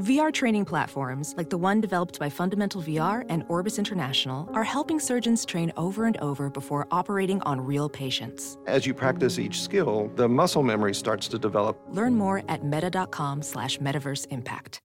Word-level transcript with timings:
VR 0.00 0.32
training 0.32 0.64
platforms, 0.64 1.34
like 1.36 1.50
the 1.50 1.58
one 1.58 1.80
developed 1.80 2.18
by 2.18 2.28
Fundamental 2.28 2.82
VR 2.82 3.24
and 3.28 3.44
Orbis 3.48 3.78
International, 3.78 4.48
are 4.52 4.64
helping 4.64 4.98
surgeons 4.98 5.44
train 5.44 5.72
over 5.76 6.04
and 6.06 6.16
over 6.16 6.50
before 6.50 6.88
operating 6.90 7.40
on 7.42 7.60
real 7.60 7.88
patients. 7.88 8.58
As 8.66 8.86
you 8.86 8.94
practice 8.94 9.38
each 9.38 9.62
skill, 9.62 10.10
the 10.16 10.28
muscle 10.28 10.64
memory 10.64 10.94
starts 10.94 11.28
to 11.28 11.38
develop. 11.38 11.80
Learn 11.90 12.16
more 12.16 12.42
at 12.48 12.64
meta.com 12.64 13.42
slash 13.42 13.78
metaverse 13.78 14.26
impact. 14.30 14.80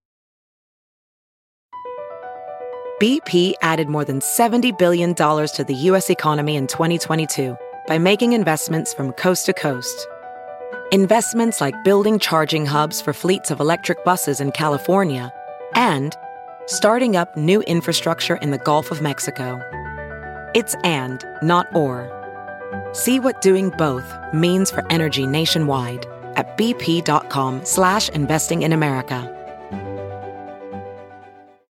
BP 3.01 3.53
added 3.61 3.87
more 3.87 4.03
than 4.03 4.19
$70 4.19 4.77
billion 4.77 5.15
to 5.15 5.65
the 5.67 5.73
U.S. 5.73 6.09
economy 6.09 6.57
in 6.57 6.67
2022 6.67 7.57
by 7.87 7.97
making 7.97 8.33
investments 8.33 8.93
from 8.93 9.13
coast 9.13 9.45
to 9.45 9.53
coast. 9.53 10.07
Investments 10.91 11.61
like 11.61 11.83
building 11.83 12.17
charging 12.17 12.65
hubs 12.65 12.99
for 12.99 13.13
fleets 13.13 13.51
of 13.51 13.59
electric 13.59 14.03
buses 14.03 14.41
in 14.41 14.51
California 14.51 15.31
and 15.75 16.17
starting 16.65 17.15
up 17.15 17.37
new 17.37 17.61
infrastructure 17.67 18.37
in 18.37 18.49
the 18.49 18.57
Gulf 18.57 18.89
of 18.89 18.99
Mexico. 18.99 19.61
It's 20.55 20.73
and, 20.83 21.23
not 21.43 21.67
or. 21.75 22.09
See 22.93 23.19
what 23.19 23.39
doing 23.41 23.69
both 23.77 24.17
means 24.33 24.71
for 24.71 24.83
energy 24.91 25.27
nationwide 25.27 26.07
at 26.35 26.57
bp.com 26.57 27.65
slash 27.65 28.09
investing 28.09 28.63
in 28.63 28.73
America. 28.73 29.31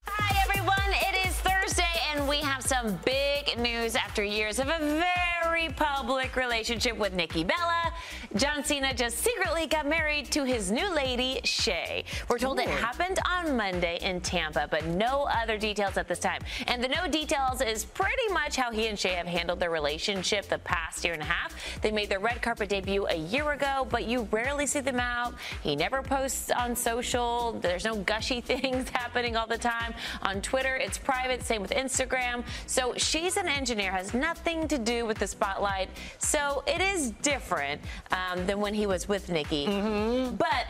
Hi, 0.09 0.43
everyone. 0.43 0.77
It 0.91 1.27
is 1.27 1.35
Thursday, 1.37 1.85
and 2.13 2.29
we 2.29 2.37
have 2.41 2.63
some 2.63 3.01
big 3.07 3.26
news 3.59 3.97
after 3.97 4.23
years 4.23 4.59
of 4.59 4.69
a 4.69 4.79
very 4.79 5.69
public 5.71 6.37
relationship 6.37 6.97
with 6.97 7.15
Nikki 7.15 7.45
Bella. 7.45 7.93
John 8.37 8.65
Cena 8.65 8.93
just 8.93 9.19
secretly 9.19 9.67
got 9.67 9.89
married 9.89 10.31
to 10.33 10.45
his 10.45 10.71
new 10.71 10.93
lady, 10.95 11.41
Shay. 11.45 12.05
We're 12.29 12.39
told 12.39 12.59
it 12.59 12.69
happened 12.69 13.19
on 13.27 13.57
Monday 13.57 13.99
in 14.03 14.21
Tampa, 14.21 14.69
but 14.71 14.85
no 14.85 15.27
other 15.31 15.57
details 15.57 15.97
at 15.97 16.09
this 16.09 16.19
time. 16.19 16.43
And 16.67 16.85
the 16.85 16.89
no 16.89 17.09
details 17.09 17.63
is 17.63 17.85
pretty 17.85 18.29
much 18.33 18.57
how 18.57 18.71
he 18.71 18.89
and 18.89 18.99
Shay 18.99 19.15
have 19.15 19.27
handled 19.27 19.61
their 19.61 19.71
relationship 19.71 20.49
the 20.49 20.59
past 20.59 21.05
year 21.05 21.15
and 21.15 21.23
a 21.23 21.27
half. 21.27 21.55
They 21.81 21.91
made 21.91 22.11
their 22.11 22.19
red 22.19 22.43
carpet 22.43 22.69
debut 22.69 23.07
a 23.07 23.17
year 23.17 23.53
ago, 23.53 23.87
but 23.91 24.05
you 24.05 24.29
rarely 24.31 24.67
see 24.67 24.81
them 24.81 25.01
out. 25.01 25.35
He 25.63 25.75
never 25.77 26.03
posts 26.03 26.51
on 26.51 26.77
social. 26.77 27.53
There's 27.63 27.85
no 27.85 27.97
gushy 27.97 28.41
things 28.43 28.91
happening 28.91 29.37
all 29.37 29.47
the 29.47 29.59
time. 29.59 29.95
On 30.23 30.43
Twitter, 30.43 30.77
it's 30.77 30.99
private. 30.99 31.43
Same 31.43 31.63
with 31.63 31.71
Instagram. 31.71 32.45
So 32.67 32.93
she's 32.97 33.37
an 33.37 33.46
engineer, 33.49 33.91
has 33.91 34.15
nothing 34.15 34.69
to 34.69 34.79
do 34.79 35.07
with 35.07 35.19
the 35.19 35.27
spotlight. 35.27 35.89
So 36.19 36.63
it 36.67 36.81
is 36.81 37.11
different 37.23 37.81
um, 38.11 38.47
than 38.47 38.61
when 38.61 38.75
he 38.75 38.87
was 38.87 39.09
with 39.09 39.29
Nikki. 39.31 39.67
Mm-hmm. 39.67 40.37
But 40.37 40.67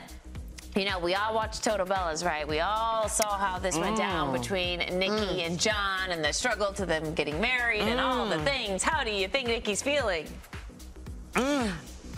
you 0.76 0.84
know, 0.84 0.98
we 0.98 1.14
all 1.14 1.34
watched 1.34 1.64
Total 1.64 1.86
Bellas, 1.86 2.24
right? 2.24 2.46
We 2.46 2.60
all 2.60 3.08
saw 3.08 3.38
how 3.38 3.58
this 3.58 3.78
went 3.78 3.96
mm. 3.96 3.98
down 3.98 4.32
between 4.32 4.80
Nikki 4.80 5.40
mm. 5.40 5.46
and 5.46 5.58
John 5.58 6.10
and 6.10 6.22
the 6.22 6.32
struggle 6.32 6.70
to 6.74 6.84
them 6.84 7.14
getting 7.14 7.40
married 7.40 7.80
and 7.80 7.98
all 7.98 8.28
the 8.28 8.36
mm. 8.36 8.44
things. 8.44 8.82
How 8.82 9.02
do 9.02 9.10
you 9.10 9.26
think 9.26 9.48
Nikki's 9.48 9.80
feeling? 9.80 10.26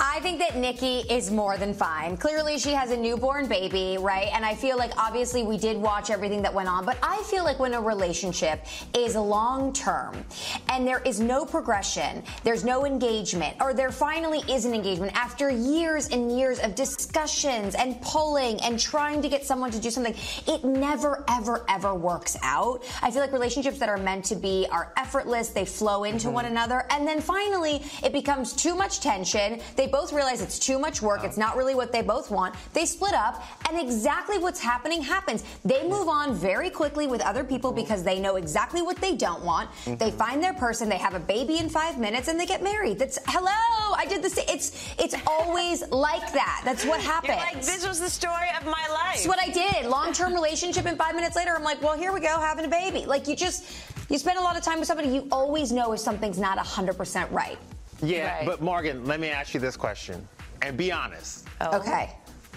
I 0.01 0.21
think 0.21 0.39
that 0.39 0.57
Nikki 0.57 1.01
is 1.11 1.33
more 1.33 1.57
than 1.57 1.75
fine. 1.75 2.17
Clearly, 2.17 2.57
she 2.59 2.71
has 2.71 2.93
a 2.93 2.97
newborn 2.97 3.49
baby, 3.49 3.99
right? 3.99 4.29
And 4.33 4.45
I 4.45 4.55
feel 4.55 4.77
like 4.77 4.93
obviously 4.97 5.43
we 5.43 5.59
did 5.59 5.77
watch 5.77 6.11
everything 6.11 6.41
that 6.43 6.55
went 6.55 6.69
on, 6.69 6.85
but 6.85 6.99
I 7.03 7.21
feel 7.25 7.43
like 7.43 7.59
when 7.59 7.75
a 7.75 7.81
relationship 7.81 8.65
is 8.97 9.17
long 9.17 9.73
term 9.73 10.25
and 10.69 10.87
there 10.87 11.01
is 11.01 11.19
no 11.19 11.45
progression, 11.45 12.23
there's 12.45 12.65
no 12.65 12.87
engagement, 12.87 13.57
or 13.61 13.75
there 13.75 13.91
finally 13.91 14.39
is 14.49 14.65
an 14.67 14.73
engagement 14.73 15.13
after 15.17 15.51
years 15.51 16.09
and 16.11 16.31
years 16.31 16.61
of 16.61 16.77
discussions 16.77 17.75
and 17.75 18.01
pulling 18.01 18.61
and 18.61 18.79
trying 18.79 19.21
to 19.23 19.29
get 19.29 19.45
someone 19.45 19.73
to 19.73 19.81
do 19.81 19.91
something, 19.91 20.15
it 20.47 20.63
never, 20.63 21.25
ever, 21.29 21.65
ever 21.69 21.93
works 21.95 22.37
out. 22.45 22.85
I 23.03 23.11
feel 23.11 23.21
like 23.21 23.33
relationships 23.33 23.81
that 23.81 23.89
are 23.89 23.99
meant 23.99 24.25
to 24.27 24.37
be 24.37 24.69
are 24.71 24.93
effortless, 24.97 25.49
they 25.49 25.65
flow 25.65 26.05
into 26.05 26.27
mm-hmm. 26.27 26.35
one 26.35 26.45
another, 26.45 26.87
and 26.91 27.05
then 27.05 27.21
finally 27.21 27.83
it 28.05 28.13
becomes 28.13 28.53
too 28.53 28.77
much 28.77 29.01
tension. 29.01 29.61
They 29.75 29.88
both 29.89 30.13
realize 30.13 30.41
it's 30.41 30.59
too 30.59 30.79
much 30.79 31.03
work, 31.03 31.25
it's 31.25 31.37
not 31.37 31.57
really 31.57 31.75
what 31.75 31.93
they 31.93 32.03
both 32.03 32.31
want. 32.31 32.55
They 32.73 32.87
split 32.87 33.15
up, 33.15 33.43
and 33.69 33.81
exactly 33.81 34.39
what's 34.39 34.61
happening 34.61 35.03
happens. 35.03 35.45
They 35.65 35.83
move 35.89 36.09
on 36.09 36.35
very 36.35 36.71
quickly 36.71 37.07
with 37.07 37.21
other 37.23 37.43
people 37.43 37.73
because 37.73 38.05
they 38.05 38.21
know 38.21 38.37
exactly 38.37 38.83
what 38.83 38.99
they 38.99 39.17
don't 39.17 39.45
want. 39.45 39.71
They 39.99 40.11
find 40.11 40.43
their 40.43 40.55
person, 40.55 40.89
they 40.89 40.99
have 40.99 41.15
a 41.15 41.21
baby 41.21 41.59
in 41.59 41.69
five 41.69 41.99
minutes, 41.99 42.29
and 42.29 42.39
they 42.39 42.47
get 42.47 42.63
married. 42.63 42.99
That's 42.99 43.19
hello. 43.27 43.95
I 43.97 44.07
did 44.09 44.23
this. 44.23 44.39
It's 44.49 44.95
it's 44.99 45.15
always 45.27 45.89
like 45.91 46.33
that. 46.33 46.63
That's 46.65 46.85
what 46.85 47.01
happens. 47.01 47.29
You're 47.29 47.37
like, 47.37 47.63
this 47.63 47.87
was 47.87 48.01
the 48.01 48.11
story 48.11 48.49
of 48.59 48.65
my 48.65 48.87
life. 48.91 49.15
That's 49.15 49.27
what 49.27 49.41
I 49.41 49.49
did. 49.51 49.87
Long 49.87 50.13
term 50.13 50.35
relationship, 50.35 50.87
and 50.87 50.97
five 50.97 51.15
minutes 51.15 51.37
later, 51.37 51.55
I'm 51.55 51.65
like, 51.65 51.83
well, 51.83 51.97
here 51.97 52.13
we 52.13 52.21
go, 52.21 52.39
having 52.39 52.65
a 52.65 52.69
baby. 52.69 53.07
Like, 53.07 53.27
you 53.27 53.37
just, 53.37 53.65
you 54.09 54.19
spend 54.19 54.39
a 54.39 54.43
lot 54.43 54.57
of 54.57 54.63
time 54.63 54.79
with 54.79 54.89
somebody, 54.89 55.09
you 55.09 55.29
always 55.33 55.73
know 55.73 55.93
if 55.93 56.01
something's 56.01 56.39
not 56.39 56.59
100% 56.59 57.31
right. 57.31 57.59
Yeah, 58.03 58.37
Right. 58.39 58.47
but 58.47 58.61
Morgan, 58.61 59.05
let 59.05 59.21
me 59.21 59.29
ask 59.29 59.55
you 59.55 59.61
this 59.61 59.77
question 59.77 60.27
and 60.63 60.77
be 60.77 60.93
honest. 60.93 61.47
Oh. 61.61 61.79
Okay. 61.79 62.15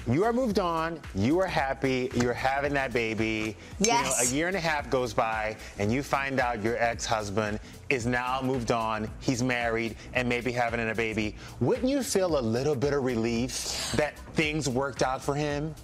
You 0.08 0.24
are 0.24 0.34
moved 0.34 0.58
on. 0.58 1.00
You 1.14 1.40
are 1.42 1.46
happy. 1.48 2.10
You're 2.16 2.34
having 2.34 2.74
that 2.74 2.92
baby. 2.92 3.56
You 3.80 3.92
know, 3.92 4.00
Yes. 4.02 4.32
a 4.32 4.36
year 4.36 4.48
and 4.48 4.58
a 4.58 4.60
half 4.60 4.90
goes 4.90 5.14
by, 5.14 5.56
and 5.78 5.92
you 5.92 6.02
find 6.02 6.40
out 6.40 6.64
your 6.64 6.76
ex-husband 6.78 7.60
is 7.90 8.08
now 8.08 8.42
moved 8.42 8.72
on. 8.72 9.08
He's 9.20 9.44
married 9.44 9.96
and 10.16 10.28
maybe 10.28 10.52
having 10.52 10.90
a 10.90 10.96
baby. 10.96 11.36
Wouldn't 11.60 11.88
you 11.88 12.02
feel 12.02 12.40
a 12.40 12.42
little 12.42 12.76
bit 12.76 12.94
of 12.94 13.04
relief 13.04 13.92
that 13.96 14.18
things 14.34 14.68
worked 14.68 15.04
out 15.04 15.22
for 15.22 15.36
him? 15.36 15.76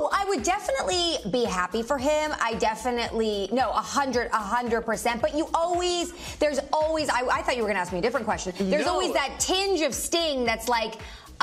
Oh, 0.00 0.08
I 0.12 0.24
would 0.26 0.44
definitely 0.44 1.16
be 1.32 1.44
happy 1.44 1.82
for 1.82 1.98
him. 1.98 2.32
I 2.40 2.54
definitely, 2.54 3.48
no, 3.50 3.70
a 3.70 3.82
hundred, 3.82 4.28
a 4.28 4.36
hundred 4.36 4.82
percent. 4.82 5.20
But 5.20 5.36
you 5.36 5.48
always, 5.52 6.12
there's 6.38 6.60
always, 6.72 7.08
I, 7.08 7.22
I 7.26 7.42
thought 7.42 7.56
you 7.56 7.62
were 7.62 7.68
going 7.68 7.74
to 7.76 7.80
ask 7.80 7.92
me 7.92 7.98
a 7.98 8.02
different 8.02 8.24
question. 8.24 8.52
There's 8.70 8.86
No. 8.86 8.92
always 8.92 9.12
that 9.14 9.40
tinge 9.40 9.80
of 9.80 9.92
sting 9.92 10.44
that's 10.44 10.68
like, 10.68 10.94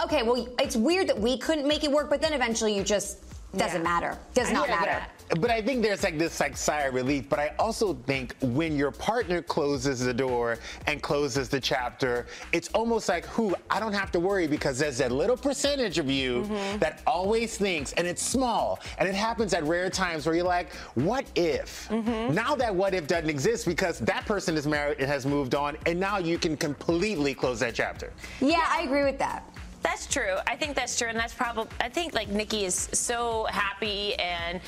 okay, 0.02 0.24
well, 0.24 0.48
it's 0.60 0.78
weird 0.78 1.08
that 1.10 1.20
we 1.20 1.38
couldn't 1.38 1.68
make 1.68 1.84
it 1.84 1.92
work, 1.92 2.10
but 2.10 2.22
then 2.22 2.32
eventually 2.32 2.74
you 2.74 2.82
just, 2.84 3.18
doesn't 3.58 3.82
Yeah. 3.82 3.84
matter. 3.84 4.18
Does 4.34 4.52
not 4.52 4.70
matter. 4.70 4.86
that. 4.86 5.12
But 5.30 5.50
I 5.50 5.62
think 5.62 5.82
there's 5.82 6.04
like 6.04 6.18
this 6.20 6.40
like 6.40 6.56
sigh 6.56 6.82
of 6.82 6.94
relief. 6.94 7.30
But 7.30 7.40
I 7.40 7.54
also 7.58 7.94
think 8.06 8.36
when 8.42 8.76
your 8.78 8.92
partner 8.92 9.42
closes 9.42 10.00
the 10.00 10.14
door 10.14 10.60
and 10.88 11.02
closes 11.02 11.50
the 11.50 11.60
chapter, 11.60 12.28
it's 12.52 12.70
almost 12.70 13.10
like, 13.10 13.26
who 13.26 13.56
I 13.70 13.80
don't 13.80 13.94
have 13.94 14.12
to 14.12 14.20
worry 14.20 14.48
because 14.48 14.78
there's 14.80 15.00
that 15.00 15.12
little 15.12 15.38
percentage 15.38 15.98
of 15.98 16.10
you 16.10 16.36
Mm-hmm. 16.46 16.80
that 16.80 17.02
always 17.08 17.58
thinks, 17.58 17.94
and 17.94 18.06
it's 18.06 18.22
small, 18.22 18.80
and 19.00 19.08
it 19.08 19.16
happens 19.16 19.54
at 19.54 19.64
rare 19.64 19.90
times 19.90 20.26
where 20.26 20.36
you're 20.36 20.44
like, 20.46 20.74
what 20.96 21.26
if? 21.36 21.88
Mm-hmm. 21.90 22.34
Now 22.34 22.56
that 22.56 22.74
what 22.74 22.94
if 22.94 23.08
doesn't 23.08 23.30
exist 23.30 23.66
because 23.66 24.00
that 24.00 24.26
person 24.26 24.56
is 24.58 24.68
married 24.68 25.00
and 25.00 25.08
has 25.08 25.26
moved 25.26 25.56
on, 25.56 25.78
and 25.86 26.00
now 26.00 26.18
you 26.18 26.38
can 26.38 26.56
completely 26.58 27.34
close 27.34 27.60
that 27.62 27.74
chapter. 27.74 28.12
Yeah, 28.42 28.66
I 28.70 28.82
agree 28.82 29.04
with 29.04 29.18
that. 29.20 29.44
That's 29.86 30.08
true. 30.08 30.38
I 30.48 30.56
think 30.56 30.76
that's 30.76 30.98
true, 30.98 31.10
and 31.10 31.18
that's 31.18 31.34
probably. 31.34 31.68
I 31.80 31.90
think 31.90 32.16
like 32.16 32.28
Nikki 32.28 32.66
is 32.66 32.90
so 32.92 33.46
happy 33.52 34.16
and 34.16 34.60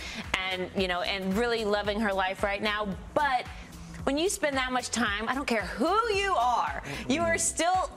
and 0.52 0.70
you 0.78 0.88
know 0.88 1.02
and 1.02 1.36
really 1.36 1.66
loving 1.66 2.00
her 2.00 2.14
life 2.14 2.44
right 2.44 2.62
now. 2.62 2.88
But 3.16 3.48
when 4.04 4.16
you 4.16 4.30
spend 4.30 4.56
that 4.58 4.72
much 4.72 4.92
time, 4.92 5.28
I 5.28 5.34
don't 5.34 5.48
care 5.48 5.64
who 5.64 5.98
you 6.14 6.36
are, 6.36 6.84
you 7.10 7.22
are 7.22 7.40
still 7.40 7.90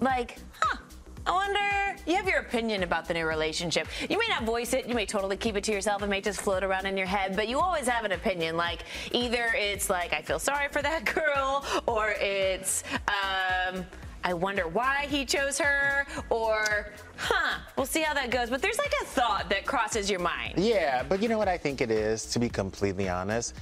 like, 0.00 0.38
huh. 0.60 0.78
I 1.24 1.30
wonder, 1.30 2.02
you 2.04 2.16
have 2.16 2.26
your 2.26 2.40
opinion 2.40 2.82
about 2.82 3.06
the 3.06 3.14
new 3.14 3.24
relationship. 3.26 3.86
You 4.10 4.18
may 4.18 4.26
not 4.28 4.42
voice 4.42 4.72
it, 4.72 4.88
you 4.88 4.94
may 4.96 5.06
totally 5.06 5.36
keep 5.36 5.54
it 5.54 5.62
to 5.64 5.72
yourself, 5.72 6.02
it 6.02 6.08
may 6.08 6.20
just 6.20 6.40
float 6.40 6.64
around 6.64 6.86
in 6.86 6.96
your 6.96 7.06
head, 7.06 7.36
but 7.36 7.46
you 7.46 7.60
always 7.60 7.86
have 7.86 8.04
an 8.04 8.10
opinion. 8.10 8.56
Like, 8.56 8.80
either 9.12 9.52
it's 9.54 9.88
like, 9.88 10.12
I 10.12 10.20
feel 10.20 10.40
sorry 10.40 10.66
for 10.72 10.82
that 10.82 11.04
girl, 11.14 11.64
or 11.86 12.16
it's, 12.18 12.82
um, 13.06 13.84
I 14.24 14.34
wonder 14.34 14.68
why 14.68 15.06
he 15.08 15.24
chose 15.24 15.58
her, 15.58 16.06
or, 16.30 16.92
huh, 17.16 17.58
we'll 17.76 17.86
see 17.86 18.02
how 18.02 18.14
that 18.14 18.30
goes. 18.30 18.50
But 18.50 18.62
there's 18.62 18.78
like 18.78 18.92
a 19.02 19.04
thought 19.04 19.48
that 19.50 19.66
crosses 19.66 20.10
your 20.10 20.20
mind. 20.20 20.54
Yeah, 20.56 21.02
but 21.02 21.22
you 21.22 21.28
know 21.28 21.38
what 21.38 21.48
I 21.48 21.58
think 21.58 21.80
it 21.80 21.90
is, 21.90 22.26
to 22.26 22.38
be 22.38 22.48
completely 22.48 23.08
honest? 23.08 23.54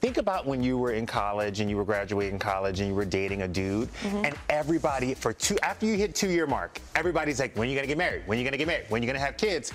Think 0.00 0.16
about 0.16 0.46
when 0.46 0.62
you 0.62 0.78
were 0.78 0.92
in 0.92 1.06
college 1.06 1.58
and 1.58 1.68
you 1.68 1.76
were 1.76 1.84
graduating 1.84 2.38
college 2.38 2.78
and 2.78 2.88
you 2.88 2.94
were 2.94 3.04
dating 3.04 3.42
a 3.42 3.48
dude, 3.48 3.92
mm-hmm. 4.02 4.24
and 4.24 4.34
everybody 4.48 5.14
for 5.14 5.32
two 5.32 5.58
after 5.60 5.86
you 5.86 5.96
hit 5.96 6.14
two 6.14 6.30
year 6.30 6.46
mark, 6.46 6.80
everybody's 6.94 7.40
like, 7.40 7.56
when 7.56 7.66
are 7.66 7.70
you 7.70 7.76
gonna 7.76 7.88
get 7.88 7.98
married? 7.98 8.22
When 8.26 8.38
are 8.38 8.40
you 8.40 8.44
gonna 8.44 8.58
get 8.58 8.68
married? 8.68 8.86
When 8.90 9.02
are 9.02 9.04
you 9.04 9.10
gonna 9.10 9.24
have 9.24 9.36
kids? 9.36 9.72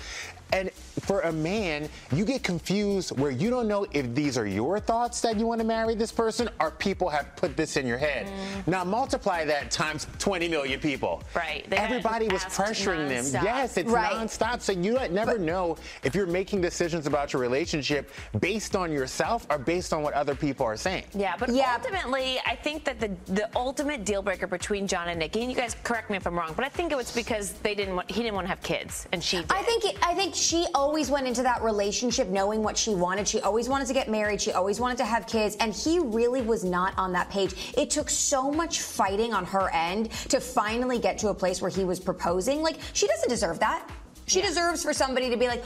And 0.53 0.69
for 1.01 1.21
a 1.21 1.31
man, 1.31 1.89
you 2.13 2.23
get 2.25 2.43
confused 2.43 3.19
where 3.19 3.31
you 3.31 3.49
don't 3.49 3.67
know 3.67 3.87
if 3.91 4.13
these 4.13 4.37
are 4.37 4.45
your 4.45 4.79
thoughts 4.79 5.19
that 5.21 5.37
you 5.39 5.47
want 5.47 5.59
to 5.59 5.65
marry 5.65 5.95
this 5.95 6.11
person 6.11 6.47
or 6.59 6.69
people 6.69 7.09
have 7.09 7.35
put 7.35 7.57
this 7.57 7.75
in 7.75 7.87
your 7.87 7.97
head. 7.97 8.27
Mm-hmm. 8.27 8.69
Now 8.71 8.83
multiply 8.83 9.43
that 9.45 9.71
times 9.71 10.05
20 10.19 10.47
million 10.47 10.79
people. 10.79 11.23
Right, 11.35 11.67
they 11.69 11.77
Everybody 11.77 12.27
was 12.27 12.45
asked 12.45 12.57
pressuring 12.57 13.09
them. 13.09 13.43
Yes, 13.43 13.77
it's 13.77 13.89
Right. 13.89 14.13
nonstop. 14.13 14.61
So 14.61 14.71
you 14.71 14.93
don't- 14.93 15.11
never 15.11 15.39
know 15.39 15.75
if 16.03 16.13
you're 16.13 16.27
making 16.27 16.61
decisions 16.61 17.07
about 17.07 17.33
your 17.33 17.41
relationship 17.41 18.11
based 18.39 18.75
on 18.75 18.91
yourself 18.91 19.47
or 19.49 19.57
based 19.57 19.91
on 19.91 20.03
what 20.03 20.13
other 20.13 20.35
people 20.35 20.65
are 20.67 20.77
saying. 20.77 21.05
Yeah, 21.15 21.33
but 21.37 21.49
Yeah. 21.49 21.75
ultimately, 21.75 22.39
I 22.45 22.55
think 22.55 22.85
that 22.85 22.99
the 22.99 23.09
the 23.25 23.49
ultimate 23.55 24.05
deal 24.05 24.21
breaker 24.21 24.45
between 24.47 24.87
John 24.87 25.07
and 25.09 25.17
Nikki, 25.19 25.41
and 25.41 25.49
you 25.51 25.57
guys 25.57 25.75
correct 25.83 26.11
me 26.11 26.17
if 26.17 26.27
I'm 26.27 26.37
wrong, 26.37 26.53
but 26.55 26.63
I 26.63 26.69
think 26.69 26.91
it 26.91 26.95
was 26.95 27.11
because 27.11 27.53
they 27.63 27.73
didn't 27.73 27.95
want, 27.95 28.11
he 28.11 28.21
didn't 28.21 28.35
want 28.35 28.45
to 28.45 28.49
have 28.49 28.61
kids, 28.61 29.07
and 29.11 29.23
she 29.23 29.37
did. 29.37 29.51
I 29.51 29.63
think 29.63 29.85
it, 29.85 29.97
I 30.03 30.13
think 30.13 30.35
she 30.43 30.67
always 30.75 31.09
went 31.09 31.25
into 31.25 31.41
that 31.43 31.63
relationship 31.63 32.27
knowing 32.27 32.61
what 32.61 32.77
she 32.77 32.93
wanted. 32.93 33.27
She 33.27 33.39
always 33.39 33.69
wanted 33.69 33.87
to 33.87 33.93
get 33.93 34.09
married. 34.09 34.41
She 34.41 34.51
always 34.51 34.79
wanted 34.79 34.97
to 34.97 35.05
have 35.05 35.25
kids. 35.25 35.55
And 35.59 35.73
he 35.73 35.99
really 35.99 36.41
was 36.41 36.63
not 36.63 36.93
on 36.97 37.13
that 37.13 37.29
page. 37.29 37.73
It 37.77 37.89
took 37.89 38.09
so 38.09 38.51
much 38.51 38.81
fighting 38.81 39.33
on 39.33 39.45
her 39.45 39.69
end 39.73 40.11
to 40.29 40.39
finally 40.41 40.99
get 40.99 41.17
to 41.19 41.29
a 41.29 41.33
place 41.33 41.61
where 41.61 41.71
he 41.71 41.85
was 41.85 41.99
proposing. 41.99 42.61
Like, 42.61 42.77
she 42.91 43.07
doesn't 43.07 43.29
deserve 43.29 43.59
that. 43.59 43.89
She 44.27 44.39
yeah. 44.39 44.47
deserves 44.47 44.83
for 44.83 44.93
somebody 44.93 45.29
to 45.29 45.37
be 45.37 45.47
like, 45.47 45.63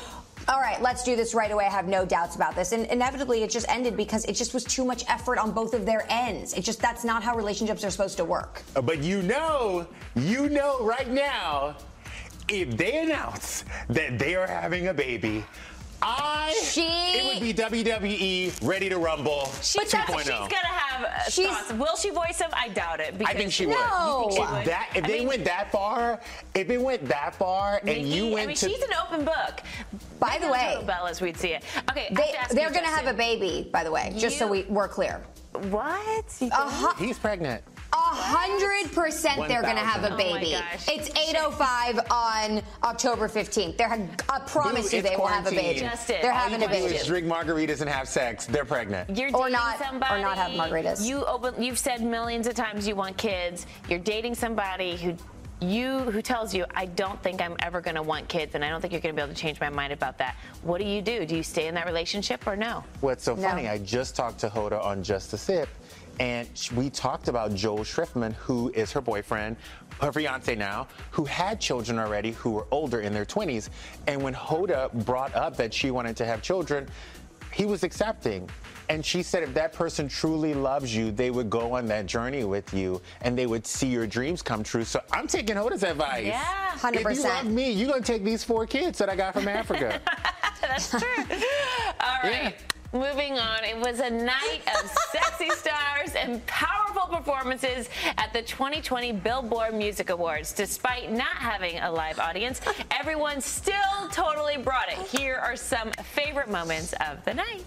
all 0.47 0.61
right, 0.61 0.81
let's 0.81 1.03
do 1.03 1.15
this 1.15 1.33
right 1.33 1.51
away. 1.51 1.65
I 1.65 1.71
have 1.71 1.87
no 1.87 2.05
doubts 2.05 2.35
about 2.35 2.55
this. 2.55 2.71
And 2.71 2.85
inevitably, 2.85 3.43
it 3.43 3.49
just 3.49 3.67
ended 3.67 3.97
because 3.97 4.23
it 4.25 4.33
just 4.33 4.53
was 4.53 4.63
too 4.63 4.85
much 4.85 5.03
effort 5.09 5.39
on 5.39 5.51
both 5.51 5.73
of 5.73 5.85
their 5.85 6.05
ends. 6.09 6.53
It 6.53 6.61
just, 6.61 6.79
that's 6.79 7.03
not 7.03 7.21
how 7.23 7.35
relationships 7.35 7.83
are 7.83 7.89
supposed 7.89 8.17
to 8.17 8.25
work. 8.25 8.61
Uh, 8.75 8.81
but 8.81 9.03
you 9.03 9.23
know, 9.23 9.87
you 10.15 10.49
know 10.49 10.81
right 10.85 11.09
now, 11.09 11.75
if 12.49 12.77
they 12.77 12.99
announce 12.99 13.65
that 13.89 14.19
they 14.19 14.35
are 14.35 14.47
having 14.47 14.87
a 14.87 14.93
baby, 14.93 15.45
I 16.01 16.53
she 16.63 16.85
it 16.85 17.25
would 17.25 17.41
be 17.41 17.53
WWE 17.53 18.67
Ready 18.67 18.89
to 18.89 18.97
Rumble 18.97 19.49
she, 19.61 19.79
2.0. 19.79 20.19
She's 20.19 20.27
gonna 20.27 20.53
have 20.53 21.03
uh, 21.03 21.23
she's, 21.23 21.47
thoughts. 21.47 21.73
Will 21.73 21.95
she 21.95 22.11
voice 22.11 22.39
him? 22.39 22.51
I 22.53 22.69
doubt 22.69 22.99
it. 22.99 23.15
I 23.25 23.33
think 23.33 23.51
she 23.51 23.65
would. 23.65 23.73
No. 23.73 24.29
She 24.31 24.39
would? 24.39 24.65
That, 24.65 24.89
if 24.95 25.03
I 25.03 25.07
they 25.07 25.19
mean, 25.19 25.27
went 25.27 25.45
that 25.45 25.71
far, 25.71 26.19
if 26.53 26.69
it 26.69 26.79
went 26.79 27.05
that 27.07 27.33
far, 27.35 27.81
Nikki, 27.83 28.01
and 28.01 28.09
you 28.09 28.27
went 28.27 28.43
I 28.43 28.47
mean, 28.47 28.55
to, 28.57 28.69
she's 28.69 28.81
an 28.83 28.93
open 29.05 29.25
book. 29.25 29.61
By 30.19 30.37
the 30.39 30.51
way, 30.51 30.77
Bellas, 30.83 31.19
we'd 31.19 31.37
see 31.37 31.53
it. 31.53 31.63
Okay, 31.89 32.13
they, 32.51 32.63
are 32.63 32.71
gonna 32.71 32.87
have 32.87 33.07
a 33.07 33.13
baby. 33.13 33.67
By 33.71 33.83
the 33.83 33.91
way, 33.91 34.11
just 34.13 34.35
you, 34.35 34.39
so 34.39 34.47
we, 34.47 34.63
we're 34.63 34.87
clear. 34.87 35.23
What? 35.69 36.25
Uh-huh. 36.41 36.93
He's 37.03 37.17
pregnant. 37.17 37.63
A 37.93 37.95
hundred 37.95 38.91
percent 38.93 39.47
they're 39.47 39.61
gonna 39.61 39.79
have 39.79 40.03
a 40.03 40.13
oh 40.13 40.17
baby. 40.17 40.55
Oh 40.55 40.63
it's 40.87 41.09
8:05 41.09 42.11
on 42.11 42.61
October 42.83 43.27
15th. 43.27 43.77
They're 43.77 43.91
I 44.29 44.39
promise 44.39 44.91
Boo, 44.91 44.97
you 44.97 45.03
they 45.03 45.15
will 45.15 45.27
have 45.27 45.47
a 45.47 45.51
baby. 45.51 45.79
Justin, 45.79 46.17
they're 46.21 46.31
having 46.31 46.63
a 46.63 46.67
baby. 46.67 46.99
drink 47.05 47.27
margaritas 47.27 47.81
and 47.81 47.89
have 47.89 48.07
sex. 48.07 48.45
They're 48.45 48.65
pregnant. 48.65 49.17
You're 49.17 49.35
or 49.35 49.49
not 49.49 49.79
somebody, 49.79 50.15
or 50.15 50.19
not 50.19 50.37
have 50.37 50.51
margaritas. 50.51 51.05
You 51.05 51.23
open, 51.25 51.61
you've 51.61 51.79
said 51.79 52.01
millions 52.01 52.47
of 52.47 52.55
times 52.55 52.87
you 52.87 52.95
want 52.95 53.17
kids. 53.17 53.65
You're 53.89 53.99
dating 53.99 54.35
somebody 54.35 54.97
who 54.97 55.15
you 55.59 55.99
who 55.99 56.21
tells 56.21 56.53
you 56.53 56.65
I 56.75 56.85
don't 56.85 57.21
think 57.23 57.41
I'm 57.41 57.55
ever 57.59 57.81
going 57.81 57.95
to 57.95 58.03
want 58.03 58.27
kids 58.27 58.53
and 58.53 58.63
I 58.63 58.69
don't 58.69 58.79
think 58.79 58.93
you're 58.93 59.01
going 59.01 59.15
to 59.15 59.19
be 59.19 59.23
able 59.23 59.33
to 59.33 59.39
change 59.39 59.59
my 59.59 59.69
mind 59.69 59.91
about 59.91 60.17
that. 60.19 60.35
What 60.61 60.79
do 60.79 60.85
you 60.85 61.01
do? 61.01 61.25
Do 61.25 61.35
you 61.35 61.43
stay 61.43 61.67
in 61.67 61.75
that 61.75 61.87
relationship 61.87 62.45
or 62.45 62.55
no? 62.55 62.83
What's 63.01 63.23
so 63.23 63.35
no. 63.35 63.41
funny? 63.41 63.67
I 63.67 63.79
just 63.79 64.15
talked 64.15 64.39
to 64.39 64.49
Hoda 64.49 64.83
on 64.83 65.03
Just 65.03 65.33
a 65.33 65.37
Sip 65.37 65.69
and 66.19 66.47
we 66.75 66.89
talked 66.89 67.27
about 67.27 67.53
Joel 67.53 67.79
Schiffman, 67.79 68.33
who 68.33 68.71
is 68.73 68.91
her 68.91 69.01
boyfriend, 69.01 69.55
her 70.01 70.11
fiance 70.11 70.55
now, 70.55 70.87
who 71.11 71.25
had 71.25 71.59
children 71.59 71.99
already, 71.99 72.31
who 72.31 72.51
were 72.51 72.67
older 72.71 73.01
in 73.01 73.13
their 73.13 73.25
20s. 73.25 73.69
And 74.07 74.21
when 74.21 74.33
Hoda 74.33 74.91
brought 75.05 75.35
up 75.35 75.55
that 75.57 75.73
she 75.73 75.91
wanted 75.91 76.15
to 76.17 76.25
have 76.25 76.41
children, 76.41 76.87
he 77.53 77.65
was 77.65 77.83
accepting. 77.83 78.49
And 78.89 79.05
she 79.05 79.21
said 79.21 79.43
if 79.43 79.53
that 79.53 79.73
person 79.73 80.07
truly 80.07 80.53
loves 80.53 80.95
you, 80.95 81.11
they 81.11 81.29
would 81.29 81.49
go 81.49 81.73
on 81.73 81.87
that 81.87 82.05
journey 82.05 82.45
with 82.45 82.73
you 82.73 83.01
and 83.21 83.37
they 83.37 83.45
would 83.45 83.67
see 83.67 83.87
your 83.87 84.07
dreams 84.07 84.41
come 84.41 84.63
true. 84.63 84.85
So 84.85 85.01
I'm 85.11 85.27
taking 85.27 85.55
Hoda's 85.55 85.83
advice. 85.83 86.25
Yeah, 86.25 86.71
100%. 86.75 87.11
If 87.11 87.17
you 87.17 87.23
love 87.23 87.45
me, 87.47 87.71
you're 87.71 87.89
going 87.89 88.01
to 88.01 88.11
take 88.11 88.23
these 88.23 88.43
four 88.43 88.65
kids 88.65 88.97
that 88.99 89.09
I 89.09 89.15
got 89.15 89.33
from 89.33 89.47
Africa. 89.47 90.01
That's 90.61 90.89
true. 90.89 90.99
All 91.99 92.19
right. 92.23 92.31
Yeah. 92.33 92.51
Moving 92.93 93.37
on, 93.37 93.65
it 93.65 93.77
was 93.77 93.99
a 93.99 94.09
night 94.09 94.61
of 94.81 94.89
sexy 95.11 95.49
stars 95.55 96.15
and 96.15 96.45
powerful 96.47 97.13
performances 97.13 97.89
at 98.17 98.31
the 98.31 98.41
2020 98.41 99.11
Billboard 99.11 99.73
Music 99.73 100.09
Awards. 100.09 100.53
Despite 100.53 101.11
not 101.11 101.35
having 101.35 101.79
a 101.79 101.91
live 101.91 102.17
audience, 102.17 102.61
everyone 102.91 103.41
still 103.41 103.75
totally 104.11 104.57
brought 104.57 104.89
it. 104.89 104.99
Here 104.99 105.35
are 105.35 105.57
some 105.57 105.91
favorite 105.91 106.49
moments 106.49 106.93
of 106.93 107.23
the 107.25 107.33
night. 107.33 107.65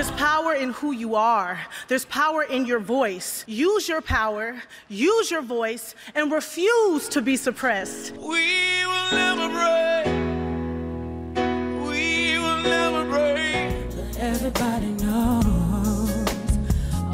There's 0.00 0.12
power 0.12 0.54
in 0.54 0.70
who 0.70 0.92
you 0.92 1.14
are. 1.14 1.60
There's 1.88 2.06
power 2.06 2.44
in 2.44 2.64
your 2.64 2.78
voice. 2.78 3.44
Use 3.46 3.86
your 3.86 4.00
power, 4.00 4.62
use 4.88 5.30
your 5.30 5.42
voice, 5.42 5.94
and 6.14 6.32
refuse 6.32 7.06
to 7.10 7.20
be 7.20 7.36
suppressed. 7.36 8.16
We 8.16 8.86
will 8.86 9.10
never 9.12 9.46
break. 9.50 10.06
We 11.86 12.38
will 12.38 12.62
never 12.62 13.04
break. 13.04 13.90
But 13.90 14.16
everybody 14.18 14.86
knows 15.04 16.26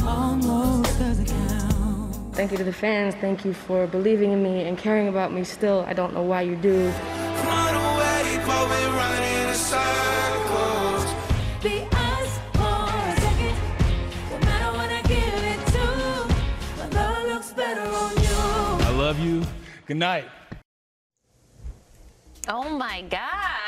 almost 0.05 0.97
doesn't 1.01 1.27
count. 1.27 2.37
Thank 2.37 2.53
you 2.53 2.57
to 2.59 2.63
the 2.63 2.73
fans. 2.73 3.17
Thank 3.17 3.45
you 3.45 3.53
for 3.53 3.89
believing 3.89 4.31
in 4.31 4.45
me 4.45 4.63
and 4.63 4.79
caring 4.79 5.09
about 5.09 5.33
me 5.33 5.43
still. 5.43 5.85
I 5.89 5.93
don't 5.93 6.15
know 6.15 6.23
why 6.23 6.43
you 6.43 6.55
do. 6.55 6.87
Run 6.87 7.75
away, 7.75 7.97
love 19.07 19.21
you. 19.21 19.41
Good 19.87 19.99
night. 19.99 20.25
Oh 22.49 22.69
my 22.69 23.03
God. 23.03 23.21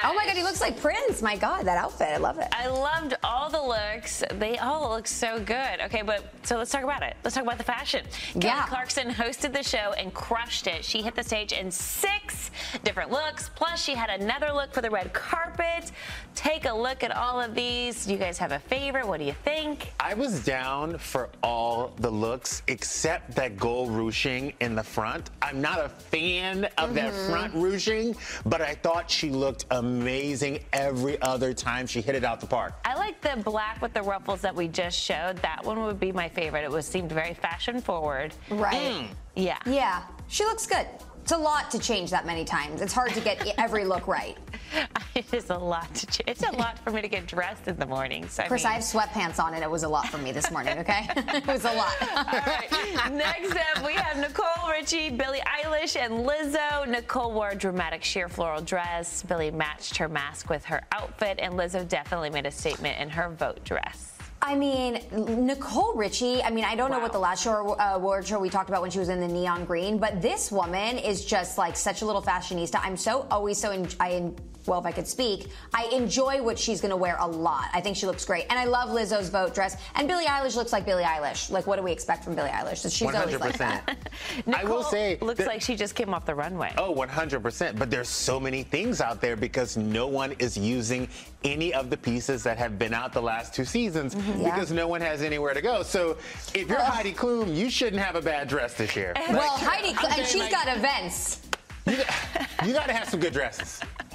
Oh 0.04 0.14
my 0.14 0.24
God, 0.24 0.36
he 0.36 0.44
looks 0.44 0.60
like 0.60 0.80
Prince. 0.80 1.20
My 1.20 1.36
God, 1.36 1.64
that 1.64 1.76
outfit. 1.76 2.08
I 2.10 2.16
love 2.18 2.38
it. 2.38 2.46
I 2.52 2.68
loved 2.68 3.14
all 3.24 3.50
the 3.50 3.60
looks. 3.60 4.22
They 4.34 4.56
all 4.58 4.90
look 4.90 5.08
so 5.08 5.40
good. 5.40 5.80
Okay, 5.82 6.02
but 6.02 6.32
so 6.44 6.56
let's 6.56 6.70
talk 6.70 6.84
about 6.84 7.02
it. 7.02 7.16
Let's 7.24 7.34
talk 7.34 7.42
about 7.42 7.58
the 7.58 7.64
fashion. 7.64 8.04
Yeah. 8.36 8.40
Kelly 8.40 8.68
Clarkson 8.68 9.10
hosted 9.10 9.52
the 9.52 9.64
show 9.64 9.94
and 9.98 10.14
crushed 10.14 10.68
it. 10.68 10.84
She 10.84 11.02
hit 11.02 11.16
the 11.16 11.24
stage 11.24 11.52
in 11.52 11.72
six 11.72 12.52
different 12.84 13.10
looks. 13.10 13.50
Plus, 13.56 13.82
she 13.82 13.94
had 13.94 14.10
another 14.20 14.52
look 14.52 14.72
for 14.72 14.80
the 14.80 14.90
red 14.90 15.12
carpet. 15.12 15.90
Take 16.36 16.66
a 16.66 16.72
look 16.72 17.02
at 17.02 17.10
all 17.10 17.40
of 17.40 17.56
these. 17.56 18.06
Do 18.06 18.12
you 18.12 18.18
guys 18.18 18.38
have 18.38 18.52
a 18.52 18.60
favorite? 18.60 19.08
What 19.08 19.18
do 19.18 19.26
you 19.26 19.34
think? 19.44 19.92
I 19.98 20.14
was 20.14 20.44
down 20.44 20.98
for 20.98 21.30
all 21.42 21.92
the 21.96 22.10
looks 22.10 22.62
except 22.68 23.34
that 23.34 23.56
gold 23.56 23.90
ruching 23.90 24.52
in 24.60 24.76
the 24.76 24.84
front. 24.84 25.30
I'm 25.42 25.60
not 25.60 25.84
a 25.84 25.88
fan 25.88 26.64
of 26.64 26.90
mm-hmm. 26.90 26.94
that 26.94 27.12
front 27.28 27.52
ruching, 27.54 28.16
but 28.46 28.60
I 28.60 28.67
thought 28.74 29.10
she 29.10 29.30
looked 29.30 29.66
amazing 29.70 30.60
every 30.72 31.20
other 31.22 31.52
time 31.52 31.86
she 31.86 32.00
hit 32.00 32.14
it 32.14 32.24
out 32.24 32.40
the 32.40 32.46
park. 32.46 32.74
I 32.84 32.94
like 32.94 33.20
the 33.20 33.40
black 33.42 33.80
with 33.82 33.94
the 33.94 34.02
ruffles 34.02 34.40
that 34.42 34.54
we 34.54 34.68
just 34.68 34.98
showed. 34.98 35.36
That 35.38 35.64
one 35.64 35.82
would 35.82 36.00
be 36.00 36.12
my 36.12 36.28
favorite. 36.28 36.64
It 36.64 36.70
was 36.70 36.86
seemed 36.86 37.10
very 37.12 37.34
fashion 37.34 37.80
forward. 37.80 38.34
Right. 38.50 38.76
Mm. 38.76 39.08
Yeah. 39.34 39.58
Yeah. 39.66 40.02
She 40.28 40.44
looks 40.44 40.66
good. 40.66 40.86
It's 41.28 41.36
a 41.36 41.36
lot 41.36 41.70
to 41.72 41.78
change 41.78 42.10
that 42.12 42.24
many 42.24 42.42
times. 42.42 42.80
It's 42.80 42.94
hard 42.94 43.12
to 43.12 43.20
get 43.20 43.46
every 43.58 43.84
look 43.84 44.08
right. 44.08 44.38
it 45.14 45.34
is 45.34 45.50
a 45.50 45.58
lot 45.58 45.94
to 45.94 46.06
change. 46.06 46.24
It's 46.26 46.42
a 46.42 46.52
lot 46.52 46.78
for 46.78 46.90
me 46.90 47.02
to 47.02 47.08
get 47.08 47.26
dressed 47.26 47.68
in 47.68 47.76
the 47.76 47.84
mornings. 47.84 48.40
Chris, 48.46 48.64
I, 48.64 48.68
mean, 48.68 48.72
I 48.72 48.74
have 48.76 48.82
sweatpants 48.82 49.38
on, 49.38 49.52
and 49.52 49.62
it 49.62 49.70
was 49.70 49.82
a 49.82 49.88
lot 49.90 50.08
for 50.08 50.16
me 50.16 50.32
this 50.32 50.50
morning. 50.50 50.78
Okay, 50.78 51.06
it 51.16 51.46
was 51.46 51.66
a 51.66 51.72
lot. 51.74 51.92
All 52.00 52.24
right. 52.46 53.12
Next 53.12 53.54
up, 53.54 53.86
we 53.86 53.92
have 53.92 54.16
Nicole 54.16 54.70
Richie, 54.70 55.10
Billie 55.10 55.40
Eilish, 55.40 55.96
and 55.96 56.26
Lizzo. 56.26 56.88
Nicole 56.88 57.34
wore 57.34 57.50
a 57.50 57.54
dramatic 57.54 58.02
sheer 58.02 58.30
floral 58.30 58.62
dress. 58.62 59.22
Billie 59.22 59.50
matched 59.50 59.98
her 59.98 60.08
mask 60.08 60.48
with 60.48 60.64
her 60.64 60.80
outfit, 60.92 61.38
and 61.42 61.52
Lizzo 61.52 61.86
definitely 61.86 62.30
made 62.30 62.46
a 62.46 62.50
statement 62.50 62.98
in 62.98 63.10
her 63.10 63.28
vote 63.28 63.62
dress. 63.64 64.17
I 64.40 64.54
mean, 64.54 65.00
Nicole 65.46 65.94
Richie, 65.94 66.42
I 66.42 66.50
mean, 66.50 66.64
I 66.64 66.76
don't 66.76 66.90
wow. 66.90 66.98
know 66.98 67.02
what 67.02 67.12
the 67.12 67.18
last 67.18 67.42
show, 67.42 67.72
uh, 67.72 67.92
award 67.94 68.26
show 68.26 68.38
we 68.38 68.48
talked 68.48 68.68
about 68.68 68.82
when 68.82 68.90
she 68.90 69.00
was 69.00 69.08
in 69.08 69.20
the 69.20 69.26
neon 69.26 69.64
green, 69.64 69.98
but 69.98 70.22
this 70.22 70.52
woman 70.52 70.96
is 70.96 71.24
just 71.24 71.58
like 71.58 71.76
such 71.76 72.02
a 72.02 72.06
little 72.06 72.22
fashionista. 72.22 72.80
I'm 72.82 72.96
so 72.96 73.26
always 73.30 73.58
so, 73.58 73.72
in, 73.72 73.88
I 73.98 74.32
well, 74.68 74.78
if 74.78 74.86
I 74.86 74.92
could 74.92 75.08
speak, 75.08 75.48
I 75.74 75.86
enjoy 75.86 76.42
what 76.42 76.58
she's 76.58 76.80
going 76.80 76.90
to 76.90 76.96
wear 76.96 77.16
a 77.18 77.26
lot. 77.26 77.68
I 77.72 77.80
think 77.80 77.96
she 77.96 78.06
looks 78.06 78.24
great. 78.24 78.46
And 78.50 78.58
I 78.58 78.64
love 78.64 78.90
Lizzo's 78.90 79.30
vote 79.30 79.54
dress. 79.54 79.76
And 79.94 80.06
Billie 80.06 80.26
Eilish 80.26 80.54
looks 80.54 80.72
like 80.72 80.84
Billie 80.84 81.02
Eilish. 81.02 81.50
Like, 81.50 81.66
what 81.66 81.76
do 81.76 81.82
we 81.82 81.90
expect 81.90 82.24
from 82.24 82.34
Billie 82.34 82.50
Eilish? 82.50 82.82
She's 82.82 83.08
100%. 83.08 83.20
always 83.20 83.40
like 83.40 83.58
that. 83.58 83.98
I 84.52 84.64
will 84.64 84.82
say. 84.82 85.18
looks 85.20 85.46
like 85.46 85.62
she 85.62 85.74
just 85.74 85.94
came 85.94 86.12
off 86.12 86.26
the 86.26 86.34
runway. 86.34 86.72
Oh, 86.76 86.94
100%. 86.94 87.78
But 87.78 87.90
there's 87.90 88.08
so 88.08 88.38
many 88.38 88.62
things 88.62 89.00
out 89.00 89.20
there 89.20 89.36
because 89.36 89.76
no 89.76 90.06
one 90.06 90.32
is 90.32 90.56
using 90.56 91.08
any 91.44 91.72
of 91.72 91.88
the 91.90 91.96
pieces 91.96 92.42
that 92.42 92.58
have 92.58 92.78
been 92.78 92.92
out 92.92 93.12
the 93.12 93.22
last 93.22 93.54
two 93.54 93.64
seasons 93.64 94.14
mm-hmm. 94.14 94.44
because 94.44 94.70
yeah. 94.70 94.76
no 94.76 94.88
one 94.88 95.00
has 95.00 95.22
anywhere 95.22 95.54
to 95.54 95.62
go. 95.62 95.82
So 95.82 96.18
if 96.54 96.68
you're 96.68 96.80
Heidi 96.80 97.12
Klum, 97.12 97.54
you 97.54 97.70
shouldn't 97.70 98.02
have 98.02 98.16
a 98.16 98.22
bad 98.22 98.48
dress 98.48 98.74
this 98.74 98.94
year. 98.96 99.14
Well, 99.30 99.56
Heidi, 99.56 99.96
and 100.16 100.26
she's 100.26 100.42
like, 100.42 100.50
got 100.50 100.76
events. 100.76 101.40
You 101.86 101.96
got, 101.96 102.66
you 102.66 102.72
got 102.72 102.86
to 102.86 102.92
have 102.92 103.08
some 103.08 103.20
good 103.20 103.32
dresses. 103.32 103.80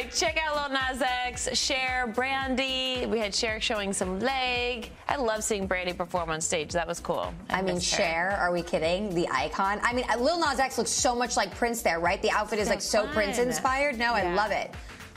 All 0.00 0.06
right, 0.06 0.14
check 0.14 0.38
out 0.42 0.56
Lil 0.56 0.80
Nas 0.80 1.02
X, 1.02 1.46
Cher, 1.52 2.06
Brandy. 2.06 3.04
We 3.04 3.18
had 3.18 3.34
Cher 3.34 3.60
showing 3.60 3.92
some 3.92 4.18
leg. 4.18 4.88
I 5.06 5.16
love 5.16 5.44
seeing 5.44 5.66
Brandy 5.66 5.92
perform 5.92 6.30
on 6.30 6.40
stage. 6.40 6.72
That 6.72 6.88
was 6.88 7.00
cool. 7.00 7.34
I, 7.50 7.58
I 7.58 7.62
mean, 7.62 7.78
Cher, 7.78 8.30
are 8.40 8.50
we 8.50 8.62
kidding? 8.62 9.14
The 9.14 9.28
icon. 9.28 9.78
I 9.82 9.92
mean, 9.92 10.06
Lil 10.18 10.40
Nas 10.40 10.58
X 10.58 10.78
looks 10.78 10.90
so 10.90 11.14
much 11.14 11.36
like 11.36 11.54
Prince 11.54 11.82
there, 11.82 12.00
right? 12.00 12.22
The 12.22 12.30
outfit 12.30 12.60
is 12.60 12.68
so 12.68 12.72
like 12.72 12.80
so 12.80 13.06
Prince 13.08 13.36
inspired. 13.38 13.98
No, 13.98 14.16
yeah. 14.16 14.30
I 14.30 14.34
love 14.34 14.52
it. 14.52 14.70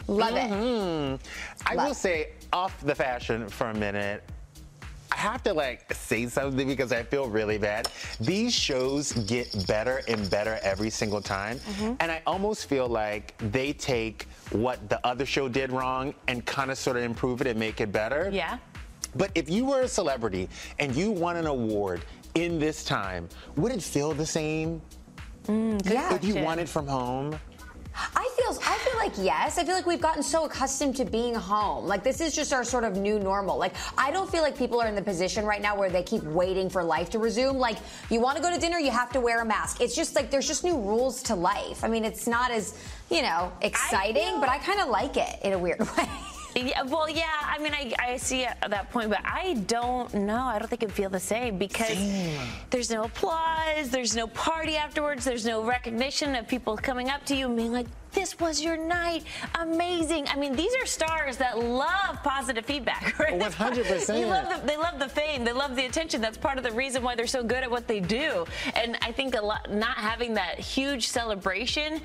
Love 0.10 0.36
it. 0.36 0.52
Mhm. 0.52 1.18
I 1.66 1.76
Love. 1.76 1.88
will 1.88 1.94
say, 1.94 2.32
off 2.52 2.78
the 2.82 2.94
fashion 2.94 3.48
for 3.48 3.70
a 3.70 3.74
minute, 3.74 4.22
I 5.14 5.16
have 5.16 5.44
to 5.44 5.54
like 5.54 5.94
say 5.94 6.28
something 6.28 6.68
because 6.68 6.92
I 6.92 7.04
feel 7.04 7.30
really 7.30 7.58
bad. 7.58 7.88
These 8.20 8.54
shows 8.54 9.14
get 9.14 9.66
better 9.66 10.02
and 10.10 10.30
better 10.30 10.60
every 10.62 10.90
single 10.90 11.22
time. 11.22 11.60
Mm-hmm. 11.60 11.94
And 12.02 12.12
I 12.12 12.22
almost 12.28 12.66
feel 12.68 12.90
like 12.90 13.34
they 13.38 13.72
take 13.72 14.28
what 14.54 14.88
the 14.90 15.00
other 15.06 15.26
show 15.26 15.48
did 15.50 15.72
wrong 15.72 16.14
and 16.28 16.46
kind 16.46 16.72
of 16.72 16.78
sort 16.78 16.98
of 16.98 17.04
improve 17.04 17.42
it 17.42 17.48
and 17.48 17.60
make 17.60 17.82
it 17.82 17.92
better. 17.92 18.30
Yeah. 18.32 18.58
But 19.16 19.32
if 19.36 19.50
you 19.50 19.66
were 19.66 19.82
a 19.82 19.88
celebrity 19.88 20.50
and 20.80 20.96
you 20.96 21.12
won 21.12 21.36
an 21.38 21.46
award 21.48 22.02
in 22.36 22.60
this 22.60 22.84
time, 22.84 23.30
would 23.58 23.72
it 23.72 23.82
feel 23.84 24.14
the 24.14 24.26
same 24.26 24.82
mm, 25.46 25.92
Yeah. 25.92 26.14
if 26.16 26.24
you 26.24 26.36
won 26.36 26.60
it 26.60 26.68
from 26.70 26.88
home? 26.88 27.38
I 27.96 28.30
feel 28.38 28.58
I 28.66 28.78
feel 28.80 28.98
like 28.98 29.14
yes. 29.18 29.58
I 29.58 29.64
feel 29.64 29.76
like 29.76 29.86
we've 29.86 30.02
gotten 30.02 30.24
so 30.24 30.46
accustomed 30.46 30.96
to 30.98 31.06
being 31.06 31.36
home. 31.36 31.86
Like 31.86 32.04
this 32.04 32.22
is 32.22 32.36
just 32.36 32.52
our 32.52 32.64
sort 32.64 32.84
of 32.84 32.98
new 32.98 33.20
normal. 33.20 33.58
Like 33.58 33.76
I 33.98 34.12
don't 34.12 34.30
feel 34.30 34.42
like 34.42 34.58
people 34.58 34.82
are 34.82 34.88
in 34.88 34.96
the 34.96 35.02
position 35.02 35.46
right 35.46 35.62
now 35.62 35.78
where 35.78 35.90
they 35.90 36.04
keep 36.04 36.24
waiting 36.24 36.70
for 36.70 36.84
life 36.84 37.10
to 37.12 37.20
resume. 37.20 37.58
Like 37.58 37.78
you 38.10 38.20
want 38.20 38.38
to 38.38 38.44
go 38.44 38.52
to 38.54 38.60
dinner, 38.60 38.80
you 38.80 38.92
have 38.92 39.12
to 39.12 39.22
wear 39.22 39.42
a 39.42 39.46
mask. 39.46 39.80
It's 39.82 39.96
just 39.96 40.16
like 40.16 40.32
there's 40.32 40.48
just 40.48 40.64
new 40.64 40.78
rules 40.78 41.22
to 41.24 41.36
life. 41.36 41.84
I 41.84 41.88
mean, 41.88 42.04
it's 42.04 42.28
not 42.28 42.52
as, 42.52 42.78
you 43.12 43.22
know, 43.22 43.52
exciting, 43.62 44.24
feel- 44.24 44.40
but 44.40 44.50
I 44.50 44.58
kind 44.58 44.80
of 44.82 44.90
like 44.90 45.18
it 45.18 45.40
in 45.44 45.54
a 45.54 45.60
weird 45.60 45.80
way. 45.98 46.10
Yeah, 46.56 46.84
well, 46.84 47.10
yeah. 47.10 47.26
I 47.42 47.58
mean, 47.60 47.74
I, 47.74 47.94
I 48.00 48.18
see 48.18 48.46
at 48.46 48.70
that 48.70 48.92
point, 48.92 49.10
but 49.10 49.22
I 49.24 49.56
don't 49.68 50.14
know. 50.14 50.44
I 50.44 50.60
don't 50.60 50.68
think 50.68 50.84
it'd 50.84 50.96
feel 50.96 51.10
the 51.10 51.20
same 51.20 51.58
because 51.58 51.98
there's 52.70 52.90
no 52.90 53.04
applause, 53.06 53.90
there's 53.90 54.16
no 54.16 54.28
party 54.28 54.76
afterwards, 54.76 55.26
there's 55.26 55.46
no 55.46 55.64
recognition 55.64 56.36
of 56.36 56.48
people 56.48 56.78
coming 56.78 57.10
up 57.10 57.26
to 57.26 57.36
you 57.36 57.48
and 57.48 57.56
being 57.56 57.72
like, 57.72 57.88
"This 58.12 58.40
was 58.40 58.62
your 58.62 58.78
night, 58.78 59.24
amazing." 59.60 60.28
I 60.28 60.36
mean, 60.36 60.56
these 60.56 60.74
are 60.76 60.86
stars 60.86 61.38
that 61.38 61.58
love 61.58 62.22
positive 62.24 62.66
feedback, 62.66 63.18
right? 63.20 63.40
100%. 63.40 64.30
Love 64.30 64.62
the, 64.62 64.68
they 64.68 64.78
love 64.78 65.00
the 65.00 65.10
fame, 65.10 65.44
they 65.44 65.54
love 65.54 65.76
the 65.76 65.86
attention. 65.86 66.22
That's 66.22 66.38
part 66.38 66.58
of 66.58 66.64
the 66.64 66.72
reason 66.72 67.02
why 67.04 67.16
they're 67.16 67.28
so 67.28 67.44
good 67.44 67.64
at 67.64 67.72
what 67.72 67.88
they 67.88 68.00
do. 68.00 68.46
And 68.76 68.98
I 69.02 69.12
think 69.12 69.36
a 69.36 69.42
lot, 69.42 69.72
not 69.72 69.98
having 69.98 70.34
that 70.36 70.60
huge 70.60 71.08
celebration 71.08 72.02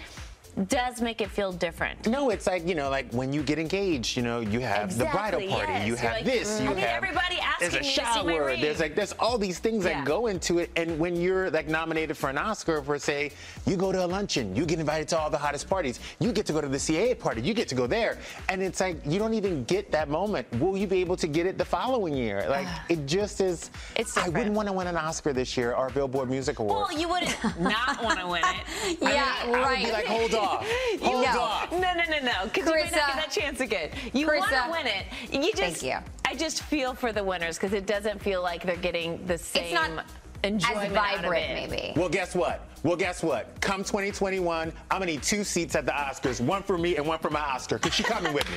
does 0.67 1.01
make 1.01 1.21
it 1.21 1.31
feel 1.31 1.53
different. 1.53 2.07
No, 2.07 2.31
it's 2.31 2.47
like, 2.47 2.67
you 2.67 2.75
know, 2.75 2.91
like 2.91 3.13
when 3.13 3.33
you 3.33 3.43
get 3.43 3.59
engaged, 3.59 4.17
you 4.17 4.23
know, 4.23 4.41
you 4.41 4.61
have 4.61 4.97
the 4.99 5.05
bridal 5.07 5.41
party, 5.49 5.73
yes. 5.73 5.83
you 5.83 5.89
You're 5.89 5.97
have 5.99 6.13
like, 6.13 6.25
this, 6.25 6.61
you 6.61 6.67
mm-hmm. 6.67 6.73
I 6.73 6.75
need 6.75 6.81
have 6.85 7.05
everybody 7.05 7.37
there's 7.61 7.75
a 7.75 7.79
asking 7.79 7.81
me 7.81 7.95
to 7.95 7.95
see 7.95 8.01
my 8.01 8.33
shower, 8.33 8.57
there's 8.57 8.81
like 8.81 8.95
there's 8.95 9.13
all 9.13 9.39
these 9.39 9.59
things 9.59 9.85
Yeah. 9.85 9.99
that 9.99 10.05
go 10.05 10.27
into 10.27 10.59
it. 10.59 10.71
And 10.77 10.99
when 10.99 11.17
you're 11.17 11.51
like 11.51 11.69
nominated 11.69 12.17
for 12.17 12.31
an 12.31 12.39
Oscar 12.39 12.83
for 12.83 12.99
say, 12.99 13.33
you 13.67 13.77
go 13.77 13.93
to 13.93 14.05
a 14.05 14.07
luncheon, 14.07 14.55
you 14.55 14.67
get 14.67 14.79
invited 14.79 15.09
to 15.09 15.19
all 15.19 15.31
the 15.31 15.39
hottest 15.39 15.69
parties, 15.69 16.01
you 16.19 16.33
get 16.33 16.47
to 16.47 16.53
go 16.53 16.61
to 16.61 16.69
the 16.69 16.79
CAA 16.79 17.19
party, 17.19 17.41
you 17.43 17.55
get 17.55 17.69
to 17.69 17.75
go 17.75 17.87
there. 17.87 18.19
And 18.49 18.63
it's 18.63 18.81
like 18.81 18.97
you 19.07 19.19
don't 19.19 19.35
even 19.35 19.65
get 19.65 19.91
that 19.93 20.09
moment. 20.09 20.47
Will 20.61 20.77
you 20.77 20.87
be 20.87 21.01
able 21.01 21.17
to 21.17 21.27
get 21.27 21.47
it 21.47 21.59
the 21.59 21.65
following 21.65 22.15
year? 22.15 22.47
Like 22.49 22.67
it 22.89 23.07
just 23.07 23.41
is 23.41 23.71
It's 23.97 24.17
I 24.17 24.29
wouldn't 24.29 24.55
want 24.55 24.69
to 24.69 24.73
win 24.73 24.87
an 24.87 24.97
Oscar 24.97 25.33
this 25.33 25.57
year 25.57 25.73
or 25.75 25.89
a 25.89 25.91
Billboard 25.91 26.31
Music 26.31 26.59
Award. 26.59 26.89
Well, 26.89 26.99
you 26.99 27.09
wouldn't 27.09 27.37
not 27.61 28.03
want 28.03 28.21
to 28.21 28.27
win 28.27 28.43
it. 28.45 28.99
yeah, 29.03 29.35
I 29.43 29.51
would 29.51 29.59
right. 29.59 29.85
be 29.85 29.93
like, 29.93 30.07
hold 30.07 30.35
off. 30.49 30.67
Hold 31.03 31.25
No. 31.25 31.41
off. 31.41 31.73
No, 31.73 31.79
no, 31.79 32.05
no, 32.11 32.19
no. 32.25 32.33
Because 32.45 32.67
you 32.67 32.75
might 32.75 32.85
not 32.93 32.93
get 32.93 33.17
that 33.17 33.31
chance 33.31 33.61
again. 33.61 33.91
You 34.13 34.27
want 34.27 34.45
to 34.49 34.69
win 34.71 34.87
it. 34.87 35.07
You 35.33 35.53
just, 35.53 35.81
Thank 35.81 35.83
you. 35.83 36.11
I 36.27 36.35
just 36.35 36.63
feel 36.63 36.95
for 36.95 37.13
the 37.13 37.23
winners 37.25 37.57
because 37.57 37.73
it 37.73 37.87
doesn't 37.87 38.21
feel 38.21 38.43
like 38.43 38.63
they're 38.65 38.77
getting 38.77 39.25
the 39.27 39.39
same 39.39 39.65
It's 39.65 39.75
not 39.75 40.05
enjoyment 40.45 40.93
as 40.93 40.97
out 40.97 41.15
of 41.17 41.21
vibrant, 41.23 41.51
it. 41.51 41.71
maybe. 41.71 41.93
Well, 41.99 42.09
guess 42.09 42.35
what? 42.35 42.69
Well, 42.85 42.97
guess 42.97 43.23
what? 43.23 43.61
Come 43.61 43.79
2021, 43.83 44.73
I'm 44.91 44.99
gonna 45.01 45.07
need 45.07 45.23
two 45.23 45.43
seats 45.43 45.75
at 45.75 45.85
the 45.85 45.93
Oscars, 45.93 46.41
one 46.41 46.63
for 46.63 46.79
me 46.79 46.97
and 46.97 47.05
one 47.07 47.19
for 47.19 47.31
my 47.31 47.41
Oscar, 47.41 47.77
because 47.79 47.95
she's 47.95 48.07
coming 48.07 48.33
with 48.33 48.49
me. 48.49 48.57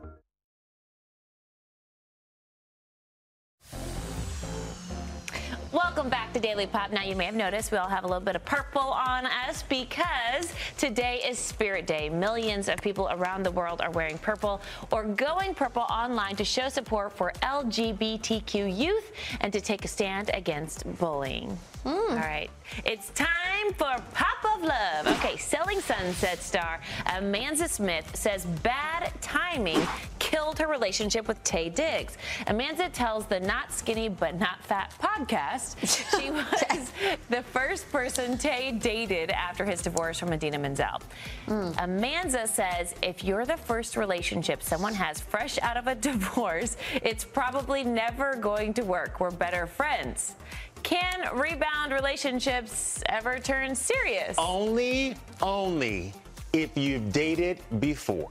Welcome 5.93 6.09
back 6.09 6.31
to 6.31 6.39
Daily 6.39 6.67
Pop. 6.67 6.93
Now, 6.93 7.03
you 7.03 7.17
may 7.17 7.25
have 7.25 7.35
noticed 7.35 7.69
we 7.69 7.77
all 7.77 7.89
have 7.89 8.05
a 8.05 8.07
little 8.07 8.23
bit 8.23 8.37
of 8.37 8.45
purple 8.45 8.79
on 8.79 9.25
us 9.25 9.63
because 9.63 10.53
today 10.77 11.21
is 11.27 11.37
Spirit 11.37 11.85
Day. 11.85 12.07
Millions 12.07 12.69
of 12.69 12.77
people 12.77 13.09
around 13.11 13.43
the 13.43 13.51
world 13.51 13.81
are 13.81 13.91
wearing 13.91 14.17
purple 14.17 14.61
or 14.89 15.03
going 15.03 15.53
purple 15.53 15.81
online 15.81 16.37
to 16.37 16.45
show 16.45 16.69
support 16.69 17.11
for 17.11 17.33
LGBTQ 17.43 18.73
youth 18.73 19.11
and 19.41 19.51
to 19.51 19.59
take 19.59 19.83
a 19.83 19.89
stand 19.89 20.31
against 20.33 20.85
bullying. 20.97 21.59
Hmm. 21.83 21.89
All 21.89 22.15
right. 22.15 22.49
It's 22.85 23.09
time 23.09 23.73
for 23.73 23.95
Pop 24.13 24.55
of 24.55 24.61
Love. 24.63 25.07
Okay, 25.17 25.35
Selling 25.35 25.81
Sunset 25.81 26.39
star 26.39 26.79
Amanza 27.07 27.67
Smith 27.67 28.15
says 28.15 28.45
bad 28.45 29.11
timing 29.19 29.81
killed 30.19 30.59
her 30.59 30.67
relationship 30.67 31.27
with 31.27 31.43
Taye 31.43 31.73
Diggs. 31.73 32.17
Amanza 32.47 32.91
tells 32.93 33.25
the 33.25 33.39
Not 33.39 33.73
Skinny 33.73 34.09
But 34.09 34.39
Not 34.39 34.63
Fat 34.63 34.93
podcast 35.01 35.75
she 36.19 36.29
was 36.29 36.91
the 37.29 37.41
first 37.41 37.91
person 37.91 38.37
Taye 38.37 38.79
dated 38.79 39.31
after 39.31 39.65
his 39.65 39.81
divorce 39.81 40.19
from 40.19 40.31
Idina 40.31 40.59
Menzel. 40.59 41.01
Amanza 41.47 42.47
says 42.47 42.93
if 43.01 43.23
you're 43.23 43.45
the 43.45 43.57
first 43.57 43.97
relationship 43.97 44.61
someone 44.61 44.93
has 44.93 45.19
fresh 45.19 45.57
out 45.61 45.77
of 45.77 45.87
a 45.87 45.95
divorce, 46.09 46.77
it's 47.01 47.23
probably 47.23 47.83
never 47.83 48.35
going 48.35 48.73
to 48.75 48.83
work. 48.83 49.19
We're 49.19 49.31
better 49.31 49.65
friends. 49.65 50.35
Can 50.83 51.35
rebound 51.35 51.93
relationships 51.93 53.03
ever 53.07 53.39
turn 53.39 53.75
serious? 53.75 54.35
only, 54.37 55.15
only 55.41 56.13
if 56.53 56.75
you've 56.75 57.11
dated 57.13 57.59
before. 57.79 58.29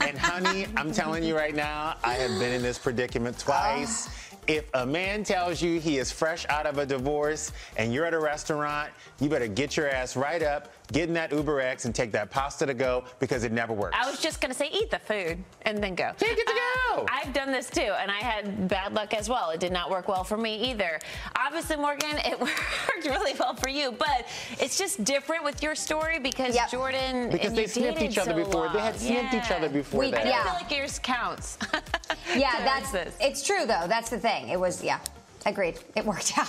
And 0.00 0.18
honey, 0.18 0.66
I'm 0.76 0.92
telling 0.92 1.24
you 1.24 1.36
right 1.36 1.54
now, 1.54 1.96
I 2.04 2.14
have 2.14 2.38
been 2.38 2.52
in 2.52 2.62
this 2.62 2.78
predicament 2.78 3.38
twice. 3.38 4.08
Ah. 4.08 4.12
If 4.46 4.70
a 4.74 4.86
man 4.86 5.24
tells 5.24 5.60
you 5.60 5.78
he 5.78 5.98
is 5.98 6.10
fresh 6.10 6.46
out 6.48 6.64
of 6.66 6.78
a 6.78 6.86
divorce 6.86 7.52
and 7.76 7.92
you're 7.92 8.06
at 8.06 8.14
a 8.14 8.18
restaurant, 8.18 8.90
you 9.20 9.28
better 9.28 9.46
get 9.46 9.76
your 9.76 9.90
ass 9.90 10.16
right 10.16 10.42
up, 10.42 10.72
get 10.92 11.08
in 11.08 11.14
that 11.14 11.32
Uber 11.32 11.60
X 11.60 11.84
and 11.84 11.94
take 11.94 12.12
that 12.12 12.30
pasta 12.30 12.64
to 12.66 12.74
go 12.74 13.04
because 13.18 13.44
it 13.44 13.52
never 13.52 13.72
works. 13.72 13.96
I 14.00 14.08
was 14.10 14.20
just 14.20 14.40
gonna 14.40 14.54
say 14.54 14.68
eat 14.72 14.90
the 14.90 14.98
food 14.98 15.42
and 15.62 15.82
then 15.82 15.94
go. 15.94 16.12
Take 16.16 16.38
it 16.38 16.46
to 16.46 16.52
Uh, 16.52 16.96
go. 16.96 17.06
I've 17.10 17.32
done 17.32 17.52
this 17.52 17.68
too, 17.70 17.80
and 18.00 18.10
I 18.10 18.16
had 18.16 18.68
bad 18.68 18.94
luck 18.94 19.12
as 19.14 19.28
well. 19.28 19.50
It 19.50 19.60
did 19.60 19.72
not 19.72 19.90
work 19.90 20.08
well 20.08 20.24
for 20.24 20.36
me 20.36 20.70
either. 20.70 20.98
Obviously, 21.36 21.76
Morgan, 21.76 22.16
it 22.24 22.40
worked 22.40 23.04
really 23.04 23.34
well 23.38 23.54
for 23.54 23.68
you, 23.68 23.92
but 23.92 24.26
it's 24.58 24.78
just 24.78 25.04
different 25.04 25.44
with 25.44 25.62
your 25.62 25.74
story 25.74 26.18
because 26.18 26.54
Yep. 26.54 26.70
Jordan 26.70 27.30
because 27.30 27.48
and 27.48 27.56
they 27.56 27.62
you 27.62 27.68
sniffed 27.68 28.02
each 28.02 28.18
other 28.18 28.32
so 28.32 28.36
before. 28.44 28.68
They 28.70 28.80
had 28.80 28.94
long. 28.94 29.04
sniffed 29.04 29.34
each 29.34 29.50
other 29.50 29.68
before 29.68 30.00
We- 30.00 30.10
that. 30.10 30.20
I 30.20 30.24
don't 30.24 30.32
Yeah. 30.32 30.42
feel 30.44 30.52
like 30.54 30.70
yours 30.76 30.98
counts. 30.98 31.58
yeah, 32.36 32.64
that's 32.64 32.90
this. 32.92 33.14
it's 33.20 33.42
true 33.42 33.66
though. 33.66 33.84
That's 33.86 34.10
the 34.10 34.18
thing. 34.18 34.48
It 34.48 34.58
was 34.58 34.82
yeah, 34.82 35.00
agreed. 35.46 35.78
It 35.96 36.04
worked 36.04 36.32
out. 36.38 36.48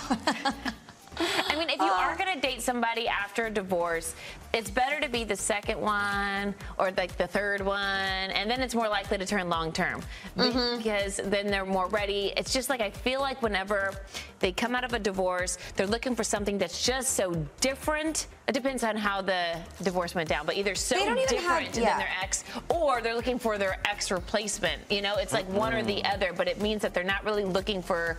I 1.50 1.58
mean, 1.58 1.68
if 1.68 1.78
you 1.78 1.90
are 1.90 2.16
going 2.16 2.32
to 2.32 2.40
date 2.40 2.62
somebody 2.62 3.08
after 3.08 3.46
a 3.46 3.50
divorce, 3.50 4.14
it's 4.52 4.70
better 4.70 5.00
to 5.00 5.08
be 5.08 5.24
the 5.24 5.34
second 5.34 5.80
one 5.80 6.54
or 6.78 6.92
like 6.92 7.16
the 7.16 7.26
third 7.26 7.60
one, 7.60 7.78
and 7.78 8.48
then 8.48 8.60
it's 8.60 8.74
more 8.74 8.88
likely 8.88 9.18
to 9.18 9.26
turn 9.26 9.48
long 9.48 9.72
term 9.72 10.00
mm-hmm. 10.36 10.78
because 10.78 11.20
then 11.24 11.48
they're 11.48 11.66
more 11.66 11.88
ready. 11.88 12.32
It's 12.36 12.52
just 12.52 12.68
like 12.68 12.80
I 12.80 12.90
feel 12.90 13.20
like 13.20 13.42
whenever 13.42 13.94
they 14.38 14.52
come 14.52 14.76
out 14.76 14.84
of 14.84 14.92
a 14.92 14.98
divorce, 14.98 15.58
they're 15.74 15.88
looking 15.88 16.14
for 16.14 16.22
something 16.22 16.56
that's 16.56 16.84
just 16.86 17.14
so 17.14 17.34
different. 17.60 18.28
It 18.46 18.52
depends 18.52 18.84
on 18.84 18.96
how 18.96 19.20
the 19.20 19.58
divorce 19.82 20.14
went 20.14 20.28
down, 20.28 20.46
but 20.46 20.56
either 20.56 20.74
so 20.76 20.94
They 20.94 21.04
don't 21.04 21.18
even 21.18 21.28
different 21.28 21.66
have- 21.66 21.74
than 21.74 21.98
their 21.98 22.10
ex, 22.22 22.44
or 22.68 23.00
they're 23.00 23.14
looking 23.14 23.38
for 23.38 23.58
their 23.58 23.78
ex 23.84 24.10
replacement. 24.10 24.82
You 24.88 25.02
know, 25.02 25.16
it's 25.16 25.32
like 25.32 25.48
one 25.48 25.74
or 25.74 25.82
the 25.82 26.02
mm. 26.02 26.14
other, 26.14 26.32
but 26.32 26.48
it 26.48 26.60
means 26.60 26.82
that 26.82 26.94
they're 26.94 27.04
not 27.04 27.24
really 27.24 27.44
looking 27.44 27.82
for 27.82 28.18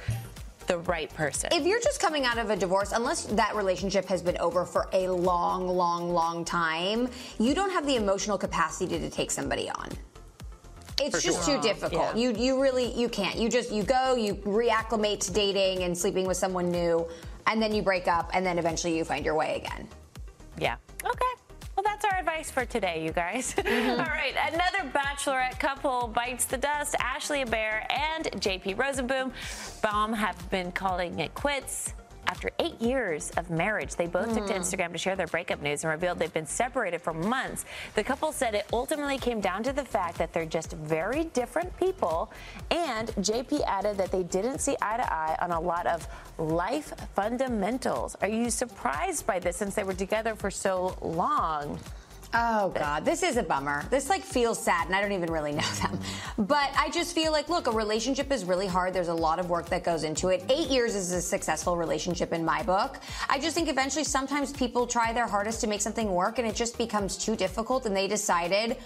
the 0.72 0.80
right 0.80 1.14
person. 1.14 1.50
if 1.52 1.66
you're 1.66 1.82
just 1.82 2.00
coming 2.00 2.26
out 2.26 2.38
of 2.38 2.50
a 2.50 2.56
divorce, 2.56 2.92
unless 2.94 3.26
that 3.26 3.56
relationship 3.56 4.06
has 4.06 4.22
been 4.22 4.38
over 4.38 4.66
for 4.66 4.88
a 4.94 5.08
long, 5.10 5.68
long, 5.68 6.14
long 6.14 6.46
time, 6.46 7.10
you 7.40 7.54
don't 7.54 7.72
have 7.72 7.86
the 7.86 7.96
emotional 7.96 8.38
capacity 8.38 8.98
to 9.00 9.10
take 9.10 9.32
somebody 9.32 9.70
on. 9.70 9.90
It's 11.00 11.16
For 11.16 11.22
just 11.22 11.46
sure. 11.46 11.58
too 11.58 11.62
difficult. 11.62 12.16
Yeah. 12.16 12.22
You 12.22 12.32
you 12.34 12.62
really 12.62 12.94
you 12.94 13.10
can't. 13.10 13.36
You 13.38 13.50
just 13.50 13.72
you 13.72 13.82
go, 13.84 14.16
you 14.16 14.36
reacclimate 14.36 15.20
to 15.22 15.34
dating 15.34 15.84
and 15.84 15.98
sleeping 15.98 16.28
with 16.28 16.38
someone 16.38 16.70
new, 16.70 17.08
and 17.48 17.60
then 17.62 17.74
you 17.74 17.82
break 17.82 18.08
up, 18.08 18.30
and 18.34 18.46
then 18.46 18.60
eventually 18.60 18.96
you 18.96 19.04
find 19.04 19.26
your 19.26 19.36
way 19.36 19.56
again. 19.56 19.88
Yeah. 20.60 20.76
That's 22.02 22.14
our 22.14 22.20
advice 22.20 22.50
for 22.50 22.66
today, 22.66 23.04
you 23.04 23.12
guys. 23.12 23.56
Mm-hmm. 23.72 23.90
All 23.92 24.06
right. 24.06 24.34
Another 24.52 24.90
bachelorette 24.92 25.58
couple 25.60 26.08
bites 26.08 26.46
the 26.46 26.58
dust. 26.58 26.96
Ashley 27.00 27.40
Hebert 27.40 27.86
and 27.90 28.26
JP 28.42 28.76
Rosenboom 28.76 29.32
Baum 29.82 30.12
have 30.14 30.50
been 30.50 30.72
calling 30.72 31.20
it 31.20 31.34
quits 31.34 31.94
after 32.32 32.50
eight 32.60 32.82
years 32.82 33.30
of 33.32 33.50
marriage. 33.50 33.96
They 33.96 34.08
both 34.08 34.34
took 34.34 34.48
to 34.48 34.54
Hmm. 34.54 34.62
Instagram 34.62 34.94
to 34.94 34.98
share 34.98 35.18
their 35.18 35.28
breakup 35.28 35.62
news 35.62 35.84
and 35.84 35.92
revealed 35.92 36.18
they've 36.18 36.34
been 36.34 36.48
separated 36.48 37.02
for 37.02 37.14
months. 37.14 37.66
The 37.94 38.04
couple 38.06 38.32
said 38.32 38.56
it 38.56 38.66
ultimately 38.72 39.18
came 39.18 39.42
down 39.42 39.64
to 39.64 39.74
the 39.74 39.84
fact 39.84 40.18
that 40.18 40.32
they're 40.32 40.46
just 40.46 40.72
very 40.72 41.26
different 41.26 41.76
people. 41.78 42.32
And 42.72 43.10
JP 43.20 43.64
added 43.68 43.98
that 43.98 44.12
they 44.12 44.24
didn't 44.24 44.60
see 44.60 44.78
eye 44.82 44.96
to 44.98 45.14
eye 45.14 45.36
on 45.42 45.52
a 45.52 45.60
lot 45.60 45.86
of 45.88 46.08
life 46.38 46.94
fundamentals. 47.16 48.16
Are 48.22 48.30
you 48.30 48.50
surprised 48.50 49.28
by 49.28 49.40
this 49.40 49.58
since 49.58 49.76
they 49.76 49.84
were 49.84 49.94
together 49.94 50.34
for 50.34 50.50
so 50.50 50.96
long? 51.02 51.80
Oh 52.34 52.70
God, 52.70 53.04
this 53.04 53.24
is 53.24 53.36
a 53.36 53.44
bummer. 53.44 53.84
This 53.90 54.10
like 54.10 54.24
feels 54.24 54.58
sad, 54.58 54.88
and 54.88 54.96
I 54.96 55.02
don't 55.02 55.12
even 55.12 55.30
really 55.30 55.52
know 55.62 55.70
them. 55.82 56.00
But 56.38 56.72
I 56.78 56.90
just 56.90 57.14
feel 57.14 57.34
like, 57.34 57.50
look, 57.50 57.68
a 57.68 57.72
relationship 57.72 58.32
is 58.32 58.46
really 58.46 58.68
hard. 58.68 58.94
There's 58.94 59.10
a 59.10 59.14
lot 59.14 59.38
of 59.38 59.50
work 59.50 59.68
that 59.70 59.84
goes 59.84 60.06
into 60.06 60.30
it. 60.30 60.46
Eight 60.50 60.70
years 60.70 60.96
is 60.96 61.12
a 61.12 61.22
successful 61.22 61.76
relationship 61.76 62.32
in 62.32 62.46
my 62.46 62.64
book. 62.64 63.00
I 63.30 63.38
just 63.38 63.54
think 63.54 63.68
eventually, 63.68 64.06
sometimes 64.06 64.54
people 64.54 64.88
try 64.88 65.12
their 65.12 65.28
hardest 65.28 65.60
to 65.62 65.68
make 65.68 65.82
something 65.82 66.10
work, 66.10 66.40
and 66.40 66.48
it 66.48 66.56
just 66.56 66.78
becomes 66.78 67.18
too 67.18 67.36
difficult, 67.36 67.86
and 67.86 67.96
they 67.96 68.08
decided. 68.08 68.78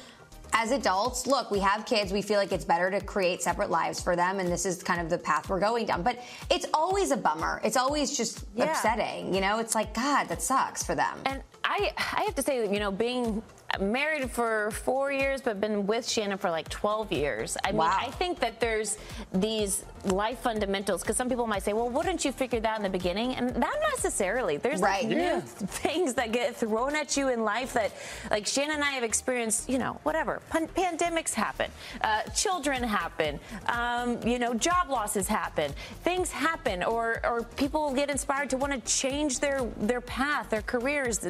As 0.58 0.72
adults, 0.72 1.28
look, 1.28 1.52
we 1.52 1.60
have 1.60 1.86
kids. 1.86 2.14
We 2.14 2.22
feel 2.22 2.38
like 2.38 2.54
it's 2.54 2.64
better 2.64 2.90
to 2.90 3.02
create 3.02 3.44
separate 3.44 3.70
lives 3.70 4.02
for 4.02 4.16
them, 4.16 4.40
and 4.40 4.50
this 4.50 4.66
is 4.66 4.82
kind 4.82 5.02
of 5.02 5.10
the 5.10 5.18
path 5.18 5.50
we're 5.50 5.60
going 5.60 5.86
down. 5.86 6.02
But 6.02 6.24
it's 6.50 6.66
always 6.74 7.12
a 7.12 7.18
bummer. 7.18 7.60
It's 7.62 7.76
always 7.76 8.16
just 8.16 8.46
Yeah. 8.56 8.72
upsetting. 8.72 9.34
You 9.34 9.42
know, 9.42 9.60
it's 9.60 9.76
like, 9.76 9.94
God, 9.94 10.30
that 10.30 10.42
sucks 10.42 10.82
for 10.82 10.96
them. 10.96 11.20
And 11.26 11.42
I, 11.66 11.92
I 11.98 12.24
have 12.24 12.36
to 12.36 12.42
say, 12.42 12.72
you 12.72 12.80
know, 12.80 12.90
being 12.90 13.44
married 13.80 14.32
for 14.32 14.72
four 14.72 15.12
years, 15.12 15.42
but 15.42 15.60
been 15.60 15.86
with 15.86 16.08
Shannon 16.08 16.38
for 16.38 16.50
like 16.50 16.70
12 16.70 17.12
years. 17.12 17.58
I 17.64 17.70
mean, 17.72 17.78
Wow. 17.78 17.98
I 18.00 18.10
think 18.12 18.40
that 18.40 18.60
there's 18.60 18.98
these 19.34 19.84
life 20.06 20.40
fundamentals 20.40 21.02
because 21.02 21.18
some 21.18 21.28
people 21.28 21.46
might 21.48 21.64
say, 21.64 21.74
well, 21.74 21.90
wouldn't 21.90 22.24
you 22.24 22.32
figure 22.32 22.60
that 22.62 22.78
in 22.78 22.84
the 22.84 22.90
beginning? 22.90 23.36
And 23.36 23.58
not 23.58 23.76
necessarily. 23.92 24.58
There's 24.58 24.80
like 24.82 25.02
Right. 25.04 25.10
new 25.10 25.16
Yeah. 25.18 25.40
things 25.42 26.14
that 26.14 26.32
get 26.32 26.56
thrown 26.56 26.96
at 26.96 27.18
you 27.18 27.30
in 27.30 27.44
life 27.44 27.74
that, 27.74 27.92
like 28.32 28.46
Shannon 28.48 28.76
and 28.76 28.84
I 28.84 28.92
have 28.92 29.04
experienced, 29.04 29.68
you 29.70 29.78
know, 29.78 30.00
whatever. 30.04 30.42
Pan- 30.52 30.68
pandemics 30.70 31.34
happen, 31.34 31.70
uh, 32.02 32.22
children 32.36 32.82
happen, 32.84 33.40
um, 33.68 34.20
you 34.26 34.40
know, 34.40 34.54
job 34.54 34.90
losses 34.90 35.28
happen, 35.28 35.74
things 36.04 36.32
happen, 36.32 36.84
or, 36.84 37.20
or 37.26 37.42
people 37.44 37.92
get 37.94 38.10
inspired 38.10 38.50
to 38.52 38.58
want 38.58 38.72
to 38.74 38.80
change 38.82 39.40
their, 39.40 39.64
their 39.78 40.02
path, 40.02 40.50
their 40.50 40.62
careers, 40.62 41.26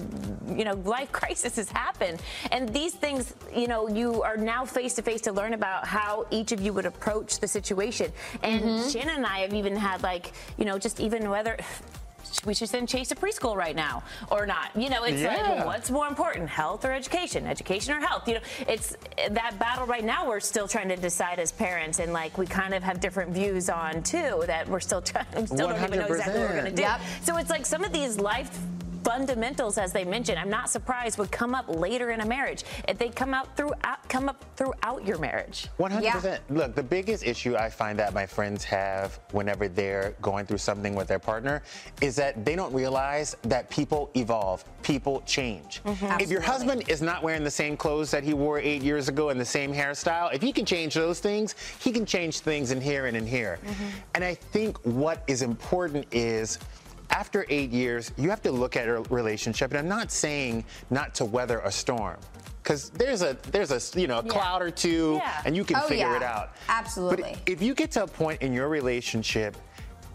you 0.47 0.65
know, 0.65 0.73
life 0.83 1.11
crises 1.19 1.69
happen. 1.71 2.19
And 2.51 2.69
these 2.69 2.93
things, 2.93 3.33
you 3.55 3.67
know, 3.67 3.87
you 3.87 4.23
are 4.23 4.37
now 4.37 4.65
face 4.65 4.93
to 4.95 5.01
face 5.01 5.21
to 5.21 5.31
learn 5.31 5.53
about 5.53 5.85
how 5.87 6.25
each 6.31 6.51
of 6.51 6.61
you 6.61 6.73
would 6.73 6.85
approach 6.85 7.39
the 7.39 7.47
situation. 7.47 8.11
And 8.43 8.61
Mm-hmm. 8.65 8.89
Shannon 8.89 9.15
and 9.17 9.25
I 9.25 9.39
have 9.39 9.53
even 9.53 9.75
had, 9.75 10.01
like, 10.03 10.31
you 10.57 10.65
know, 10.65 10.77
just 10.79 10.99
even 10.99 11.29
whether 11.29 11.57
we 12.45 12.53
should 12.53 12.67
send 12.67 12.89
Chase 12.89 13.07
to 13.09 13.15
preschool 13.15 13.55
right 13.55 13.75
now 13.75 14.03
or 14.29 14.45
not. 14.45 14.75
You 14.75 14.89
know, 14.89 15.03
it's 15.03 15.21
like, 15.23 15.37
Yeah. 15.37 15.55
well, 15.57 15.67
what's 15.67 15.89
more 15.89 16.07
important, 16.07 16.49
health 16.49 16.83
or 16.83 16.91
education? 16.91 17.45
Education 17.45 17.93
or 17.95 17.99
health? 17.99 18.27
You 18.27 18.35
know, 18.35 18.39
it's 18.67 18.95
that 19.29 19.57
battle 19.59 19.85
right 19.85 20.03
now 20.03 20.27
we're 20.27 20.39
still 20.41 20.67
trying 20.67 20.89
to 20.89 20.95
decide 20.97 21.39
as 21.39 21.51
parents, 21.51 21.99
and 21.99 22.11
like 22.11 22.37
we 22.37 22.45
kind 22.45 22.73
of 22.73 22.83
have 22.83 22.99
different 22.99 23.31
views 23.31 23.69
on 23.69 24.03
too 24.03 24.43
that 24.47 24.67
we're 24.67 24.79
still 24.81 25.01
trying, 25.01 25.25
still 25.47 25.69
don't 25.69 25.81
even 25.83 25.99
know 25.99 26.05
exactly 26.07 26.39
what 26.41 26.49
we're 26.49 26.55
going 26.61 26.65
to 26.65 26.71
do. 26.71 26.81
Yep. 26.81 27.01
So 27.23 27.37
it's 27.37 27.49
like 27.49 27.65
some 27.65 27.83
of 27.83 27.93
these 27.93 28.17
life 28.19 28.57
fundamentals 29.05 29.77
as 29.77 29.93
they 29.93 30.03
mentioned. 30.03 30.39
I'm 30.39 30.49
not 30.49 30.69
surprised 30.69 31.19
would 31.19 31.31
come 31.31 31.53
up 31.53 31.65
later 31.69 32.09
in 32.09 32.21
a 32.21 32.25
marriage. 32.25 32.63
If 32.87 32.97
they 32.97 33.09
come 33.09 33.33
out 33.33 33.55
throughout 33.55 34.09
come 34.09 34.27
up 34.29 34.43
throughout 34.55 35.05
your 35.05 35.17
marriage. 35.19 35.67
100%. 35.79 36.39
Look, 36.49 36.75
the 36.75 36.83
biggest 36.83 37.23
issue 37.23 37.55
I 37.55 37.69
find 37.69 37.97
that 37.99 38.13
my 38.13 38.25
friends 38.25 38.63
have 38.63 39.19
whenever 39.31 39.67
they're 39.67 40.15
going 40.21 40.45
through 40.45 40.57
something 40.57 40.95
with 40.95 41.07
their 41.07 41.19
partner 41.19 41.61
is 42.01 42.15
that 42.15 42.45
they 42.45 42.55
don't 42.55 42.73
realize 42.73 43.35
that 43.43 43.69
people 43.69 44.09
evolve, 44.15 44.63
people 44.81 45.21
change. 45.25 45.81
Mm-hmm. 45.83 46.21
If 46.21 46.29
your 46.31 46.41
husband 46.41 46.89
is 46.89 47.01
not 47.01 47.23
wearing 47.23 47.43
the 47.43 47.51
same 47.51 47.77
clothes 47.77 48.09
that 48.11 48.23
he 48.23 48.33
wore 48.33 48.59
eight 48.59 48.81
years 48.81 49.07
ago 49.09 49.29
and 49.29 49.39
the 49.39 49.45
same 49.45 49.73
hairstyle, 49.73 50.33
if 50.33 50.41
he 50.41 50.51
can 50.51 50.65
change 50.65 50.93
those 50.95 51.19
things, 51.19 51.55
he 51.79 51.91
can 51.91 52.05
change 52.05 52.39
things 52.39 52.71
in 52.71 52.81
here 52.81 53.05
and 53.05 53.15
in 53.15 53.27
here. 53.27 53.59
Mm-hmm. 53.65 53.87
And 54.15 54.23
I 54.23 54.33
think 54.33 54.77
what 54.85 55.23
is 55.27 55.41
important 55.41 56.05
is 56.11 56.59
after 57.09 57.45
eight 57.49 57.71
years, 57.71 58.11
you 58.17 58.29
have 58.29 58.41
to 58.43 58.51
look 58.51 58.75
at 58.75 58.87
a 58.87 59.01
relationship, 59.09 59.71
and 59.71 59.79
I'm 59.79 59.87
not 59.87 60.11
saying 60.11 60.65
not 60.89 61.15
to 61.15 61.25
weather 61.25 61.59
a 61.59 61.71
storm. 61.71 62.17
Because 62.63 62.89
there's 62.89 63.21
a 63.21 63.37
there's 63.51 63.71
a 63.71 63.99
you 63.99 64.07
know 64.07 64.19
a 64.19 64.23
cloud 64.23 64.61
or 64.63 64.71
two, 64.71 65.19
Yeah. 65.21 65.41
and 65.45 65.55
you 65.55 65.63
can 65.63 65.75
Oh, 65.77 65.81
figure 65.87 66.07
yeah. 66.09 66.15
it 66.17 66.23
out. 66.23 66.55
Absolutely. 66.67 67.33
But 67.33 67.41
if 67.51 67.61
you 67.61 67.75
get 67.75 67.91
to 67.91 68.03
a 68.03 68.07
point 68.07 68.41
in 68.41 68.53
your 68.53 68.69
relationship 68.69 69.55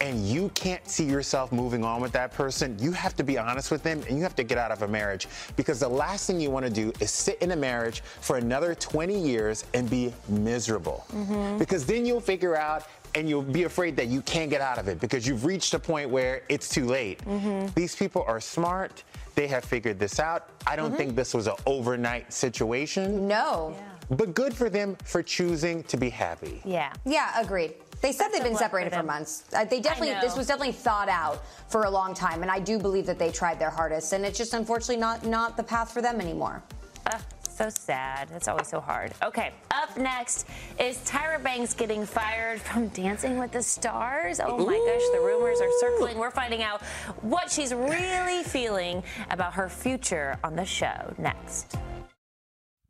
and 0.00 0.26
you 0.26 0.48
can't 0.54 0.88
see 0.88 1.04
yourself 1.04 1.52
moving 1.52 1.84
on 1.84 2.00
with 2.00 2.10
that 2.12 2.32
person, 2.32 2.76
you 2.80 2.90
have 2.90 3.14
to 3.16 3.22
be 3.22 3.38
honest 3.38 3.70
with 3.70 3.82
them 3.84 4.02
and 4.08 4.16
you 4.16 4.22
have 4.24 4.34
to 4.34 4.42
get 4.42 4.58
out 4.58 4.72
of 4.72 4.82
a 4.82 4.88
marriage 4.88 5.28
because 5.56 5.78
the 5.78 5.88
last 5.88 6.26
thing 6.26 6.40
you 6.40 6.50
want 6.50 6.64
to 6.66 6.72
do 6.72 6.90
is 7.00 7.10
sit 7.12 7.36
in 7.42 7.52
a 7.52 7.56
marriage 7.56 8.00
for 8.20 8.38
another 8.38 8.74
20 8.74 9.16
years 9.16 9.64
and 9.74 9.88
be 9.88 10.12
miserable. 10.28 11.04
Mm-hmm. 11.12 11.58
Because 11.58 11.84
then 11.86 12.04
you'll 12.06 12.20
figure 12.20 12.56
out 12.56 12.86
and 13.14 13.28
you'll 13.28 13.42
be 13.42 13.64
afraid 13.64 13.96
that 13.96 14.06
you 14.08 14.22
can't 14.22 14.50
get 14.50 14.60
out 14.60 14.78
of 14.78 14.88
it 14.88 15.00
because 15.00 15.26
you've 15.26 15.44
reached 15.44 15.74
a 15.74 15.78
point 15.78 16.10
where 16.10 16.42
it's 16.48 16.68
too 16.68 16.86
late. 16.86 17.24
Mm-hmm. 17.24 17.68
These 17.74 17.96
people 17.96 18.24
are 18.26 18.40
smart. 18.40 19.02
They 19.34 19.46
have 19.48 19.64
figured 19.64 19.98
this 19.98 20.20
out. 20.20 20.50
I 20.66 20.76
don't 20.76 20.88
mm-hmm. 20.88 20.96
think 20.96 21.16
this 21.16 21.34
was 21.34 21.46
an 21.46 21.54
overnight 21.66 22.32
situation. 22.32 23.26
no. 23.26 23.74
But 24.10 24.34
good 24.34 24.52
for 24.52 24.68
them 24.68 24.96
for 25.04 25.22
choosing 25.22 25.84
to 25.84 25.96
be 25.96 26.10
happy. 26.10 26.60
yeah 26.64 26.92
Yeah, 27.04 27.40
agreed. 27.40 27.74
They 28.02 28.12
said 28.12 28.24
That's 28.24 28.34
they've 28.34 28.42
been 28.42 28.54
lot 28.54 28.58
for 28.58 28.64
separated 28.64 28.92
for, 28.92 29.02
months. 29.02 29.44
Uh, 29.54 29.64
they 29.64 29.80
definitely, 29.80 30.18
this 30.20 30.36
was 30.36 30.46
definitely 30.46 30.72
thought 30.72 31.08
out 31.08 31.42
for 31.68 31.84
a 31.84 31.90
long 31.90 32.14
time, 32.14 32.42
and 32.42 32.50
I 32.50 32.58
do 32.58 32.78
believe 32.78 33.06
that 33.06 33.18
they 33.18 33.30
tried 33.30 33.58
their 33.58 33.70
hardest, 33.70 34.12
and 34.12 34.24
it's 34.24 34.38
just 34.38 34.54
unfortunately 34.54 34.96
not 34.96 35.26
not 35.26 35.56
the 35.56 35.62
path 35.62 35.92
for 35.92 36.00
them 36.00 36.20
anymore. 36.20 36.62
Ugh, 37.06 37.20
so 37.60 37.68
sad. 37.68 38.30
It's 38.34 38.48
always 38.48 38.68
so 38.68 38.80
hard. 38.80 39.12
Okay, 39.22 39.52
up 39.70 39.94
next 39.98 40.46
is 40.78 40.96
Tyra 40.98 41.42
Banks 41.42 41.74
getting 41.74 42.06
fired 42.06 42.58
from 42.58 42.88
Dancing 42.88 43.38
with 43.38 43.52
the 43.52 43.62
Stars. 43.62 44.40
Oh 44.40 44.56
my 44.56 44.72
gosh, 44.72 45.02
the 45.12 45.20
rumors 45.20 45.60
are 45.60 45.70
circling. 45.78 46.16
We're 46.16 46.30
finding 46.30 46.62
out 46.62 46.80
what 47.20 47.50
she's 47.50 47.74
really 47.74 48.42
feeling 48.44 49.02
about 49.30 49.52
her 49.54 49.68
future 49.68 50.38
on 50.42 50.56
the 50.56 50.64
show 50.64 51.12
next. 51.18 51.76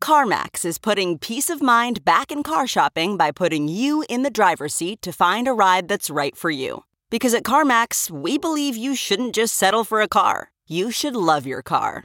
CarMax 0.00 0.64
is 0.64 0.78
putting 0.78 1.18
peace 1.18 1.50
of 1.50 1.61
mind 1.61 2.04
back 2.04 2.30
in 2.30 2.44
car 2.44 2.68
shopping 2.68 3.16
by 3.16 3.33
putting 3.33 3.66
you 3.66 4.04
in 4.09 4.22
the 4.22 4.30
driver's 4.30 4.74
seat 4.74 5.02
to 5.02 5.12
find 5.12 5.48
a 5.48 5.52
ride 5.52 5.88
that's 5.88 6.09
right 6.09 6.37
for 6.37 6.50
you. 6.50 6.85
Because 7.11 7.35
at 7.35 7.42
CarMax, 7.42 8.09
we 8.09 8.38
believe 8.38 8.76
you 8.76 8.94
shouldn't 8.94 9.35
just 9.35 9.54
settle 9.54 9.83
for 9.83 10.00
a 10.00 10.09
car, 10.09 10.52
you 10.68 10.92
should 10.92 11.16
love 11.16 11.44
your 11.44 11.61
car. 11.61 12.04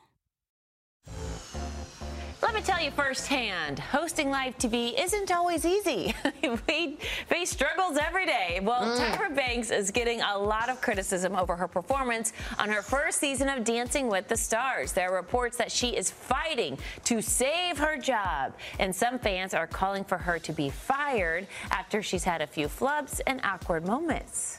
Let 2.41 2.55
me 2.55 2.61
tell 2.61 2.81
you 2.81 2.89
firsthand, 2.89 3.77
hosting 3.77 4.31
live 4.31 4.57
TV 4.57 4.99
isn't 4.99 5.31
always 5.31 5.63
easy. 5.63 6.15
we 6.67 6.97
face 7.27 7.51
struggles 7.51 7.97
every 7.97 8.25
day. 8.25 8.59
Well, 8.63 8.81
mm. 8.81 9.11
Tyra 9.11 9.35
Banks 9.35 9.69
is 9.69 9.91
getting 9.91 10.21
a 10.21 10.39
lot 10.39 10.67
of 10.67 10.81
criticism 10.81 11.35
over 11.35 11.55
her 11.55 11.67
performance 11.67 12.33
on 12.57 12.67
her 12.69 12.81
first 12.81 13.19
season 13.19 13.47
of 13.47 13.63
Dancing 13.63 14.07
with 14.07 14.27
the 14.27 14.35
Stars. 14.35 14.91
There 14.91 15.11
are 15.11 15.15
reports 15.15 15.55
that 15.57 15.71
she 15.71 15.89
is 15.89 16.09
fighting 16.09 16.79
to 17.03 17.21
save 17.21 17.77
her 17.77 17.95
job, 17.95 18.55
and 18.79 18.93
some 18.93 19.19
fans 19.19 19.53
are 19.53 19.67
calling 19.67 20.03
for 20.03 20.17
her 20.17 20.39
to 20.39 20.51
be 20.51 20.71
fired 20.71 21.45
after 21.69 22.01
she's 22.01 22.23
had 22.23 22.41
a 22.41 22.47
few 22.47 22.67
flubs 22.67 23.21
and 23.27 23.39
awkward 23.43 23.85
moments. 23.85 24.57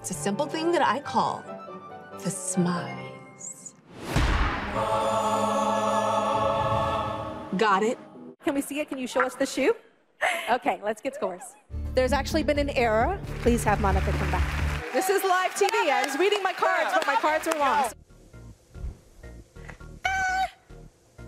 It's 0.00 0.10
a 0.10 0.14
simple 0.14 0.46
thing 0.46 0.72
that 0.72 0.82
I 0.82 1.00
call 1.00 1.44
the 2.20 2.30
smize. 2.30 3.74
Oh. 4.76 6.23
Got 7.56 7.82
it. 7.82 7.98
Can 8.42 8.54
we 8.54 8.60
see 8.60 8.80
it? 8.80 8.88
Can 8.88 8.98
you 8.98 9.06
show 9.06 9.22
us 9.22 9.34
the 9.34 9.46
shoe? 9.46 9.74
Okay, 10.50 10.80
let's 10.82 11.00
get 11.00 11.14
scores. 11.14 11.42
There's 11.94 12.12
actually 12.12 12.42
been 12.42 12.58
an 12.58 12.70
error. 12.70 13.18
Please 13.42 13.62
have 13.64 13.80
Monica 13.80 14.10
come 14.12 14.30
back. 14.30 14.64
This 14.92 15.08
is 15.08 15.22
live 15.22 15.52
TV. 15.54 15.90
I 15.90 16.02
was 16.04 16.18
reading 16.18 16.42
my 16.42 16.52
cards, 16.52 16.90
but 16.94 17.06
my 17.06 17.14
cards 17.16 17.46
were 17.46 17.58
wrong. 17.58 17.90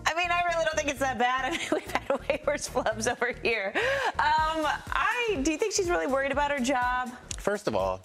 I 0.05 0.13
mean, 0.15 0.31
I 0.31 0.41
really 0.51 0.65
don't 0.65 0.75
think 0.75 0.89
it's 0.89 0.99
that 0.99 1.19
bad. 1.19 1.45
I 1.45 1.51
mean, 1.51 1.59
we've 1.71 1.91
had 1.91 2.19
way 2.27 2.41
worse 2.45 2.67
flubs 2.67 3.09
over 3.09 3.33
here. 3.43 3.71
Um, 3.75 4.65
I 4.91 5.39
do 5.43 5.51
you 5.51 5.57
think 5.57 5.73
she's 5.73 5.89
really 5.89 6.07
worried 6.07 6.31
about 6.31 6.51
her 6.51 6.59
job? 6.59 7.11
First 7.37 7.67
of 7.67 7.75
all, 7.75 8.01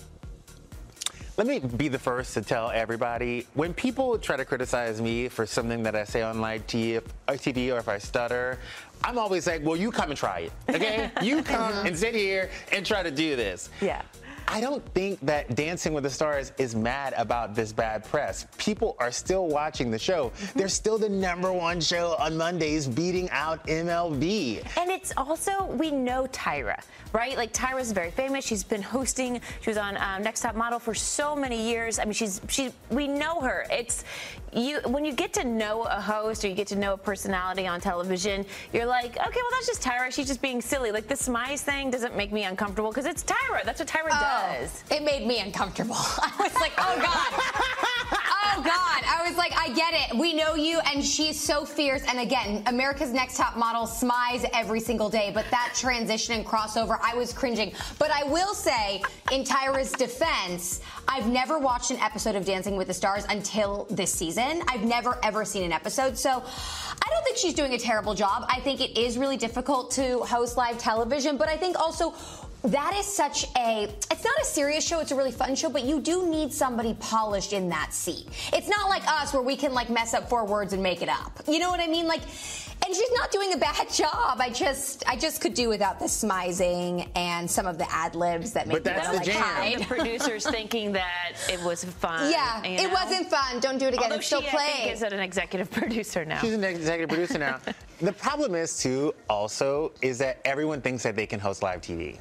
let 1.37 1.47
me 1.47 1.61
be 1.61 1.89
the 1.89 1.99
first 1.99 2.35
to 2.35 2.43
tell 2.43 2.71
everybody 2.71 3.47
when 3.55 3.73
people 3.73 4.19
try 4.19 4.37
to 4.37 4.45
criticize 4.45 5.01
me 5.01 5.29
for 5.29 5.47
something 5.47 5.83
that 5.83 5.95
I 5.95 6.05
say 6.05 6.23
on 6.23 6.41
live 6.41 6.67
TV, 6.67 7.73
or 7.73 7.79
if 7.79 7.89
I 7.89 7.99
stutter, 7.99 8.59
I'm 9.03 9.19
always 9.19 9.47
like, 9.47 9.65
well, 9.65 9.77
you 9.77 9.91
come 9.91 10.11
and 10.11 10.19
try 10.19 10.41
it, 10.41 10.53
okay? 10.69 11.11
You 11.23 11.43
come 11.43 11.73
uh-huh. 11.73 11.85
and 11.87 11.99
sit 11.99 12.15
here 12.15 12.51
and 12.71 12.85
try 12.85 13.03
to 13.03 13.11
do 13.11 13.35
this. 13.37 13.71
Yeah. 13.81 14.03
I 14.49 14.61
don't 14.61 14.85
think 14.95 15.19
that 15.21 15.55
Dancing 15.55 15.95
with 15.95 16.05
the 16.05 16.11
Stars 16.11 16.53
is 16.59 16.75
mad 16.75 17.15
about 17.17 17.55
this 17.55 17.73
bad 17.73 18.05
press. 18.05 18.47
People 18.59 18.97
are 18.99 19.11
still 19.11 19.47
watching 19.47 19.91
the 19.91 19.99
show. 19.99 20.31
Mm-hmm. 20.31 20.59
They're 20.59 20.69
still 20.69 20.99
the 20.99 21.09
number 21.09 21.53
one 21.53 21.81
show 21.81 22.17
on 22.19 22.37
Mondays, 22.37 22.87
beating 22.87 23.31
out 23.31 23.67
MLB. 23.67 24.63
And 24.79 24.91
it's 24.91 25.13
also, 25.17 25.67
we 25.67 25.91
know 25.91 26.27
Tyra, 26.33 26.81
right? 27.13 27.37
Like 27.37 27.53
Tyra's 27.53 27.93
very 27.93 28.11
famous. 28.11 28.45
She's 28.45 28.65
been 28.65 28.83
hosting. 28.83 29.41
She 29.61 29.71
was 29.71 29.77
on 29.79 29.97
um, 29.97 30.23
Next 30.23 30.41
Top 30.41 30.55
Model 30.55 30.79
for 30.79 30.95
so 30.95 31.35
many 31.35 31.71
years. 31.71 31.99
I 31.99 32.05
mean, 32.05 32.13
she's 32.13 32.41
she. 32.49 32.71
We 32.91 33.09
know 33.09 33.41
her. 33.41 33.65
It's 33.71 34.05
you 34.55 34.81
when 34.87 35.05
you 35.05 35.13
get 35.15 35.33
to 35.35 35.45
know 35.45 35.83
a 35.85 36.01
host 36.01 36.45
or 36.45 36.49
you 36.49 36.55
get 36.55 36.67
to 36.69 36.77
know 36.77 36.93
a 36.93 36.99
personality 36.99 37.67
on 37.67 37.81
television. 37.81 38.45
You're 38.73 38.87
like, 38.87 39.13
okay, 39.17 39.41
well 39.41 39.51
that's 39.53 39.67
just 39.67 39.83
Tyra. 39.83 40.13
She's 40.13 40.27
just 40.27 40.43
being 40.43 40.61
silly. 40.61 40.93
Like 40.93 41.09
the 41.09 41.15
Smize 41.15 41.61
thing 41.61 41.91
doesn't 41.91 42.17
make 42.17 42.33
me 42.33 42.45
uncomfortable 42.45 42.91
because 42.91 43.07
it's 43.07 43.25
Tyra. 43.25 43.65
That's 43.65 43.81
what 43.81 43.89
Tyra 43.89 44.07
Oh, 44.07 44.09
does. 44.09 44.23
It 44.91 45.03
made 45.03 45.27
me 45.27 45.41
uncomfortable. 45.41 45.95
I 45.99 46.33
was 46.39 46.55
like, 46.55 46.73
oh 46.79 46.97
God. 46.97 47.33
oh 48.57 48.63
God. 48.63 49.03
I 49.05 49.27
was 49.29 49.37
like, 49.37 49.53
I 49.57 49.69
get 49.75 49.93
it. 49.95 50.17
We 50.17 50.33
know 50.33 50.55
you, 50.55 50.81
and 50.81 51.05
she's 51.05 51.39
so 51.39 51.65
fierce. 51.65 52.03
And 52.09 52.19
again, 52.19 52.63
America's 52.67 53.13
Next 53.13 53.37
Top 53.37 53.57
Model 53.57 53.87
smiles 53.87 54.45
every 54.55 54.81
single 54.81 55.09
day, 55.11 55.31
but 55.35 55.45
that 55.51 55.73
transition 55.77 56.35
and 56.35 56.47
crossover, 56.47 56.99
I 57.03 57.15
was 57.15 57.33
cringing. 57.33 57.73
But 57.99 58.11
I 58.11 58.25
will 58.25 58.55
say, 58.55 59.03
in 59.31 59.45
Tyra's 59.45 59.93
defense, 59.93 60.81
I've 61.09 61.29
never 61.29 61.59
watched 61.59 61.91
an 61.91 61.99
episode 61.99 62.35
of 62.35 62.45
Dancing 62.45 62.77
with 62.77 62.89
the 62.89 62.95
Stars 62.95 63.25
until 63.29 63.87
this 63.91 64.13
season. 64.13 64.63
I've 64.69 64.85
never 64.85 65.19
ever 65.23 65.45
seen 65.45 65.63
an 65.65 65.73
episode. 65.73 66.17
So 66.17 66.31
I 66.31 67.11
don't 67.11 67.25
think 67.25 67.37
she's 67.37 67.55
doing 67.55 67.75
a 67.75 67.79
terrible 67.79 68.15
job. 68.15 68.45
I 68.49 68.61
think 68.61 68.81
it 68.81 68.99
is 68.99 69.19
really 69.19 69.37
difficult 69.37 69.91
to 69.93 70.19
host 70.21 70.57
live 70.57 70.79
television, 70.79 71.37
but 71.37 71.49
I 71.49 71.57
think 71.57 71.79
also 71.79 72.15
that 72.65 72.95
is 72.97 73.05
such 73.07 73.45
a 73.57 73.85
it's 74.11 74.25
not 74.25 74.35
a 74.41 74.45
serious 74.45 74.87
show 74.87 75.01
it's 75.01 75.11
a 75.11 75.17
really 75.17 75.33
fun 75.33 75.55
show 75.57 75.69
but 75.69 75.83
you 75.85 76.01
do 76.01 76.29
need 76.29 76.53
somebody 76.53 76.95
polished 77.01 77.53
in 77.53 77.69
that 77.69 77.93
seat 77.93 78.27
it's 78.53 78.69
not 78.69 78.89
like 78.89 79.03
us 79.09 79.33
where 79.33 79.43
we 79.43 79.57
can 79.57 79.73
like 79.75 79.91
mess 79.91 80.15
up 80.15 80.29
four 80.29 80.45
words 80.45 80.73
and 80.73 80.81
make 80.83 81.03
it 81.03 81.09
up 81.09 81.41
you 81.49 81.59
know 81.59 81.71
what 81.71 81.81
i 81.81 81.89
mean 81.89 82.07
like 82.07 82.21
and 82.85 82.95
she's 82.97 83.11
not 83.13 83.31
doing 83.33 83.53
a 83.53 83.57
bad 83.57 83.89
job 83.93 84.39
i 84.41 84.49
just 84.49 85.03
i 85.09 85.17
just 85.17 85.41
could 85.41 85.55
do 85.55 85.69
without 85.69 85.99
the 85.99 86.05
smizing 86.05 87.09
and 87.17 87.51
some 87.51 87.67
of 87.67 87.79
the 87.79 87.93
ad 87.93 88.15
libs 88.15 88.53
that 88.53 88.69
make 88.69 88.85
But 88.85 88.93
me 88.93 88.97
that's 88.97 89.09
wanna, 89.09 89.25
the 89.25 89.27
like 89.27 89.37
jam. 89.37 89.43
hide. 89.43 89.79
The 89.81 89.85
producers 89.87 90.47
thinking 90.51 90.93
that 90.93 91.33
it 91.51 91.61
was 91.63 91.83
fun. 91.83 92.31
yeah 92.31 92.63
you 92.65 92.77
it 92.87 92.93
wasn't 92.93 93.29
fun 93.29 93.59
don't 93.59 93.79
do 93.79 93.87
it 93.87 93.95
again 93.95 94.05
Although 94.05 94.17
it's 94.17 94.27
still 94.27 94.41
she, 94.41 94.47
I 94.49 94.51
playing 94.51 94.77
think, 94.77 94.93
is 94.93 95.03
an 95.03 95.19
executive 95.19 95.69
producer 95.73 96.25
now. 96.25 96.39
She's 96.41 96.53
an 96.55 96.63
executive 96.65 97.09
producer 97.09 97.39
now. 97.39 97.59
The 98.01 98.13
problem 98.13 98.55
is 98.55 98.79
too, 98.79 99.15
also, 99.31 99.93
is 100.03 100.19
that 100.19 100.41
everyone 100.45 100.81
thinks 100.81 101.03
that 101.05 101.15
they 101.17 101.27
can 101.27 101.39
host 101.41 101.63
live 101.63 101.81
TV. 101.81 102.19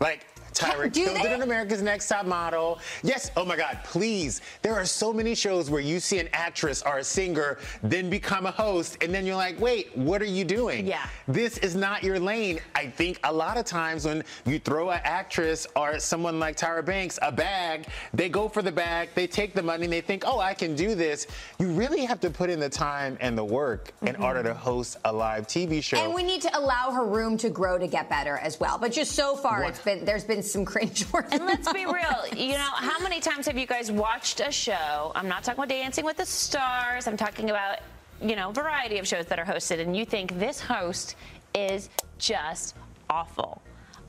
Like 0.00 0.24
Tyra 0.60 0.92
Do 0.92 1.04
killed 1.04 1.16
it 1.18 1.22
they? 1.24 1.34
in 1.34 1.42
America's 1.42 1.82
Next 1.82 2.08
Top 2.08 2.26
Model. 2.26 2.78
Yes. 3.02 3.30
Oh 3.36 3.44
my 3.44 3.56
God. 3.56 3.78
Please. 3.84 4.40
There 4.62 4.74
are 4.74 4.84
so 4.84 5.12
many 5.12 5.34
shows 5.34 5.70
where 5.70 5.80
you 5.80 6.00
see 6.00 6.18
an 6.18 6.28
actress 6.32 6.82
or 6.82 6.98
a 6.98 7.04
singer 7.04 7.58
then 7.82 8.10
become 8.10 8.46
a 8.46 8.50
host, 8.50 8.98
and 9.02 9.12
then 9.14 9.24
you're 9.26 9.36
like, 9.36 9.58
wait, 9.60 9.96
what 9.96 10.20
are 10.22 10.26
you 10.26 10.44
doing? 10.44 10.86
Yeah. 10.86 11.06
This 11.28 11.58
is 11.58 11.74
not 11.74 12.02
your 12.02 12.18
lane. 12.20 12.60
I 12.74 12.86
think 12.86 13.18
a 13.24 13.32
lot 13.32 13.56
of 13.56 13.64
times 13.64 14.04
when 14.04 14.22
you 14.44 14.58
throw 14.58 14.90
an 14.90 15.00
actress 15.04 15.66
or 15.76 15.98
someone 15.98 16.38
like 16.38 16.56
Tyra 16.56 16.84
Banks 16.84 17.18
a 17.22 17.32
bag, 17.32 17.86
they 18.12 18.28
go 18.28 18.48
for 18.48 18.62
the 18.62 18.72
bag, 18.72 19.10
they 19.14 19.26
take 19.26 19.54
the 19.54 19.62
money, 19.62 19.84
and 19.84 19.92
they 19.92 20.00
think, 20.00 20.24
oh, 20.26 20.40
I 20.40 20.54
can 20.54 20.74
do 20.74 20.94
this. 20.94 21.26
You 21.58 21.68
really 21.68 22.04
have 22.04 22.20
to 22.20 22.30
put 22.30 22.50
in 22.50 22.60
the 22.60 22.68
time 22.68 23.16
and 23.20 23.36
the 23.36 23.44
work 23.44 23.92
in 24.02 24.16
order 24.16 24.42
to 24.42 24.54
host 24.54 24.98
a 25.04 25.12
live 25.12 25.46
TV 25.46 25.82
show. 25.82 25.96
Mm-hmm. 25.96 26.06
And 26.06 26.14
we 26.14 26.22
need 26.22 26.42
to 26.42 26.58
allow 26.58 26.90
her 26.90 27.04
room 27.06 27.36
to 27.38 27.48
grow 27.50 27.78
to 27.78 27.86
get 27.86 28.08
better 28.08 28.36
as 28.38 28.58
well. 28.60 28.78
But 28.78 28.92
just 28.92 29.12
so 29.12 29.36
far, 29.36 29.60
What- 29.62 29.70
it's 29.70 29.80
been 29.80 30.04
there's 30.04 30.24
been 30.24 30.42
some 30.50 30.64
cringe 30.64 31.10
worthy. 31.12 31.36
And 31.36 31.46
let's 31.46 31.72
be 31.72 31.86
real, 31.86 32.24
you 32.36 32.52
know, 32.54 32.70
how 32.74 32.98
many 33.00 33.20
times 33.20 33.46
have 33.46 33.56
you 33.56 33.66
guys 33.66 33.90
watched 33.90 34.40
a 34.40 34.50
show? 34.50 35.12
I'm 35.14 35.28
not 35.28 35.44
talking 35.44 35.58
about 35.62 35.68
Dancing 35.68 36.04
with 36.04 36.16
the 36.16 36.26
Stars. 36.26 37.06
I'm 37.06 37.16
talking 37.16 37.50
about, 37.50 37.78
you 38.20 38.36
know, 38.36 38.50
variety 38.50 38.98
of 38.98 39.06
shows 39.06 39.26
that 39.26 39.38
are 39.38 39.44
hosted, 39.44 39.80
and 39.80 39.96
you 39.96 40.04
think 40.04 40.38
this 40.38 40.60
host 40.60 41.16
is 41.54 41.88
just 42.18 42.74
awful. 43.08 43.62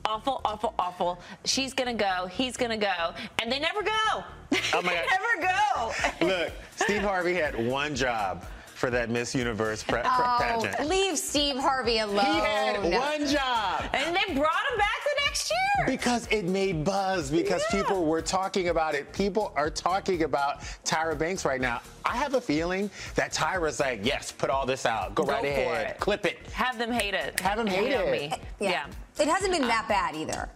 Awful, 0.04 0.40
awful, 0.44 0.74
awful. 0.78 1.20
She's 1.44 1.72
gonna 1.74 1.94
go, 1.94 2.26
he's 2.26 2.56
gonna 2.56 2.76
go, 2.76 3.14
and 3.40 3.50
they 3.50 3.60
never 3.60 3.82
go. 3.82 3.90
Oh 4.74 4.82
my 4.82 4.82
they 4.82 5.06
never 5.06 5.54
go. 6.20 6.26
Look, 6.26 6.52
Steve 6.76 7.02
Harvey 7.02 7.34
had 7.34 7.68
one 7.68 7.94
job 7.94 8.44
for 8.82 8.90
that 8.90 9.08
Miss 9.10 9.32
Universe 9.32 9.84
pre- 9.84 10.00
pre- 10.00 10.10
Oh, 10.10 10.38
pageant. 10.40 10.88
leave 10.88 11.16
Steve 11.16 11.56
Harvey 11.56 11.98
alone. 12.00 12.24
He 12.24 12.40
had 12.40 12.82
one 12.82 13.28
job. 13.28 13.84
And 13.94 14.16
they 14.16 14.34
brought 14.34 14.64
him 14.72 14.76
back 14.76 14.98
the 15.04 15.20
next 15.24 15.52
year. 15.52 15.86
Because 15.86 16.26
it 16.32 16.46
made 16.46 16.82
buzz, 16.82 17.30
because 17.30 17.62
people 17.70 18.04
were 18.04 18.20
talking 18.20 18.70
about 18.70 18.96
it. 18.96 19.12
People 19.12 19.52
are 19.54 19.70
talking 19.70 20.24
about 20.24 20.62
Tyra 20.84 21.16
Banks 21.16 21.44
right 21.44 21.60
now. 21.60 21.80
I 22.04 22.16
have 22.16 22.34
a 22.34 22.40
feeling 22.40 22.90
that 23.14 23.32
Tyra's 23.32 23.78
like, 23.78 24.00
yes, 24.04 24.32
put 24.32 24.50
all 24.50 24.66
this 24.66 24.84
out. 24.84 25.14
Go, 25.14 25.22
Go 25.26 25.30
right 25.34 25.44
ahead. 25.44 25.90
it. 25.92 26.00
Clip 26.00 26.26
it. 26.26 26.38
Have 26.52 26.76
them 26.76 26.90
hate 26.90 27.14
it. 27.14 27.38
Have 27.38 27.58
them 27.58 27.68
hate 27.68 27.84
You 27.84 27.90
know 27.98 28.06
it. 28.06 28.10
me. 28.32 28.32
yeah. 28.58 28.86
It 29.20 29.28
hasn't 29.28 29.52
been 29.52 29.68
that 29.68 29.86
bad 29.88 30.16
either. 30.16 30.48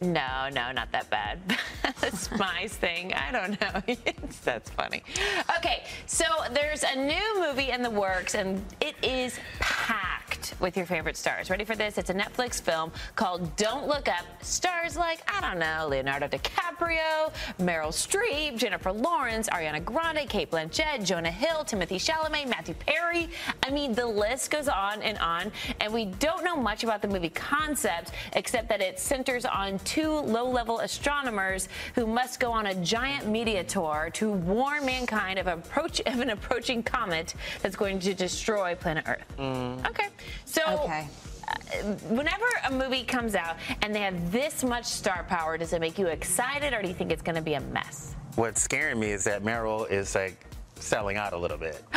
No, 0.00 0.48
no, 0.52 0.72
not 0.72 0.92
that 0.92 1.08
bad. 1.10 1.40
Smize 2.12 2.70
thing. 2.70 3.14
I 3.14 3.32
don't 3.32 3.60
know. 3.60 3.94
That's 4.44 4.70
funny. 4.70 5.02
Okay, 5.58 5.84
so 6.06 6.24
there's 6.52 6.82
a 6.82 6.96
new 6.96 7.40
movie 7.40 7.70
in 7.70 7.82
the 7.82 7.90
works, 7.90 8.34
and 8.34 8.62
it 8.80 8.96
is 9.02 9.38
packed 9.60 10.03
with 10.60 10.76
your 10.76 10.86
favorite 10.86 11.16
stars. 11.16 11.50
Ready 11.50 11.64
for 11.64 11.76
this? 11.76 11.98
It's 11.98 12.10
a 12.10 12.14
Netflix 12.14 12.60
film 12.60 12.92
called 13.16 13.54
Don't 13.56 13.86
Look 13.86 14.08
Up. 14.08 14.24
Stars 14.42 14.96
like, 14.96 15.20
I 15.32 15.40
don't 15.40 15.58
know, 15.58 15.88
Leonardo 15.88 16.28
DiCaprio, 16.28 17.32
Meryl 17.58 17.92
Streep, 17.92 18.58
Jennifer 18.58 18.92
Lawrence, 18.92 19.48
Ariana 19.48 19.84
Grande, 19.84 20.28
Cate 20.28 20.50
Blanchett, 20.50 21.04
Jonah 21.04 21.30
Hill, 21.30 21.64
Timothée 21.64 21.96
Chalamet, 21.96 22.48
Matthew 22.48 22.74
Perry. 22.74 23.28
I 23.62 23.70
mean, 23.70 23.94
the 23.94 24.06
list 24.06 24.50
goes 24.50 24.68
on 24.68 25.02
and 25.02 25.18
on, 25.18 25.52
and 25.80 25.92
we 25.92 26.06
don't 26.06 26.44
know 26.44 26.56
much 26.56 26.84
about 26.84 27.02
the 27.02 27.08
movie 27.08 27.30
concept 27.30 28.12
except 28.34 28.68
that 28.68 28.80
it 28.80 28.98
centers 28.98 29.44
on 29.44 29.78
two 29.80 30.10
low-level 30.10 30.80
astronomers 30.80 31.68
who 31.94 32.06
must 32.06 32.40
go 32.40 32.50
on 32.52 32.66
a 32.66 32.74
giant 32.76 33.28
media 33.28 33.64
tour 33.64 34.10
to 34.14 34.32
warn 34.32 34.84
mankind 34.84 35.38
of, 35.38 35.46
approach, 35.46 36.00
of 36.00 36.20
an 36.20 36.30
approaching 36.30 36.82
comet 36.82 37.34
that's 37.62 37.76
going 37.76 37.98
to 37.98 38.14
destroy 38.14 38.74
planet 38.74 39.04
Earth. 39.06 39.24
Mm. 39.38 39.88
Okay, 39.88 40.08
so 40.44 40.62
Okay. 40.84 41.06
uh, 41.48 41.76
whenever 42.08 42.44
a 42.66 42.72
movie 42.72 43.04
comes 43.04 43.34
out 43.34 43.56
and 43.82 43.94
they 43.94 44.00
have 44.00 44.32
this 44.32 44.64
much 44.64 44.84
star 44.84 45.24
power, 45.28 45.56
does 45.58 45.72
it 45.72 45.80
make 45.80 45.98
you 45.98 46.06
excited 46.08 46.72
or 46.72 46.82
do 46.82 46.88
you 46.88 46.94
think 46.94 47.10
it's 47.12 47.22
going 47.22 47.36
to 47.36 47.42
be 47.42 47.54
a 47.54 47.60
mess? 47.60 48.14
What's 48.36 48.60
scaring 48.62 48.98
me 48.98 49.10
is 49.10 49.24
that 49.24 49.42
Meryl 49.42 49.90
is 49.90 50.14
like 50.14 50.44
selling 50.76 51.16
out 51.16 51.32
a 51.32 51.38
little 51.38 51.58
bit. 51.58 51.82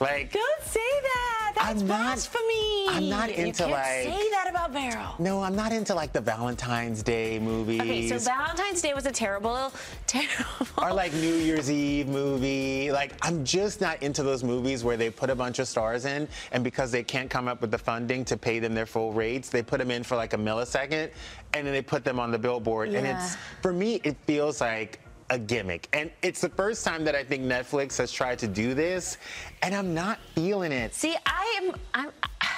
Like, 0.00 0.32
Don't 0.32 0.62
say 0.64 0.80
that. 1.02 1.52
That's 1.56 1.80
I'm 1.82 1.86
not- 1.88 2.04
blasphemy. 2.04 2.86
I'm 2.88 3.08
not 3.08 3.30
you 3.36 3.46
into, 3.46 3.58
can't 3.64 3.72
like- 3.72 3.84
say 3.84 4.30
that 4.30 4.46
about 4.48 4.72
Meryl. 4.72 5.18
no, 5.18 5.42
I'm 5.42 5.56
not 5.56 5.72
into 5.72 5.94
like 5.94 6.12
the 6.12 6.20
Valentine's 6.20 7.02
Day 7.02 7.38
movies. 7.40 7.80
Okay, 7.80 8.08
so 8.08 8.18
Valentine's 8.18 8.80
Day 8.80 8.94
was 8.94 9.06
a 9.06 9.10
terrible, 9.12 9.72
terrible. 10.06 10.66
or 10.76 10.92
like 10.92 11.12
New 11.14 11.34
Year's 11.34 11.70
Eve 11.70 12.06
movie. 12.08 12.92
Like, 12.92 13.12
I'm 13.22 13.44
just 13.44 13.80
not 13.80 14.00
into 14.02 14.22
those 14.22 14.44
movies 14.44 14.84
where 14.84 14.96
they 14.96 15.10
put 15.10 15.30
a 15.30 15.34
bunch 15.34 15.58
of 15.58 15.66
stars 15.66 16.04
in, 16.04 16.28
and 16.52 16.62
because 16.62 16.92
they 16.92 17.02
can't 17.02 17.28
come 17.30 17.48
up 17.48 17.60
with 17.60 17.70
the 17.72 17.78
funding 17.78 18.24
to 18.26 18.36
pay 18.36 18.60
them 18.60 18.74
their 18.74 18.86
full 18.86 19.12
rates, 19.12 19.48
they 19.48 19.62
put 19.62 19.78
them 19.78 19.90
in 19.90 20.04
for 20.04 20.14
like 20.16 20.34
a 20.34 20.38
millisecond, 20.38 21.10
and 21.54 21.66
then 21.66 21.72
they 21.74 21.82
put 21.82 22.04
them 22.04 22.20
on 22.20 22.30
the 22.30 22.38
billboard. 22.38 22.90
And 22.90 23.06
it's, 23.06 23.36
for 23.62 23.72
me, 23.72 24.00
it 24.04 24.16
feels 24.26 24.60
like 24.60 25.00
a 25.30 25.38
gimmick. 25.38 25.88
And 25.92 26.10
it's 26.22 26.40
the 26.40 26.48
first 26.48 26.84
time 26.84 27.04
that 27.04 27.14
I 27.14 27.24
think 27.24 27.44
Netflix 27.44 27.96
has 27.98 28.12
tried 28.12 28.38
to 28.40 28.48
do 28.48 28.74
this, 28.74 29.18
and 29.62 29.74
I'm 29.74 29.94
not 29.94 30.18
feeling 30.34 30.72
it. 30.72 30.94
See, 30.94 31.16
I 31.26 31.60
am. 31.62 31.74
I'm. 31.94 32.10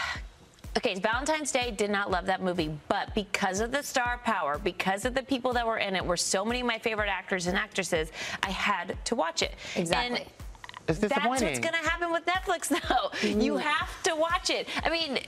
Okay, 0.76 0.94
Valentine's 0.94 1.50
Day 1.50 1.72
did 1.72 1.90
not 1.90 2.12
love 2.12 2.26
that 2.26 2.42
movie, 2.42 2.70
but 2.86 3.12
because 3.12 3.58
of 3.58 3.72
the 3.72 3.82
star 3.82 4.20
power, 4.22 4.56
because 4.56 5.04
of 5.04 5.14
the 5.14 5.22
people 5.22 5.52
that 5.52 5.66
were 5.66 5.78
in 5.78 5.96
it, 5.96 6.06
were 6.06 6.16
so 6.16 6.44
many 6.44 6.60
of 6.60 6.66
my 6.66 6.78
favorite 6.78 7.08
actors 7.08 7.48
and 7.48 7.58
actresses, 7.58 8.12
I 8.44 8.50
had 8.50 8.96
to 9.06 9.16
watch 9.16 9.42
it. 9.42 9.56
Exactly. 9.74 10.20
And 10.20 10.26
It's 10.86 11.00
that's 11.00 11.26
what's 11.26 11.42
going 11.42 11.60
to 11.60 11.90
happen 11.90 12.12
with 12.12 12.24
Netflix, 12.24 12.68
though. 12.88 13.28
You 13.28 13.54
mm. 13.54 13.60
have 13.60 14.00
to 14.04 14.14
watch 14.14 14.48
it. 14.50 14.68
I 14.84 14.90
mean. 14.90 15.18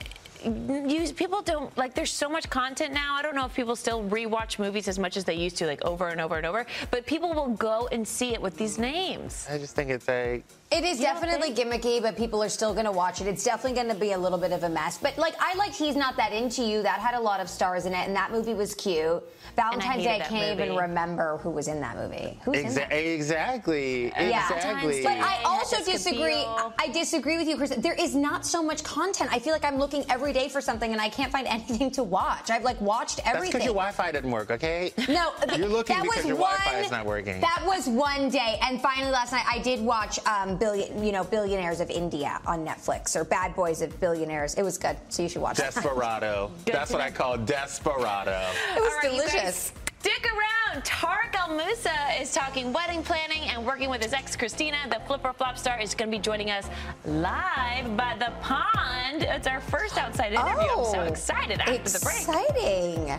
You, 0.43 1.11
people 1.13 1.41
don't 1.41 1.75
like 1.77 1.93
there's 1.93 2.11
so 2.11 2.29
much 2.29 2.49
content 2.49 2.93
now. 2.93 3.15
I 3.15 3.21
don't 3.21 3.35
know 3.35 3.45
if 3.45 3.55
people 3.55 3.75
still 3.75 4.03
rewatch 4.03 4.59
movies 4.59 4.87
as 4.87 4.99
much 4.99 5.17
as 5.17 5.23
they 5.23 5.35
used 5.35 5.57
to 5.57 5.67
like 5.67 5.83
over 5.85 6.09
and 6.09 6.19
over 6.19 6.37
and 6.37 6.45
over 6.45 6.65
but 6.91 7.05
people 7.05 7.33
will 7.33 7.49
go 7.49 7.87
and 7.91 8.07
see 8.07 8.33
it 8.33 8.41
with 8.41 8.57
these 8.57 8.77
names. 8.77 9.47
I 9.49 9.57
just 9.57 9.75
think 9.75 9.89
it's 9.89 10.07
like, 10.07 10.43
It 10.73 10.83
is 10.83 10.99
definitely 10.99 11.51
gimmicky, 11.51 12.01
but 12.01 12.17
people 12.17 12.41
are 12.41 12.49
still 12.49 12.73
going 12.73 12.85
to 12.85 12.91
watch 12.91 13.21
it. 13.21 13.27
It's 13.27 13.43
definitely 13.43 13.75
going 13.75 13.93
to 13.93 13.99
be 13.99 14.13
a 14.13 14.17
little 14.17 14.39
bit 14.39 14.51
of 14.51 14.63
a 14.63 14.69
mess. 14.69 14.97
But 14.97 15.15
like, 15.19 15.35
I 15.39 15.53
liked 15.55 15.75
He's 15.75 15.95
Not 15.95 16.17
That 16.17 16.33
Into 16.33 16.63
You. 16.63 16.81
That 16.81 16.99
had 16.99 17.13
a 17.13 17.19
lot 17.19 17.39
of 17.39 17.47
stars 17.47 17.85
in 17.85 17.93
it, 17.93 18.07
and 18.07 18.15
that 18.15 18.31
movie 18.31 18.55
was 18.55 18.73
cute. 18.73 19.23
Valentine's 19.55 20.03
Day, 20.03 20.15
I 20.15 20.19
can't 20.21 20.59
even 20.59 20.75
remember 20.75 21.37
who 21.37 21.51
was 21.51 21.67
in 21.67 21.79
that 21.81 21.95
movie. 21.95 22.39
Who's 22.43 22.57
in 22.57 22.65
Exa- 22.65 22.73
that? 22.89 22.91
exactly. 22.91 24.05
Exactly. 24.15 25.03
But 25.03 25.17
I 25.19 25.43
also 25.45 25.75
Jessica 25.77 25.91
disagree. 25.91 26.33
Biel. 26.41 26.73
I 26.79 26.87
disagree 26.91 27.37
with 27.37 27.47
you, 27.47 27.55
Chris. 27.55 27.69
There 27.77 27.93
is 27.93 28.15
not 28.15 28.43
so 28.43 28.63
much 28.63 28.83
content. 28.83 29.29
I 29.31 29.37
feel 29.37 29.53
like 29.53 29.63
I'm 29.63 29.77
looking 29.77 30.03
every 30.09 30.33
day 30.33 30.49
for 30.49 30.59
something 30.59 30.91
and 30.91 30.99
I 30.99 31.07
can't 31.09 31.31
find 31.31 31.45
anything 31.57 31.91
to 31.91 32.01
watch. 32.03 32.49
I've 32.49 32.63
like 32.63 32.81
watched 32.81 33.19
everything. 33.19 33.23
That's 33.33 33.35
everything. 33.35 33.51
because 33.59 33.65
your 33.65 33.73
Wi-Fi 33.75 34.11
didn't 34.11 34.31
work, 34.31 34.49
okay? 34.49 34.91
No, 35.07 35.33
th- 35.47 35.59
You're 35.59 35.67
looking 35.69 35.97
that 35.97 36.01
because 36.03 36.17
was 36.17 36.25
your 36.25 36.35
one, 36.37 36.51
Wi-Fi 36.57 36.79
is 36.79 36.89
not 36.91 37.05
working. 37.05 37.39
That 37.41 37.61
was 37.67 37.87
one 37.87 38.29
day, 38.29 38.57
and 38.63 38.81
finally 38.81 39.11
last 39.11 39.31
night 39.33 39.45
I 39.47 39.59
did 39.59 39.79
watch 39.81 40.17
um, 40.25 40.57
billion, 40.63 41.03
you 41.03 41.11
know, 41.11 41.25
Billionaires 41.25 41.81
of 41.81 41.89
India 41.89 42.39
on 42.47 42.65
Netflix 42.65 43.17
or 43.17 43.25
Bad 43.25 43.53
Boys 43.53 43.81
of 43.81 43.99
Billionaires. 43.99 44.53
It 44.55 44.63
was 44.63 44.77
good, 44.77 44.95
so 45.09 45.21
you 45.21 45.27
should 45.27 45.41
watch 45.41 45.59
it. 45.59 45.63
Desperado. 45.63 46.51
That's 46.65 46.91
what 46.91 47.01
I 47.01 47.11
call 47.11 47.37
desperado. 47.37 48.31
It 48.75 48.79
was 48.79 48.93
All 48.93 48.97
right, 48.99 49.13
you 49.13 49.21
guys 49.21 49.31
delicious. 49.31 49.73
Stick 49.99 50.25
around. 50.25 50.83
Tarek 50.83 51.35
El 51.37 51.55
Moussa 51.57 51.91
is 52.19 52.33
talking 52.33 52.71
wedding 52.71 53.03
planning 53.03 53.43
and 53.49 53.65
working 53.65 53.89
with 53.89 54.01
his 54.01 54.13
ex 54.13 54.35
Christina. 54.37 54.77
The 54.89 54.99
Flip 55.05 55.21
or 55.23 55.33
Flop 55.33 55.57
star 55.57 55.79
is 55.81 55.93
going 55.95 56.09
to 56.09 56.17
be 56.17 56.21
joining 56.21 56.49
us 56.49 56.69
live 57.05 57.95
by 57.97 58.15
the 58.17 58.31
pond. 58.41 59.23
It's 59.23 59.47
our 59.47 59.59
first 59.59 59.97
outside 59.97 60.33
interview. 60.33 60.51
I'm 60.51 60.85
so 60.85 60.99
Oh, 60.99 61.03
excited 61.03 61.59
after 61.59 61.89
the 61.89 61.99
break. 62.03 62.17
Exciting. 62.17 63.11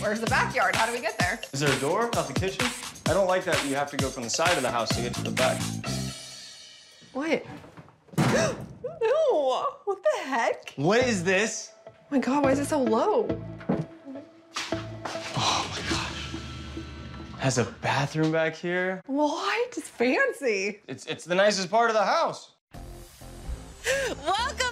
Where's 0.00 0.20
the 0.20 0.26
backyard? 0.26 0.76
How 0.76 0.86
do 0.86 0.92
we 0.92 1.00
get 1.00 1.18
there? 1.18 1.40
Is 1.52 1.60
there 1.60 1.74
a 1.74 1.80
door 1.80 2.08
Not 2.14 2.26
the 2.26 2.32
kitchen? 2.34 2.66
I 3.06 3.14
don't 3.14 3.26
like 3.26 3.44
that 3.44 3.62
you 3.66 3.74
have 3.74 3.90
to 3.90 3.96
go 3.96 4.08
from 4.08 4.22
the 4.22 4.30
side 4.30 4.56
of 4.56 4.62
the 4.62 4.70
house 4.70 4.88
to 4.90 5.02
get 5.02 5.14
to 5.14 5.22
the 5.22 5.30
back. 5.30 5.60
What? 7.12 7.44
no! 8.18 8.56
What 9.84 9.98
the 10.02 10.24
heck? 10.24 10.74
What 10.76 11.00
is 11.06 11.24
this? 11.24 11.72
Oh 11.86 11.90
my 12.10 12.18
god, 12.18 12.44
why 12.44 12.52
is 12.52 12.58
it 12.58 12.66
so 12.66 12.82
low? 12.82 13.26
Oh 15.36 15.70
my 15.70 15.90
gosh. 15.90 16.34
Has 17.38 17.58
a 17.58 17.64
bathroom 17.64 18.32
back 18.32 18.54
here. 18.56 19.00
What? 19.06 19.68
It's 19.76 19.88
fancy. 19.88 20.80
It's 20.86 21.06
it's 21.06 21.24
the 21.24 21.34
nicest 21.34 21.70
part 21.70 21.90
of 21.90 21.94
the 21.94 22.04
house. 22.04 22.52
Welcome 24.24 24.67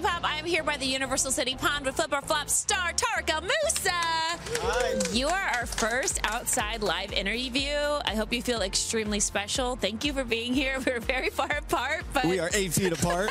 Pop. 0.00 0.24
I 0.24 0.38
am 0.38 0.44
here 0.44 0.62
by 0.62 0.76
the 0.76 0.86
Universal 0.86 1.30
City 1.32 1.54
Pond 1.56 1.84
with 1.86 1.96
Flip 1.96 2.12
or 2.12 2.20
Flop 2.22 2.48
star 2.48 2.92
Tarek 2.92 3.30
El 3.30 3.42
Moussa. 3.42 5.12
You 5.14 5.28
are 5.28 5.48
our 5.56 5.66
first 5.66 6.20
outside 6.24 6.82
live 6.82 7.12
interview. 7.12 7.70
I 8.04 8.14
hope 8.14 8.32
you 8.32 8.42
feel 8.42 8.62
extremely 8.62 9.20
special. 9.20 9.76
Thank 9.76 10.04
you 10.04 10.12
for 10.12 10.24
being 10.24 10.52
here. 10.54 10.78
We're 10.86 11.00
very 11.00 11.30
far 11.30 11.50
apart, 11.58 12.04
but 12.12 12.24
We 12.24 12.38
are 12.40 12.50
eight 12.54 12.72
feet 12.72 12.92
apart. 12.98 13.30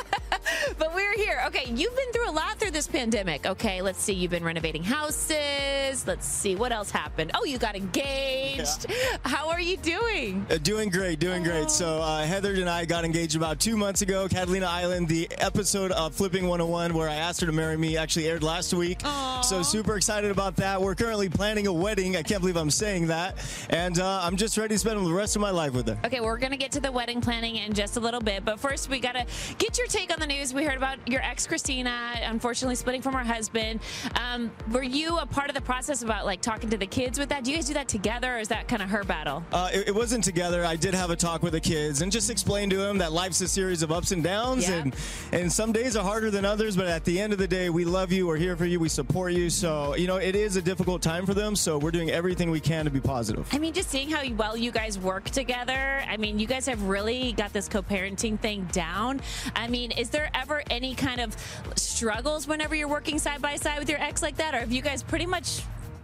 but 0.78 0.94
we're 0.94 1.14
here. 1.16 1.42
Okay, 1.48 1.66
you've 1.74 1.96
been 1.96 2.12
through 2.12 2.30
a 2.30 2.32
lot 2.32 2.60
through 2.60 2.72
this 2.72 2.88
pandemic. 2.88 3.46
Okay, 3.46 3.82
let's 3.82 4.02
see. 4.02 4.14
You've 4.14 4.32
been 4.32 4.44
renovating 4.44 4.84
houses. 4.84 6.06
Let's 6.06 6.26
see 6.26 6.56
what 6.56 6.72
else 6.74 6.92
happened. 6.92 7.32
Oh, 7.34 7.46
you 7.46 7.58
got 7.58 7.76
engaged. 7.78 8.88
How 9.24 9.50
are 9.50 9.62
you 9.62 9.78
doing? 9.78 10.46
Uh, 10.50 10.58
doing 10.58 10.90
great, 10.90 11.20
doing 11.20 11.44
great. 11.44 11.70
So 11.70 12.02
uh, 12.02 12.24
Heather 12.26 12.54
and 12.56 12.70
I 12.70 12.84
got 12.86 13.06
engaged 13.06 13.36
about 13.38 13.60
two 13.60 13.78
months 13.78 14.02
ago. 14.02 14.28
Catalina 14.28 14.66
Island, 14.66 15.08
the 15.08 15.30
episode 15.38 15.92
of 15.94 16.14
Flipping 16.14 16.48
101 16.54 16.94
where 16.94 17.10
I 17.10 17.16
asked 17.16 17.42
her 17.42 17.48
to 17.48 17.52
marry 17.52 17.76
me 17.78 17.98
actually 17.98 18.28
aired 18.28 18.44
last 18.44 18.74
week. 18.76 19.02
So 19.42 19.64
super 19.64 19.96
excited 19.98 20.30
about 20.30 20.56
that. 20.58 20.80
We're 20.80 20.94
currently 20.94 21.28
planning 21.28 21.66
a 21.66 21.74
wedding. 21.74 22.16
I 22.16 22.22
can't 22.22 22.42
believe 22.42 22.56
I'm 22.58 22.70
saying 22.70 23.08
that. 23.08 23.38
And 23.72 23.98
uh, 24.00 24.22
I'm 24.22 24.38
just 24.38 24.56
ready 24.58 24.76
to 24.76 24.80
spend 24.80 25.04
the 25.04 25.12
rest 25.12 25.36
of 25.36 25.42
my 25.42 25.50
life 25.50 25.74
with 25.74 25.88
her. 25.88 25.98
Okay, 26.06 26.20
we're 26.22 26.38
going 26.38 26.52
to 26.52 26.58
get 26.58 26.72
to 26.74 26.80
the 26.80 26.92
wedding 26.92 27.22
planning 27.22 27.56
in 27.56 27.74
just 27.74 27.98
a 27.98 28.00
little 28.00 28.20
bit, 28.20 28.46
but 28.46 28.60
first 28.60 28.88
we 28.88 29.00
got 29.00 29.14
to 29.14 29.26
get 29.58 29.80
your 29.80 29.88
take 29.88 30.14
on 30.14 30.20
the 30.20 30.28
news. 30.28 30.54
We 30.54 30.64
heard 30.64 30.78
about 30.78 31.00
your 31.08 31.22
ex 31.24 31.48
Christina, 31.48 32.14
unfortunately 32.22 32.76
splitting 32.76 33.02
from 33.02 33.14
her 33.14 33.24
husband. 33.24 33.80
Um, 34.22 34.52
were 34.72 34.84
you 34.84 35.18
a 35.18 35.26
part 35.26 35.50
of 35.50 35.56
the 35.56 35.62
process 35.62 36.04
about 36.04 36.26
like 36.26 36.40
talking 36.42 36.70
to 36.70 36.78
the 36.78 36.86
kids 36.88 37.18
with 37.18 37.30
that? 37.30 37.44
Do 37.44 37.50
you 37.52 37.58
guys 37.58 37.66
do 37.66 37.74
that 37.74 37.88
together, 37.88 38.36
or 38.36 38.40
is 38.40 38.50
that 38.50 38.68
kind 38.68 38.84
of 38.84 38.90
her 38.90 39.04
battle? 39.04 39.44
Uh, 39.52 39.70
it, 39.74 39.88
it 39.90 39.96
wasn't 39.96 40.24
together. 40.24 40.64
I 40.64 40.76
did 40.76 40.94
have 40.94 41.10
a 41.10 41.16
talk 41.16 41.42
with 41.42 41.54
the 41.54 41.60
kids 41.60 42.02
and 42.04 42.12
just 42.12 42.30
explained 42.30 42.70
to 42.72 42.78
them 42.78 43.00
that 43.00 43.12
life's 43.12 43.42
a 43.42 43.48
series 43.48 43.82
of 43.82 43.92
ups 43.92 44.12
and 44.12 44.24
downs, 44.24 44.70
Yeah. 44.70 44.76
and 44.76 44.96
and 45.32 45.52
some 45.52 45.72
days 45.72 45.96
are 45.96 46.04
harder 46.04 46.30
than 46.30 46.43
others. 46.46 46.76
But 46.76 46.88
at 46.88 47.06
the 47.06 47.20
end 47.20 47.34
of 47.34 47.40
the 47.40 47.48
day, 47.48 47.70
we 47.70 47.86
love 47.86 48.12
you. 48.12 48.28
We're 48.28 48.38
here 48.38 48.56
for 48.56 48.66
you. 48.66 48.80
We 48.80 48.90
support 48.90 49.34
you. 49.34 49.50
So 49.50 49.96
you 49.96 50.08
know, 50.08 50.18
it 50.18 50.36
is 50.36 50.56
a 50.56 50.62
difficult 50.62 51.02
time 51.02 51.26
for 51.26 51.34
them. 51.34 51.56
So 51.56 51.78
we're 51.78 51.92
doing 51.92 52.12
everything 52.12 52.52
we 52.52 52.60
can 52.60 52.86
to 52.86 52.92
be 52.92 53.00
positive. 53.02 53.48
I 53.52 53.60
mean, 53.60 53.74
just 53.74 53.90
seeing 53.90 54.10
how 54.10 54.22
well 54.34 54.58
you 54.58 54.72
guys 54.72 54.98
work 54.98 55.26
together. 55.26 56.04
I 56.08 56.18
mean, 56.18 56.40
you 56.40 56.48
guys 56.48 56.66
have 56.68 56.82
really 56.84 57.34
got 57.34 57.54
this 57.54 57.68
co-parenting 57.68 58.40
thing 58.40 58.68
down. 58.72 59.22
I 59.56 59.68
mean, 59.68 59.92
is 59.92 60.10
there 60.10 60.30
ever 60.34 60.64
any 60.70 60.96
kind 60.96 61.22
of 61.22 61.36
struggles 61.76 62.48
whenever 62.48 62.76
you're 62.76 62.88
working 62.88 63.20
side 63.20 63.42
by 63.42 63.56
side 63.56 63.80
with 63.80 63.90
your 63.90 64.02
ex 64.02 64.22
like 64.22 64.38
that, 64.38 64.54
or 64.54 64.60
have 64.60 64.72
you 64.72 64.82
guys 64.82 65.04
pretty 65.04 65.26
much 65.26 65.62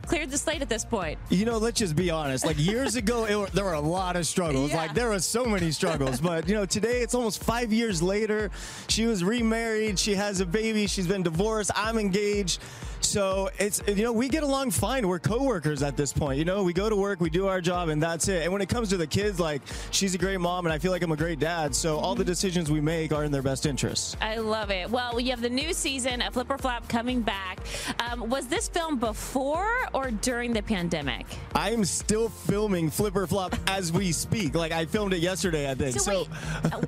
cleared 0.10 0.32
the 0.32 0.38
slate 0.38 0.62
at 0.62 0.68
this 0.68 0.84
point? 0.84 1.20
You 1.30 1.46
know, 1.46 1.60
let's 1.60 1.80
just 1.80 1.96
be 1.96 2.10
honest. 2.10 2.44
Like 2.44 2.58
years 2.58 2.96
ago, 2.96 3.26
it, 3.26 3.52
there 3.54 3.64
were 3.64 3.74
a 3.74 3.80
lot 3.80 4.16
of 4.16 4.26
struggles. 4.26 4.74
Like 4.74 4.94
there 4.96 5.10
were 5.10 5.20
so 5.20 5.46
many 5.46 5.72
struggles. 5.72 6.20
But 6.20 6.50
you 6.50 6.56
know, 6.56 6.66
today 6.66 7.02
it's 7.02 7.14
almost 7.14 7.44
five 7.44 7.72
years 7.72 8.02
later. 8.02 8.50
She 8.88 9.06
was 9.06 9.24
remarried. 9.24 10.00
She 10.00 10.16
has 10.16 10.42
a 10.42 10.46
baby. 10.46 10.88
She's 10.88 11.08
been 11.08 11.24
divorced. 11.24 11.72
I'm 11.76 12.00
engaged. 12.00 12.60
So 13.02 13.50
it's 13.58 13.82
you 13.88 14.04
know 14.04 14.12
we 14.12 14.30
get 14.30 14.44
along 14.44 14.72
fine. 14.72 15.08
We're 15.08 15.20
coworkers 15.20 15.84
at 15.84 15.98
this 15.98 16.14
point. 16.14 16.38
You 16.38 16.46
know, 16.46 16.64
we 16.64 16.74
go 16.74 16.90
to 16.90 16.96
work, 16.96 17.20
we 17.20 17.30
do 17.30 17.48
our 17.48 17.62
job, 17.62 17.90
and 17.90 18.02
that's 18.02 18.28
it. 18.28 18.44
And 18.44 18.52
when 18.52 18.62
it 18.62 18.70
comes 18.70 18.90
to 18.90 18.98
the 18.98 19.08
kids, 19.08 19.40
like 19.40 19.62
she's 19.92 20.14
a 20.16 20.18
great 20.18 20.40
mom, 20.40 20.66
and 20.66 20.74
I 20.74 20.80
feel 20.80 20.92
like 20.92 21.02
I'm 21.02 21.12
a 21.12 21.18
great 21.18 21.40
dad. 21.40 21.76
So 21.76 21.98
all 21.98 22.16
the 22.16 22.24
decisions 22.24 22.70
we 22.70 22.82
make 22.82 23.12
are 23.12 23.24
in 23.24 23.32
their 23.32 23.42
best 23.42 23.66
interests. 23.66 24.16
I 24.22 24.38
love 24.38 24.72
it. 24.72 24.90
Well, 24.90 25.20
you 25.20 25.32
have 25.32 25.42
the 25.42 25.50
new 25.50 25.74
season 25.74 26.22
of 26.22 26.34
Flip 26.34 26.50
or 26.50 26.58
Flop 26.58 26.88
coming 26.88 27.22
back. 27.22 27.60
Um, 28.00 28.30
was 28.30 28.48
this 28.48 28.68
film 28.68 29.00
before 29.00 29.76
or 29.94 30.12
during 30.12 30.54
the 30.54 30.62
pandemic? 30.62 31.26
I 31.56 31.72
am 31.72 31.86
still 31.86 32.30
filming 32.30 32.90
Flip 32.90 33.16
or 33.16 33.28
Flop 33.28 33.56
as 33.68 33.92
we 33.92 34.12
speak. 34.12 34.56
Like 34.56 34.72
I 34.72 34.86
filmed 34.86 35.14
it 35.14 35.20
yesterday, 35.20 35.70
I 35.70 35.76
think. 35.76 36.00
So, 36.00 36.28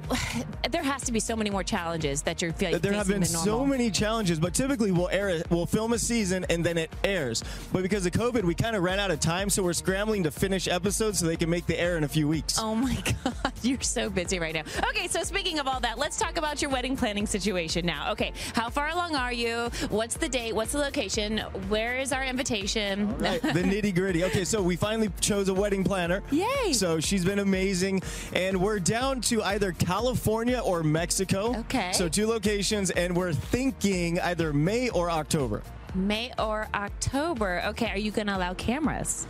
wait, 0.09 0.45
uh, 0.63 0.69
there 0.69 0.83
has 0.83 1.03
to 1.03 1.11
be 1.11 1.19
so 1.19 1.35
many 1.35 1.49
more 1.49 1.63
challenges 1.63 2.21
that 2.23 2.41
you're 2.41 2.53
feeling. 2.53 2.79
there 2.79 2.93
have 2.93 3.07
been 3.07 3.25
so 3.25 3.65
many 3.65 3.89
challenges, 3.89 4.39
but 4.39 4.53
typically 4.53 4.91
we'll 4.91 5.09
air 5.09 5.29
it, 5.29 5.49
we'll 5.49 5.65
film 5.65 5.93
a 5.93 5.99
season 6.01 6.45
and 6.49 6.63
then 6.65 6.77
it 6.77 6.91
airs. 7.03 7.43
But 7.71 7.83
because 7.83 8.05
of 8.05 8.11
COVID, 8.13 8.43
we 8.43 8.55
kind 8.55 8.75
of 8.75 8.83
ran 8.83 8.99
out 8.99 9.11
of 9.11 9.19
time, 9.19 9.49
so 9.49 9.63
we're 9.63 9.73
scrambling 9.73 10.23
to 10.23 10.31
finish 10.31 10.67
episodes 10.67 11.19
so 11.19 11.25
they 11.25 11.35
can 11.37 11.49
make 11.49 11.65
the 11.65 11.79
air 11.79 11.97
in 11.97 12.03
a 12.03 12.07
few 12.07 12.27
weeks. 12.27 12.57
Oh 12.59 12.75
my 12.75 12.95
God, 13.23 13.53
you're 13.61 13.81
so 13.81 14.09
busy 14.09 14.39
right 14.39 14.53
now. 14.53 14.63
Okay, 14.89 15.07
so 15.07 15.23
speaking 15.23 15.59
of 15.59 15.67
all 15.67 15.79
that, 15.79 15.97
let's 15.97 16.17
talk 16.17 16.37
about 16.37 16.61
your 16.61 16.71
wedding 16.71 16.97
planning 16.97 17.25
situation 17.25 17.85
now. 17.85 18.11
Okay, 18.11 18.33
how 18.53 18.69
far 18.69 18.89
along 18.89 19.15
are 19.15 19.33
you? 19.33 19.69
What's 19.89 20.15
the 20.15 20.29
date? 20.29 20.53
What's 20.55 20.71
the 20.71 20.79
location? 20.79 21.39
Where 21.69 21.97
is 21.97 22.11
our 22.11 22.23
invitation? 22.23 23.17
Right, 23.17 23.41
the 23.41 23.49
nitty 23.63 23.93
gritty. 23.95 24.23
Okay, 24.25 24.43
so 24.45 24.61
we 24.61 24.75
finally 24.75 25.09
chose 25.19 25.49
a 25.49 25.53
wedding 25.53 25.83
planner. 25.83 26.23
Yay! 26.31 26.73
So 26.73 26.99
she's 26.99 27.23
been 27.25 27.39
amazing, 27.39 28.01
and 28.33 28.59
we're 28.59 28.79
down 28.79 29.21
to 29.21 29.43
either 29.43 29.71
California 29.73 30.59
or 30.59 30.83
Mexico. 30.83 31.55
Okay. 31.59 31.91
So 31.93 32.07
two 32.09 32.27
locations, 32.27 32.89
and 32.91 33.15
we're 33.15 33.33
thinking 33.33 34.19
either 34.19 34.53
May 34.53 34.89
or 34.89 35.09
October. 35.11 35.61
May 35.93 36.31
or 36.39 36.67
October. 36.73 37.61
Okay, 37.67 37.89
are 37.89 37.97
you 37.97 38.11
going 38.11 38.27
to 38.27 38.37
allow 38.37 38.53
cameras? 38.53 39.27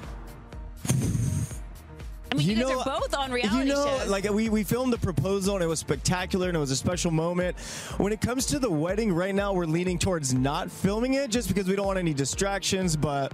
I 2.32 2.38
mean, 2.38 2.47
you, 2.47 2.56
guys 2.56 2.71
are 2.71 2.86
both 2.86 3.13
on 3.13 3.30
reality 3.30 3.58
you 3.58 3.74
know, 3.74 3.86
shows. 3.86 4.10
like 4.10 4.30
we, 4.30 4.47
we 4.47 4.63
filmed 4.63 4.93
the 4.93 4.97
proposal 4.97 5.56
and 5.56 5.63
it 5.63 5.67
was 5.67 5.80
spectacular 5.80 6.47
and 6.47 6.56
it 6.56 6.60
was 6.62 6.71
a 6.71 6.78
special 6.78 7.12
moment. 7.12 7.60
When 7.97 8.13
it 8.13 8.21
comes 8.21 8.45
to 8.47 8.60
the 8.60 8.69
wedding, 8.69 9.12
right 9.12 9.36
now 9.36 9.52
we're 9.52 9.65
leaning 9.65 10.00
towards 10.00 10.34
not 10.34 10.71
filming 10.71 11.15
it 11.15 11.30
just 11.30 11.50
because 11.50 11.67
we 11.67 11.76
don't 11.76 11.88
want 11.88 12.00
any 12.00 12.13
distractions. 12.13 12.95
But 12.95 13.34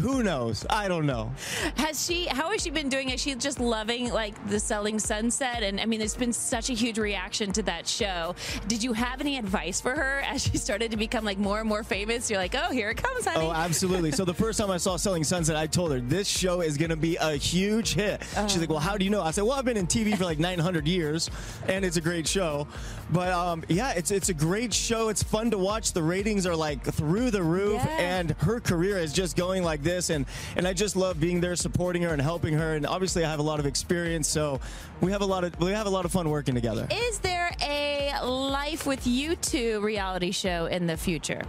who 0.00 0.22
knows? 0.22 0.66
I 0.68 0.88
don't 0.88 1.06
know. 1.06 1.32
Has 1.76 2.04
she? 2.04 2.26
How 2.26 2.50
has 2.50 2.62
she 2.62 2.70
been 2.70 2.88
doing? 2.88 3.10
Is 3.10 3.20
she 3.20 3.34
just 3.34 3.60
loving 3.60 4.12
like 4.12 4.34
the 4.48 4.60
Selling 4.60 4.98
Sunset? 4.98 5.62
And 5.62 5.80
I 5.80 5.86
mean, 5.86 5.98
there's 5.98 6.16
been 6.16 6.32
such 6.32 6.70
a 6.70 6.74
huge 6.74 6.98
reaction 6.98 7.52
to 7.52 7.62
that 7.62 7.86
show. 7.86 8.34
Did 8.68 8.82
you 8.82 8.92
have 8.92 9.20
any 9.20 9.38
advice 9.38 9.80
for 9.80 9.92
her 9.92 10.22
as 10.26 10.44
she 10.44 10.58
started 10.58 10.90
to 10.90 10.96
become 10.96 11.24
like 11.24 11.38
more 11.38 11.60
and 11.60 11.68
more 11.68 11.82
famous? 11.82 12.30
You're 12.30 12.38
like, 12.38 12.54
oh, 12.54 12.70
here 12.70 12.90
it 12.90 12.96
comes, 12.96 13.24
honey. 13.26 13.44
Oh, 13.46 13.52
absolutely. 13.52 14.12
so 14.12 14.24
the 14.24 14.34
first 14.34 14.58
time 14.58 14.70
I 14.70 14.76
saw 14.76 14.96
Selling 14.96 15.24
Sunset, 15.24 15.56
I 15.56 15.66
told 15.66 15.92
her 15.92 16.00
this 16.00 16.28
show 16.28 16.60
is 16.60 16.76
going 16.76 16.90
to 16.90 16.96
be 16.96 17.16
a 17.16 17.36
huge 17.36 17.94
hit. 17.94 18.22
She's 18.48 18.58
like, 18.58 18.70
"Well, 18.70 18.78
how 18.80 18.96
do 18.96 19.04
you 19.04 19.10
know?" 19.10 19.22
I 19.22 19.30
said, 19.30 19.44
"Well, 19.44 19.52
I've 19.52 19.64
been 19.64 19.76
in 19.76 19.86
TV 19.86 20.16
for 20.16 20.24
like 20.24 20.38
900 20.38 20.86
years, 20.86 21.30
and 21.68 21.84
it's 21.84 21.96
a 21.96 22.00
great 22.00 22.26
show." 22.26 22.66
But 23.10 23.28
um, 23.32 23.62
yeah, 23.68 23.92
it's 23.92 24.10
it's 24.10 24.28
a 24.28 24.34
great 24.34 24.72
show. 24.72 25.08
It's 25.08 25.22
fun 25.22 25.50
to 25.52 25.58
watch. 25.58 25.92
The 25.92 26.02
ratings 26.02 26.46
are 26.46 26.56
like 26.56 26.82
through 26.82 27.30
the 27.30 27.42
roof, 27.42 27.80
and 27.86 28.32
her 28.40 28.60
career 28.60 28.98
is 28.98 29.12
just 29.12 29.36
going 29.36 29.62
like 29.62 29.82
this. 29.84 30.10
And 30.10 30.26
and 30.56 30.66
I 30.66 30.72
just 30.72 30.96
love 30.96 31.20
being 31.20 31.40
there, 31.40 31.54
supporting 31.54 32.02
her 32.02 32.12
and 32.12 32.20
helping 32.20 32.54
her. 32.54 32.74
And 32.74 32.86
obviously, 32.86 33.24
I 33.24 33.30
have 33.30 33.38
a 33.38 33.42
lot 33.44 33.60
of 33.60 33.66
experience, 33.66 34.26
so 34.26 34.60
we 35.00 35.12
have 35.12 35.20
a 35.22 35.26
lot 35.26 35.44
of 35.44 35.58
we 35.60 35.70
have 35.72 35.86
a 35.86 35.90
lot 35.90 36.04
of 36.04 36.10
fun 36.12 36.28
working 36.30 36.54
together. 36.54 36.88
Is 36.90 37.18
there 37.20 37.50
a 37.62 38.12
Life 38.24 38.86
with 38.86 39.06
You 39.06 39.36
two 39.36 39.80
reality 39.80 40.30
show 40.32 40.66
in 40.66 40.86
the 40.86 40.96
future? 40.96 41.42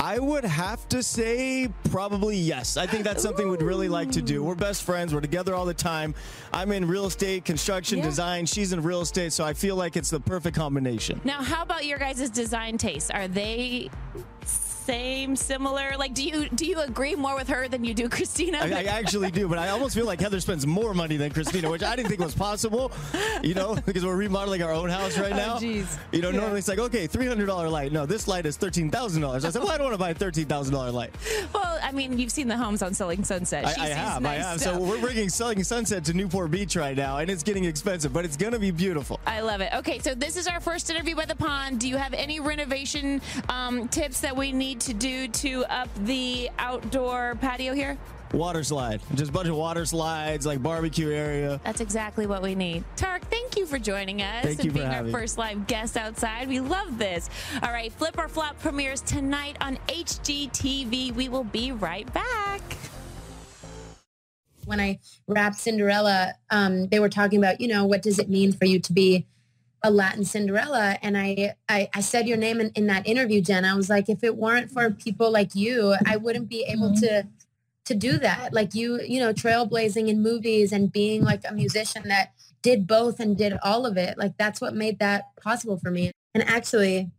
I 0.00 0.20
would 0.20 0.44
have 0.44 0.88
to 0.90 1.02
say 1.02 1.68
probably 1.90 2.36
yes. 2.36 2.76
I 2.76 2.86
think 2.86 3.02
that's 3.02 3.20
something 3.20 3.48
we'd 3.48 3.62
really 3.62 3.88
like 3.88 4.12
to 4.12 4.22
do. 4.22 4.44
We're 4.44 4.54
best 4.54 4.84
friends. 4.84 5.12
We're 5.12 5.20
together 5.20 5.56
all 5.56 5.64
the 5.64 5.74
time. 5.74 6.14
I'm 6.52 6.70
in 6.70 6.86
real 6.86 7.06
estate, 7.06 7.44
construction, 7.44 7.98
Yeah. 7.98 8.04
design. 8.04 8.46
She's 8.46 8.72
in 8.72 8.80
real 8.80 9.00
estate, 9.00 9.32
so 9.32 9.44
I 9.44 9.54
feel 9.54 9.74
like 9.74 9.96
it's 9.96 10.10
the 10.10 10.20
perfect 10.20 10.56
combination. 10.56 11.20
Now, 11.24 11.42
how 11.42 11.62
about 11.62 11.84
your 11.84 11.98
guys' 11.98 12.30
design 12.30 12.78
tastes? 12.78 13.10
Are 13.10 13.26
they 13.26 13.90
same, 14.92 15.36
similar? 15.36 15.96
Like, 15.98 16.14
do 16.14 16.24
you 16.26 16.48
do 16.48 16.64
you 16.64 16.80
agree 16.80 17.14
more 17.14 17.34
with 17.34 17.48
her 17.48 17.68
than 17.68 17.84
you 17.84 17.92
do 17.92 18.08
Christina? 18.08 18.58
I, 18.62 18.70
I 18.72 18.82
actually 19.00 19.30
do, 19.30 19.46
but 19.46 19.58
I 19.58 19.68
almost 19.68 19.94
feel 19.94 20.06
like 20.06 20.18
Heather 20.20 20.40
spends 20.40 20.66
more 20.66 20.94
money 20.94 21.16
than 21.18 21.30
Christina, 21.30 21.68
which 21.70 21.82
I 21.82 21.94
didn't 21.94 22.08
think 22.08 22.20
was 22.22 22.34
possible. 22.34 22.90
You 23.42 23.52
know, 23.54 23.74
because 23.86 24.04
we're 24.04 24.16
remodeling 24.16 24.62
our 24.62 24.72
own 24.72 24.88
house 24.88 25.18
right 25.18 25.32
Oh, 25.32 25.36
now. 25.36 25.58
jeez. 25.58 25.98
You 26.10 26.22
know, 26.22 26.30
Yeah. 26.30 26.38
normally 26.40 26.60
it's 26.60 26.68
like, 26.68 26.78
okay, 26.78 27.06
three 27.06 27.26
hundred 27.26 27.46
dollar 27.46 27.68
light. 27.68 27.92
No, 27.92 28.06
this 28.06 28.26
light 28.26 28.46
is 28.46 28.56
thirteen 28.56 28.90
thousand 28.90 29.20
dollars. 29.20 29.44
I 29.44 29.50
said, 29.50 29.62
well, 29.62 29.70
I 29.72 29.76
don't 29.76 29.84
want 29.88 29.94
to 29.94 29.98
buy 29.98 30.10
a 30.10 30.14
thirteen 30.14 30.46
thousand 30.46 30.72
dollar 30.74 30.90
light. 30.90 31.10
well, 31.54 31.78
I 31.82 31.92
mean, 31.92 32.18
you've 32.18 32.32
seen 32.32 32.48
the 32.48 32.56
homes 32.56 32.80
on 32.82 32.94
Selling 32.94 33.24
Sunset. 33.24 33.66
I, 33.66 33.72
She 33.74 33.80
I 33.82 33.86
sees 33.88 33.94
have, 33.96 34.22
nice 34.22 34.40
I 34.44 34.48
have. 34.48 34.60
stuff. 34.60 34.74
So 34.76 34.80
we're 34.80 35.00
bringing 35.00 35.28
Selling 35.28 35.62
Sunset 35.64 36.02
to 36.06 36.14
Newport 36.14 36.50
Beach 36.50 36.76
right 36.76 36.96
now, 36.96 37.18
and 37.18 37.28
it's 37.30 37.42
getting 37.42 37.64
expensive, 37.64 38.12
but 38.14 38.24
it's 38.24 38.36
gonna 38.38 38.58
be 38.58 38.70
beautiful. 38.70 39.20
I 39.26 39.40
love 39.40 39.60
it. 39.60 39.70
Okay, 39.74 39.98
so 39.98 40.14
this 40.14 40.36
is 40.38 40.46
our 40.48 40.60
first 40.60 40.88
interview 40.90 41.14
by 41.14 41.26
the 41.26 41.36
pond. 41.36 41.78
Do 41.80 41.88
you 41.88 41.98
have 41.98 42.14
any 42.14 42.40
renovation 42.40 43.20
um, 43.50 43.86
tips 43.88 44.20
that 44.22 44.34
we 44.34 44.50
need 44.52 44.77
to 44.80 44.94
do 44.94 45.28
to 45.28 45.64
up 45.64 45.88
the 46.04 46.50
outdoor 46.58 47.36
patio 47.40 47.74
here? 47.74 47.96
Water 48.32 48.62
slide, 48.62 49.00
just 49.14 49.30
a 49.30 49.32
bunch 49.32 49.48
of 49.48 49.56
water 49.56 49.86
slides, 49.86 50.44
like 50.44 50.62
barbecue 50.62 51.10
area. 51.10 51.58
That's 51.64 51.80
exactly 51.80 52.26
what 52.26 52.42
we 52.42 52.54
need. 52.54 52.84
Tarek, 52.96 53.22
thank 53.22 53.56
you 53.56 53.64
for 53.64 53.78
joining 53.78 54.20
us 54.20 54.44
Thank 54.44 54.56
and 54.58 54.64
you 54.66 54.70
for 54.70 54.74
being 54.74 54.86
our 54.86 54.92
having 54.92 55.12
me. 55.12 55.18
first 55.18 55.38
live 55.38 55.66
guest 55.66 55.96
outside. 55.96 56.46
We 56.48 56.60
love 56.60 56.98
this. 56.98 57.30
All 57.62 57.72
right, 57.72 57.90
Flip 57.90 58.18
or 58.18 58.28
Flop 58.28 58.58
premieres 58.60 59.00
tonight 59.00 59.56
on 59.62 59.78
HGTV. 59.88 61.14
We 61.14 61.28
will 61.30 61.44
be 61.44 61.72
right 61.72 62.10
back. 62.12 62.60
when 64.66 64.80
I 64.80 64.98
wrapped 65.26 65.56
Cinderella, 65.56 66.34
um, 66.50 66.88
they 66.88 67.00
were 67.00 67.08
talking 67.08 67.38
about, 67.38 67.58
you 67.58 67.68
know, 67.68 67.86
what 67.86 68.02
does 68.02 68.18
it 68.18 68.28
mean 68.28 68.52
for 68.52 68.66
you 68.66 68.78
to 68.80 68.92
be 68.92 69.26
a 69.82 69.90
Latin 69.90 70.24
Cinderella? 70.24 70.98
And 71.02 71.16
I, 71.16 71.54
I, 71.68 71.88
I 71.94 72.00
said 72.00 72.28
your 72.28 72.36
name 72.36 72.60
in, 72.60 72.70
in 72.70 72.86
that 72.86 73.06
interview, 73.06 73.40
Jen. 73.40 73.64
I 73.64 73.74
was 73.74 73.88
like, 73.88 74.08
if 74.08 74.24
it 74.24 74.36
weren't 74.36 74.70
for 74.70 74.90
people 74.90 75.30
like 75.30 75.54
you, 75.54 75.94
I 76.06 76.16
wouldn't 76.16 76.48
be 76.48 76.64
able 76.64 76.90
mm-hmm. 76.90 77.06
to 77.06 77.28
to 77.88 77.94
do 77.94 78.18
that. 78.18 78.52
Like 78.52 78.74
you, 78.74 79.00
you 79.00 79.18
know, 79.18 79.32
trailblazing 79.32 80.08
in 80.08 80.22
movies 80.22 80.72
and 80.72 80.92
being 80.92 81.22
like 81.24 81.40
a 81.48 81.54
musician 81.54 82.02
that 82.08 82.32
did 82.60 82.86
both 82.86 83.18
and 83.18 83.36
did 83.36 83.54
all 83.62 83.86
of 83.86 83.96
it. 83.96 84.18
Like 84.18 84.36
that's 84.36 84.60
what 84.60 84.74
made 84.74 84.98
that 84.98 85.34
possible 85.40 85.78
for 85.78 85.90
me. 85.90 86.12
And 86.34 86.46
actually, 86.46 87.10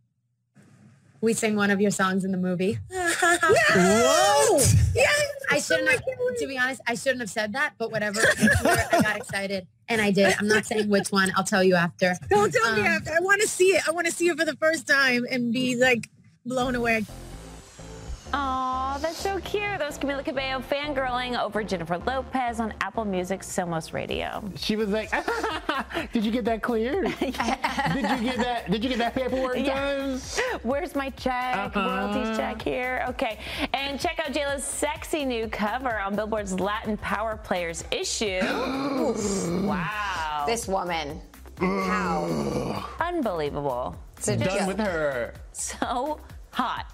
we 1.20 1.32
sing 1.32 1.56
one 1.56 1.70
of 1.70 1.80
your 1.80 1.90
songs 1.90 2.24
in 2.24 2.30
the 2.32 2.38
movie. 2.38 2.78
What? 2.90 4.74
Yeah. 4.94 5.06
I 5.50 5.56
oh 5.56 5.60
shouldn't 5.60 5.88
have, 5.88 6.02
to 6.38 6.46
be 6.46 6.58
honest, 6.58 6.80
I 6.86 6.94
shouldn't 6.94 7.20
have 7.20 7.30
said 7.30 7.52
that, 7.52 7.74
but 7.78 7.92
whatever. 7.92 8.20
I 8.38 9.00
got 9.02 9.16
excited 9.16 9.66
and 9.90 10.00
I 10.00 10.10
did. 10.12 10.34
I'm 10.38 10.48
not 10.48 10.64
saying 10.64 10.88
which 10.88 11.08
one. 11.10 11.32
I'll 11.36 11.44
tell 11.44 11.62
you 11.64 11.74
after. 11.74 12.14
Don't 12.30 12.52
tell 12.52 12.72
me 12.74 12.80
Um, 12.80 12.86
after. 12.86 13.10
I 13.10 13.20
want 13.20 13.42
to 13.42 13.48
see 13.48 13.72
it. 13.76 13.82
I 13.86 13.90
want 13.90 14.06
to 14.06 14.12
see 14.12 14.28
it 14.28 14.38
for 14.38 14.44
the 14.46 14.56
first 14.56 14.86
time 14.88 15.26
and 15.30 15.52
be 15.52 15.76
like 15.76 16.08
blown 16.46 16.74
away. 16.76 17.04
Aw, 18.32 18.98
that's 19.02 19.16
so 19.16 19.40
cute. 19.40 19.62
That 19.62 19.86
was 19.86 19.98
Camila 19.98 20.24
Cabello 20.24 20.60
fangirling 20.62 21.40
over 21.40 21.64
Jennifer 21.64 21.98
Lopez 21.98 22.60
on 22.60 22.72
Apple 22.80 23.04
Music's 23.04 23.46
Somos 23.48 23.92
Radio. 23.92 24.42
She 24.56 24.76
was 24.76 24.88
like, 24.90 25.10
"Did 26.12 26.24
you 26.24 26.30
get 26.30 26.44
that 26.44 26.62
cleared? 26.62 27.06
Did 27.18 27.20
you 27.20 27.32
get 27.32 28.36
that? 28.38 28.70
Did 28.70 28.84
you 28.84 28.88
get 28.90 28.98
that 28.98 29.14
paperwork 29.14 29.56
done? 29.64 30.20
Where's 30.62 30.94
my 30.94 31.10
check? 31.10 31.74
Uh-huh. 31.76 31.80
Royalties 31.80 32.36
check 32.36 32.62
here. 32.62 33.04
Okay. 33.08 33.40
And 33.74 33.98
check 33.98 34.20
out 34.20 34.32
JLo's 34.32 34.62
sexy 34.64 35.24
new 35.24 35.48
cover 35.48 35.98
on 35.98 36.14
Billboard's 36.14 36.58
Latin 36.60 36.96
Power 36.98 37.36
Players 37.36 37.84
issue. 37.90 38.38
wow. 39.66 40.44
This 40.46 40.68
woman. 40.68 41.20
How? 41.58 42.86
Unbelievable. 43.00 43.96
So 44.20 44.36
Done 44.36 44.44
just- 44.44 44.66
with 44.68 44.78
her. 44.78 45.34
So 45.52 46.20
hot. 46.52 46.86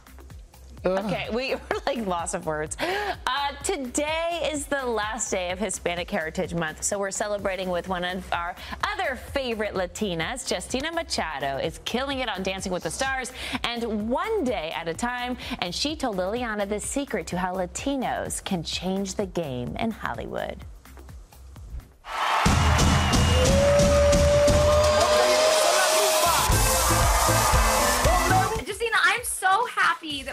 Okay, 0.87 1.29
we 1.33 1.55
were 1.71 1.81
like 1.85 2.07
loss 2.07 2.35
of 2.35 2.47
words. 2.47 2.77
Uh, 2.81 3.53
today 3.65 4.49
is 4.53 4.67
the 4.67 4.87
last 4.87 5.31
day 5.31 5.51
of 5.51 5.59
Hispanic 5.59 6.09
Heritage 6.09 6.55
Month, 6.55 6.85
so 6.85 6.99
we're 6.99 7.11
celebrating 7.11 7.71
with 7.71 7.89
one 7.89 8.05
of 8.05 8.33
our 8.33 8.55
other 8.85 9.17
favorite 9.17 9.75
Latinas. 9.75 10.49
Justina 10.49 10.93
Machado 10.93 11.57
is 11.57 11.81
killing 11.85 12.21
it 12.21 12.29
on 12.29 12.45
Dancing 12.45 12.71
with 12.71 12.85
the 12.85 12.91
Stars, 12.91 13.33
and 13.65 14.09
one 14.09 14.45
day 14.45 14.73
at 14.77 14.87
a 14.87 14.95
time. 14.95 15.37
And 15.59 15.75
she 15.75 15.97
told 15.97 16.17
Liliana 16.17 16.69
the 16.69 16.79
secret 16.79 17.27
to 17.29 17.39
how 17.39 17.55
Latinos 17.55 18.45
can 18.45 18.63
change 18.63 19.15
the 19.15 19.27
game 19.27 19.77
in 19.79 19.91
Hollywood. 19.91 20.65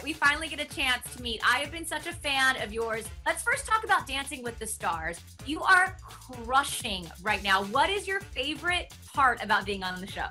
We 0.03 0.11
finally 0.11 0.49
get 0.49 0.59
a 0.59 0.75
chance 0.75 1.15
to 1.15 1.23
meet. 1.23 1.41
I 1.47 1.59
have 1.59 1.71
been 1.71 1.85
such 1.85 2.07
a 2.07 2.11
fan 2.11 2.61
of 2.61 2.73
yours. 2.73 3.05
Let's 3.25 3.41
first 3.41 3.65
talk 3.65 3.85
about 3.85 4.05
Dancing 4.05 4.43
with 4.43 4.59
the 4.59 4.67
Stars. 4.67 5.19
You 5.45 5.61
are 5.63 5.95
crushing 6.01 7.09
right 7.21 7.41
now. 7.41 7.63
What 7.65 7.89
is 7.89 8.07
your 8.07 8.19
favorite 8.19 8.93
part 9.13 9.41
about 9.41 9.65
being 9.65 9.83
on 9.83 10.01
the 10.01 10.07
show? 10.07 10.25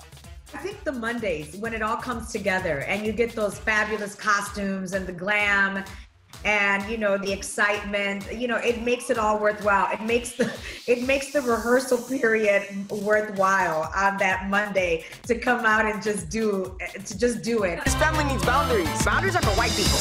I 0.54 0.58
think 0.58 0.84
the 0.84 0.92
Mondays 0.92 1.56
when 1.56 1.72
it 1.72 1.80
all 1.80 1.96
comes 1.96 2.30
together 2.30 2.80
and 2.80 3.06
you 3.06 3.12
get 3.12 3.34
those 3.34 3.58
fabulous 3.58 4.14
costumes 4.14 4.92
and 4.92 5.06
the 5.06 5.12
glam 5.12 5.82
and 6.44 6.88
you 6.90 6.98
know 6.98 7.16
the 7.16 7.30
excitement 7.32 8.24
you 8.32 8.48
know 8.48 8.56
it 8.56 8.82
makes 8.82 9.10
it 9.10 9.18
all 9.18 9.38
worthwhile 9.38 9.92
it 9.92 10.02
makes 10.02 10.32
the 10.32 10.52
it 10.86 11.06
makes 11.06 11.32
the 11.32 11.40
rehearsal 11.40 11.98
period 11.98 12.66
worthwhile 12.90 13.90
on 13.94 14.16
that 14.18 14.48
monday 14.48 15.04
to 15.22 15.38
come 15.38 15.64
out 15.64 15.84
and 15.84 16.02
just 16.02 16.28
do 16.30 16.76
to 17.04 17.18
just 17.18 17.42
do 17.42 17.62
it 17.64 17.82
This 17.84 17.94
family 17.96 18.24
needs 18.24 18.44
boundaries. 18.44 19.04
Boundaries 19.04 19.36
are 19.36 19.42
for 19.42 19.50
white 19.50 19.72
people. 19.72 19.98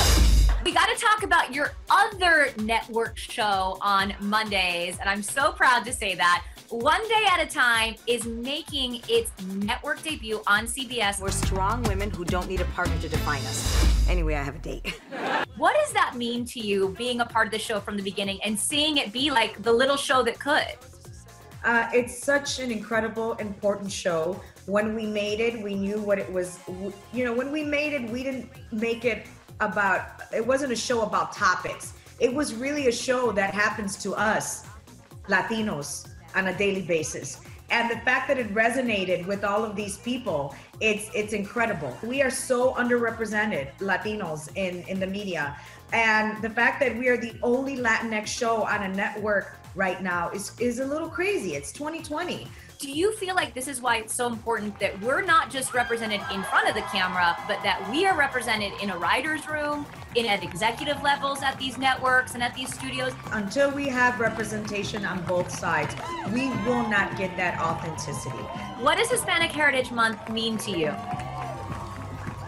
We 0.64 0.72
got 0.72 0.88
to 0.88 0.96
talk 0.96 1.24
about 1.24 1.54
your 1.54 1.72
other 1.90 2.50
network 2.58 3.18
show 3.18 3.78
on 3.82 4.14
Mondays, 4.20 4.98
and 5.00 5.10
I'm 5.10 5.24
so 5.24 5.52
proud 5.52 5.86
to 5.86 5.94
say 5.94 6.16
that. 6.16 6.46
One 6.72 7.06
Day 7.10 7.26
at 7.30 7.42
a 7.42 7.46
Time 7.46 7.96
is 8.08 8.26
making 8.26 9.02
its 9.10 9.30
network 9.46 10.02
debut 10.04 10.42
on 10.48 10.68
CBS. 10.68 11.20
We're 11.20 11.30
strong 11.30 11.84
women 11.84 12.10
who 12.10 12.24
don't 12.24 12.48
need 12.48 12.62
a 12.62 12.66
partner 12.66 12.98
to 13.02 13.10
define 13.10 13.42
us. 13.42 14.08
Anyway, 14.10 14.36
I 14.36 14.44
have 14.44 14.56
a 14.56 14.60
date. 14.60 15.00
What 15.58 15.76
does 15.76 15.92
that 15.92 16.16
mean 16.16 16.46
to 16.46 16.62
you 16.62 16.96
being 16.98 17.20
a 17.20 17.26
part 17.26 17.46
of 17.46 17.52
the 17.52 17.60
show 17.60 17.82
from 17.82 17.98
the 17.98 18.02
beginning 18.02 18.40
and 18.44 18.58
seeing 18.58 18.98
it 18.98 19.12
be 19.12 19.30
like 19.30 19.62
the 19.62 19.72
little 19.72 19.98
show 19.98 20.24
that 20.24 20.40
could? 20.40 20.66
Uh, 21.66 21.90
it's 21.94 22.24
such 22.24 22.60
an 22.60 22.72
incredible, 22.72 23.34
important 23.34 23.92
show. 23.92 24.42
When 24.66 24.96
we 24.96 25.06
made 25.06 25.42
it, 25.42 25.62
we 25.62 25.76
knew 25.76 26.00
what 26.00 26.18
it 26.20 26.32
was. 26.32 26.58
You 27.14 27.26
know, 27.26 27.34
when 27.34 27.52
we 27.52 27.64
made 27.64 27.92
it, 27.92 28.10
we 28.10 28.24
didn't 28.24 28.50
make 28.72 29.04
it 29.04 29.28
about, 29.60 30.22
it 30.34 30.48
wasn't 30.48 30.72
a 30.72 30.76
show 30.76 31.02
about 31.02 31.34
topics. 31.34 31.94
It 32.18 32.34
was 32.34 32.56
really 32.56 32.88
a 32.88 32.94
show 32.94 33.34
that 33.34 33.54
happens 33.54 33.98
to 33.98 34.14
us, 34.14 34.66
Latinos, 35.28 36.08
on 36.36 36.48
a 36.48 36.58
daily 36.58 36.82
basis. 36.82 37.42
And 37.70 37.90
the 37.90 37.98
fact 38.00 38.28
that 38.28 38.38
it 38.38 38.54
resonated 38.54 39.26
with 39.26 39.46
all 39.46 39.64
of 39.64 39.78
these 39.78 39.98
people, 39.98 40.54
it's 40.82 41.10
it's 41.16 41.32
incredible. 41.32 41.96
We 42.04 42.22
are 42.22 42.30
so 42.30 42.74
underrepresented 42.74 43.72
Latinos 43.80 44.50
in, 44.56 44.84
in 44.90 45.00
the 45.00 45.08
media. 45.08 45.56
And 45.94 46.42
the 46.42 46.50
fact 46.50 46.80
that 46.82 46.98
we 46.98 47.08
are 47.08 47.18
the 47.18 47.34
only 47.42 47.78
Latinx 47.78 48.28
show 48.28 48.64
on 48.64 48.84
a 48.84 48.90
network 48.90 49.58
right 49.76 50.02
now 50.02 50.30
is, 50.32 50.58
is 50.60 50.80
a 50.80 50.86
little 50.86 51.10
crazy. 51.10 51.56
It's 51.56 51.72
2020. 51.72 52.48
Do 52.82 52.90
you 52.92 53.16
feel 53.16 53.36
like 53.36 53.54
this 53.54 53.68
is 53.68 53.80
why 53.80 53.98
it's 53.98 54.12
so 54.12 54.26
important 54.26 54.80
that 54.80 55.00
we're 55.04 55.22
not 55.22 55.52
just 55.52 55.72
represented 55.72 56.20
in 56.34 56.42
front 56.42 56.68
of 56.68 56.74
the 56.74 56.82
camera, 56.82 57.38
but 57.48 57.62
that 57.62 57.88
we 57.92 58.08
are 58.08 58.18
represented 58.18 58.74
in 58.82 58.90
a 58.90 58.98
writer's 58.98 59.48
room, 59.48 59.86
in 60.16 60.26
at 60.26 60.44
executive 60.44 61.00
levels 61.04 61.44
at 61.44 61.60
these 61.60 61.78
networks 61.78 62.34
and 62.34 62.42
at 62.42 62.56
these 62.56 62.74
studios? 62.74 63.14
Until 63.34 63.70
we 63.70 63.88
have 63.88 64.20
representation 64.20 65.06
on 65.06 65.22
both 65.26 65.52
sides, 65.52 65.94
we 66.34 66.50
will 66.66 66.82
not 66.90 67.16
get 67.20 67.38
that 67.38 67.62
authenticity. 67.62 68.36
What 68.80 68.98
does 68.98 69.12
Hispanic 69.12 69.52
Heritage 69.52 69.92
Month 69.92 70.32
mean 70.32 70.58
to 70.58 70.72
you? 70.72 70.92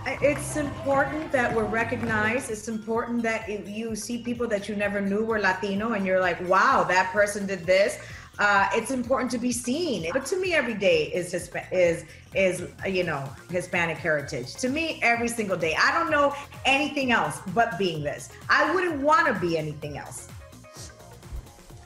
It's 0.08 0.58
important 0.58 1.32
that 1.32 1.56
we're 1.56 1.66
recognized. 1.66 2.50
It's 2.50 2.68
important 2.68 3.22
that 3.22 3.48
if 3.48 3.70
you 3.70 3.96
see 3.96 4.18
people 4.24 4.48
that 4.48 4.68
you 4.68 4.76
never 4.76 5.00
knew 5.00 5.24
were 5.24 5.40
Latino 5.40 5.94
and 5.94 6.08
you're 6.08 6.20
like, 6.20 6.42
wow, 6.50 6.84
that 6.90 7.14
person 7.14 7.46
did 7.46 7.68
this. 7.68 8.00
Uh, 8.40 8.68
it's 8.74 8.90
important 8.92 9.30
to 9.32 9.38
be 9.38 9.52
seen. 9.52 10.10
But 10.12 10.26
to 10.28 10.40
me, 10.40 10.54
every 10.54 10.74
day 10.74 11.12
is 11.14 11.32
Hispa- 11.34 11.72
is 11.72 12.06
is 12.34 12.68
you 12.88 13.04
know 13.04 13.30
Hispanic 13.52 13.98
heritage. 13.98 14.56
To 14.56 14.70
me, 14.70 15.00
every 15.04 15.28
single 15.28 15.58
day. 15.58 15.76
I 15.80 15.92
don't 15.92 16.10
know 16.10 16.34
anything 16.66 17.12
else 17.12 17.40
but 17.54 17.78
being 17.78 18.04
this. 18.04 18.30
I 18.50 18.74
wouldn't 18.74 19.02
want 19.02 19.28
to 19.28 19.40
be 19.40 19.58
anything 19.58 19.98
else. 19.98 20.30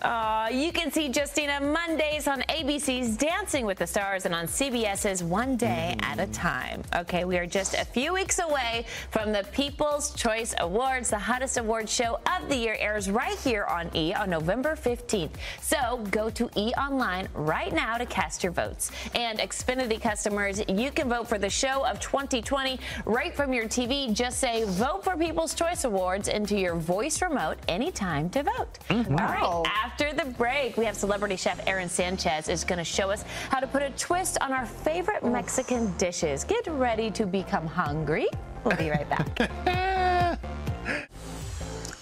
Uh, 0.02 0.48
you 0.52 0.72
can 0.72 0.92
see 0.92 1.12
Justina 1.14 1.60
Mondays 1.60 2.28
on 2.28 2.42
ABC's 2.50 3.18
Dancing 3.18 3.66
with 3.66 3.80
the 3.80 3.88
Stars 3.88 4.26
and 4.26 4.36
on 4.36 4.46
CBS's 4.46 5.24
One 5.24 5.58
Day 5.58 5.96
at 6.02 6.20
a 6.20 6.28
Time. 6.28 6.84
Okay, 6.96 7.26
we 7.26 7.38
are 7.38 7.48
just 7.48 7.74
a 7.74 7.84
few 7.84 8.14
weeks 8.14 8.40
away 8.40 8.86
from 9.10 9.32
the 9.32 9.44
People's 9.52 10.14
Choice 10.14 10.54
Awards. 10.60 11.10
The 11.10 11.18
hottest 11.18 11.58
award 11.58 11.90
show 11.90 12.20
of 12.40 12.48
the 12.48 12.56
year 12.56 12.76
airs 12.80 13.10
right 13.10 13.38
here 13.40 13.66
on 13.66 13.90
E 13.96 14.14
on 14.14 14.30
November 14.30 14.76
15th. 14.76 15.32
So 15.62 16.06
go 16.12 16.30
to 16.30 16.50
E 16.56 16.74
Online 16.78 17.28
right 17.34 17.74
now 17.74 17.98
to 17.98 18.06
cast 18.06 18.44
your 18.44 18.52
votes. 18.52 18.92
And 19.16 19.40
Xfinity 19.40 20.00
customers, 20.00 20.62
you 20.68 20.92
can 20.92 21.10
vote 21.10 21.28
for 21.28 21.40
the 21.40 21.50
show 21.50 21.86
of 21.86 22.00
2020 22.00 22.80
right 23.06 23.36
from 23.36 23.52
your 23.52 23.66
TV. 23.66 24.14
Just 24.14 24.40
say 24.40 24.64
Vote 24.66 25.04
for 25.04 25.18
People's 25.18 25.56
Choice 25.56 25.86
Awards 25.86 26.28
into 26.28 26.58
your 26.58 26.76
voice 26.76 27.22
remote 27.22 27.58
anytime 27.68 28.30
to 28.30 28.44
vote. 28.44 28.78
All 28.90 29.66
right, 29.66 29.87
after 29.88 30.12
the 30.12 30.26
break, 30.32 30.76
we 30.76 30.84
have 30.84 30.98
celebrity 30.98 31.38
chef 31.38 31.62
Aaron 31.66 31.88
Sanchez 31.88 32.50
is 32.50 32.66
going 32.66 32.78
to 32.78 32.84
show 32.84 33.10
us 33.10 33.24
how 33.50 33.62
to 33.62 33.68
put 33.68 33.82
a 33.82 33.90
twist 33.92 34.38
on 34.42 34.52
our 34.52 34.66
favorite 34.66 35.24
Mexican 35.24 35.96
dishes. 35.98 36.44
Get 36.44 36.68
ready 36.68 37.10
to 37.12 37.26
become 37.26 37.66
hungry. 37.66 38.28
We'll 38.66 38.76
be 38.76 38.90
right 38.90 39.10
back. 39.10 39.50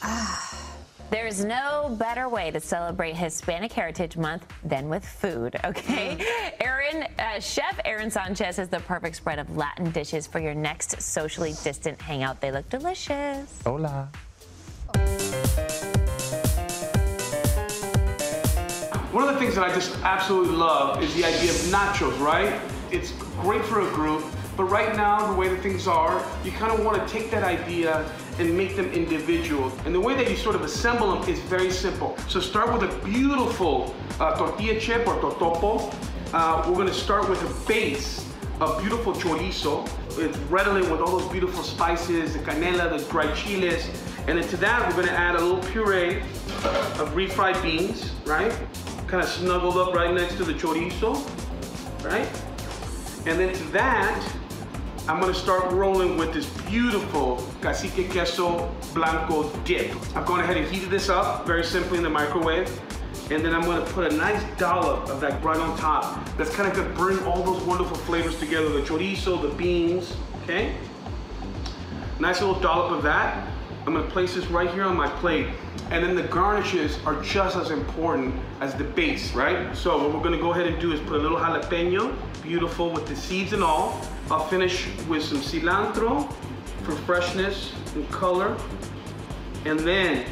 There's 1.11 1.45
no 1.45 1.95
better 1.99 2.27
way 2.27 2.49
to 2.49 2.59
celebrate 2.59 3.15
Hispanic 3.15 3.71
Heritage 3.71 4.17
Month 4.17 4.51
than 4.63 4.89
with 4.89 5.05
food, 5.05 5.55
okay? 5.65 6.17
Aaron, 6.61 7.05
uh, 7.19 7.39
Chef 7.39 7.79
Aaron 7.85 8.09
Sanchez 8.09 8.57
is 8.57 8.67
the 8.67 8.79
perfect 8.79 9.15
spread 9.15 9.37
of 9.37 9.55
Latin 9.55 9.91
dishes 9.91 10.25
for 10.25 10.39
your 10.39 10.55
next 10.55 10.99
socially 10.99 11.53
distant 11.63 12.01
hangout. 12.01 12.41
They 12.41 12.51
look 12.51 12.67
delicious. 12.67 13.61
Hola. 13.63 14.09
One 19.15 19.29
of 19.29 19.33
the 19.33 19.39
things 19.39 19.55
that 19.55 19.63
I 19.63 19.73
just 19.73 19.97
absolutely 20.03 20.57
love 20.57 21.01
is 21.01 21.15
the 21.15 21.23
idea 21.23 21.51
of 21.51 21.55
nachos, 21.71 22.19
right? 22.19 22.59
It's 22.91 23.13
great 23.39 23.63
for 23.63 23.79
a 23.79 23.89
group, 23.93 24.25
but 24.57 24.65
right 24.65 24.93
now, 24.93 25.31
the 25.31 25.39
way 25.39 25.47
that 25.47 25.61
things 25.61 25.87
are, 25.87 26.21
you 26.43 26.51
kind 26.51 26.69
of 26.73 26.83
want 26.83 27.01
to 27.01 27.13
take 27.13 27.31
that 27.31 27.41
idea 27.41 28.11
and 28.39 28.57
make 28.57 28.75
them 28.75 28.91
individual. 28.91 29.71
And 29.85 29.95
the 29.95 30.01
way 30.01 30.15
that 30.15 30.29
you 30.29 30.35
sort 30.35 30.53
of 30.53 30.63
assemble 30.63 31.15
them 31.15 31.29
is 31.29 31.39
very 31.39 31.71
simple. 31.71 32.17
So 32.27 32.41
start 32.41 32.73
with 32.73 32.91
a 32.91 33.05
beautiful 33.05 33.95
uh, 34.19 34.35
tortilla 34.35 34.77
chip 34.81 35.07
or 35.07 35.15
totopo. 35.21 35.95
Uh, 36.33 36.65
we're 36.67 36.75
going 36.75 36.89
to 36.89 36.93
start 36.93 37.29
with 37.29 37.41
a 37.41 37.67
base 37.69 38.29
of 38.59 38.81
beautiful 38.81 39.13
chorizo. 39.13 39.87
It's 40.19 40.37
redolent 40.49 40.91
with 40.91 40.99
all 40.99 41.19
those 41.19 41.31
beautiful 41.31 41.63
spices, 41.63 42.33
the 42.33 42.39
canela, 42.39 42.89
the 42.89 43.09
dried 43.09 43.33
chiles. 43.33 43.87
And 44.27 44.37
then 44.37 44.47
to 44.49 44.57
that, 44.57 44.85
we're 44.89 45.05
gonna 45.05 45.17
add 45.17 45.35
a 45.35 45.41
little 45.41 45.63
puree 45.71 46.17
of 46.99 47.13
refried 47.13 47.61
beans, 47.61 48.11
right? 48.25 48.53
Kind 49.07 49.23
of 49.23 49.29
snuggled 49.29 49.77
up 49.77 49.93
right 49.93 50.13
next 50.13 50.35
to 50.37 50.43
the 50.43 50.53
chorizo, 50.53 51.15
right? 52.03 52.27
And 53.27 53.39
then 53.39 53.53
to 53.53 53.63
that, 53.65 54.35
I'm 55.07 55.19
gonna 55.19 55.33
start 55.33 55.71
rolling 55.71 56.17
with 56.17 56.33
this 56.33 56.47
beautiful 56.67 57.45
cacique 57.61 58.09
queso 58.11 58.73
blanco 58.95 59.49
dip. 59.63 59.95
I've 60.15 60.25
gone 60.25 60.39
ahead 60.39 60.57
and 60.57 60.67
heated 60.67 60.89
this 60.89 61.09
up 61.09 61.45
very 61.45 61.63
simply 61.63 61.97
in 61.97 62.03
the 62.03 62.09
microwave. 62.09 62.67
And 63.31 63.45
then 63.45 63.53
I'm 63.53 63.61
gonna 63.61 63.85
put 63.85 64.11
a 64.11 64.15
nice 64.15 64.41
dollop 64.57 65.09
of 65.09 65.21
that 65.21 65.43
right 65.43 65.57
on 65.57 65.77
top. 65.77 66.27
That's 66.37 66.49
kind 66.55 66.67
of 66.67 66.75
gonna 66.75 66.93
bring 66.95 67.19
all 67.25 67.43
those 67.43 67.61
wonderful 67.63 67.97
flavors 67.97 68.39
together. 68.39 68.69
The 68.69 68.81
chorizo, 68.81 69.41
the 69.41 69.55
beans, 69.55 70.15
okay? 70.43 70.75
Nice 72.19 72.41
little 72.41 72.59
dollop 72.59 72.91
of 72.91 73.03
that. 73.03 73.47
I'm 73.85 73.93
gonna 73.93 74.09
place 74.09 74.33
this 74.33 74.47
right 74.47 74.69
here 74.71 74.83
on 74.83 74.97
my 74.97 75.07
plate. 75.07 75.47
And 75.91 76.03
then 76.03 76.15
the 76.15 76.23
garnishes 76.23 76.97
are 77.05 77.21
just 77.21 77.55
as 77.55 77.69
important 77.69 78.33
as 78.59 78.73
the 78.73 78.83
base, 78.83 79.33
right? 79.33 79.75
So 79.77 79.97
what 79.97 80.11
we're 80.11 80.23
gonna 80.23 80.41
go 80.41 80.53
ahead 80.53 80.65
and 80.65 80.79
do 80.81 80.91
is 80.91 80.99
put 81.01 81.13
a 81.13 81.19
little 81.19 81.37
jalapeno, 81.37 82.15
beautiful 82.41 82.89
with 82.89 83.07
the 83.07 83.15
seeds 83.15 83.53
and 83.53 83.63
all. 83.63 84.01
I'll 84.31 84.47
finish 84.47 84.87
with 85.07 85.23
some 85.23 85.37
cilantro 85.37 86.33
for 86.83 86.93
freshness 86.93 87.73
and 87.93 88.09
color. 88.09 88.57
And 89.65 89.79
then 89.79 90.25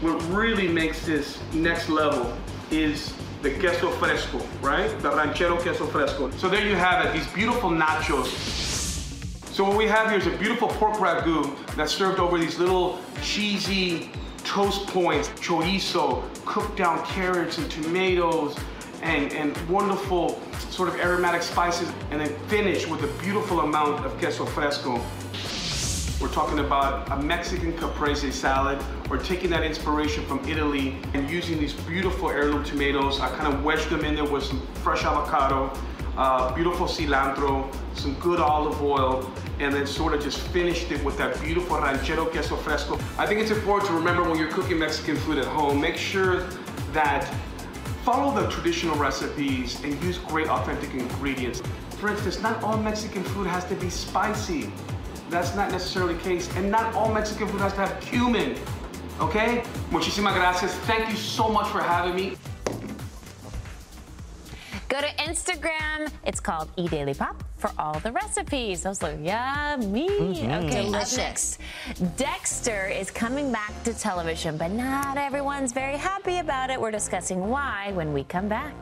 what 0.00 0.22
really 0.28 0.68
makes 0.68 1.04
this 1.04 1.40
next 1.52 1.88
level 1.88 2.32
is 2.70 3.12
the 3.42 3.50
queso 3.58 3.90
fresco, 3.90 4.40
right? 4.62 4.88
The 5.02 5.10
ranchero 5.10 5.56
queso 5.56 5.86
fresco. 5.86 6.30
So 6.30 6.48
there 6.48 6.64
you 6.64 6.76
have 6.76 7.04
it, 7.04 7.12
these 7.12 7.26
beautiful 7.32 7.70
nachos. 7.70 8.63
So 9.54 9.62
what 9.62 9.76
we 9.76 9.86
have 9.86 10.10
here 10.10 10.18
is 10.18 10.26
a 10.26 10.36
beautiful 10.36 10.66
pork 10.66 10.94
ragu 10.94 11.56
that's 11.76 11.94
served 11.94 12.18
over 12.18 12.38
these 12.38 12.58
little 12.58 12.98
cheesy 13.22 14.10
toast 14.38 14.88
points, 14.88 15.28
chorizo, 15.28 16.24
cooked 16.44 16.76
down 16.76 17.06
carrots 17.06 17.58
and 17.58 17.70
tomatoes, 17.70 18.58
and, 19.02 19.32
and 19.32 19.56
wonderful 19.68 20.42
sort 20.70 20.88
of 20.88 20.96
aromatic 20.96 21.40
spices, 21.40 21.88
and 22.10 22.20
then 22.20 22.36
finished 22.48 22.90
with 22.90 23.04
a 23.04 23.22
beautiful 23.22 23.60
amount 23.60 24.04
of 24.04 24.18
queso 24.18 24.44
fresco. 24.44 25.00
We're 26.20 26.34
talking 26.34 26.58
about 26.58 27.08
a 27.12 27.22
Mexican 27.22 27.74
caprese 27.74 28.32
salad. 28.32 28.82
We're 29.08 29.22
taking 29.22 29.50
that 29.50 29.62
inspiration 29.62 30.26
from 30.26 30.40
Italy 30.48 30.96
and 31.12 31.30
using 31.30 31.60
these 31.60 31.74
beautiful 31.74 32.28
heirloom 32.28 32.64
tomatoes. 32.64 33.20
I 33.20 33.28
kind 33.28 33.54
of 33.54 33.62
wedged 33.62 33.88
them 33.88 34.04
in 34.04 34.16
there 34.16 34.24
with 34.24 34.42
some 34.42 34.66
fresh 34.82 35.04
avocado, 35.04 35.72
uh, 36.16 36.54
beautiful 36.54 36.86
cilantro, 36.86 37.72
some 37.94 38.14
good 38.14 38.40
olive 38.40 38.80
oil, 38.82 39.30
and 39.58 39.74
then 39.74 39.86
sort 39.86 40.14
of 40.14 40.22
just 40.22 40.38
finished 40.48 40.90
it 40.90 41.02
with 41.04 41.16
that 41.18 41.40
beautiful 41.40 41.78
ranchero 41.78 42.26
queso 42.26 42.56
fresco. 42.56 42.98
I 43.18 43.26
think 43.26 43.40
it's 43.40 43.50
important 43.50 43.88
to 43.88 43.94
remember 43.94 44.22
when 44.22 44.38
you're 44.38 44.50
cooking 44.50 44.78
Mexican 44.78 45.16
food 45.16 45.38
at 45.38 45.46
home, 45.46 45.80
make 45.80 45.96
sure 45.96 46.46
that 46.92 47.32
follow 48.02 48.34
the 48.38 48.48
traditional 48.50 48.96
recipes 48.96 49.82
and 49.82 50.00
use 50.02 50.18
great 50.18 50.48
authentic 50.48 50.92
ingredients. 50.94 51.62
For 51.98 52.10
instance, 52.10 52.40
not 52.42 52.62
all 52.62 52.76
Mexican 52.76 53.24
food 53.24 53.46
has 53.46 53.64
to 53.66 53.74
be 53.76 53.88
spicy. 53.88 54.70
That's 55.30 55.54
not 55.56 55.70
necessarily 55.70 56.14
the 56.14 56.22
case. 56.22 56.54
And 56.56 56.70
not 56.70 56.94
all 56.94 57.12
Mexican 57.12 57.48
food 57.48 57.60
has 57.60 57.72
to 57.72 57.80
have 57.86 58.00
cumin. 58.00 58.58
Okay? 59.20 59.62
Muchísimas 59.90 60.34
gracias. 60.34 60.74
Thank 60.86 61.08
you 61.08 61.16
so 61.16 61.48
much 61.48 61.68
for 61.68 61.80
having 61.80 62.14
me. 62.14 62.36
Go 64.94 65.00
to 65.00 65.08
Instagram. 65.16 66.08
It's 66.24 66.38
called 66.38 66.68
eDailyPop 66.76 67.18
Pop 67.18 67.42
for 67.56 67.72
all 67.80 67.98
the 67.98 68.12
recipes. 68.12 68.84
Those 68.84 69.02
look 69.02 69.16
yummy. 69.20 70.08
Mhm. 70.08 70.66
Okay, 70.66 70.86
up 70.86 70.92
Delicious. 70.92 71.16
next, 71.16 71.58
Dexter 72.16 72.86
is 72.86 73.10
coming 73.10 73.50
back 73.50 73.72
to 73.82 73.92
television, 73.92 74.56
but 74.56 74.70
not 74.70 75.16
everyone's 75.16 75.72
very 75.72 75.96
happy 75.96 76.38
about 76.38 76.70
it. 76.70 76.80
We're 76.80 76.92
discussing 76.92 77.48
why 77.48 77.90
when 77.94 78.12
we 78.12 78.22
come 78.22 78.46
back. 78.46 78.72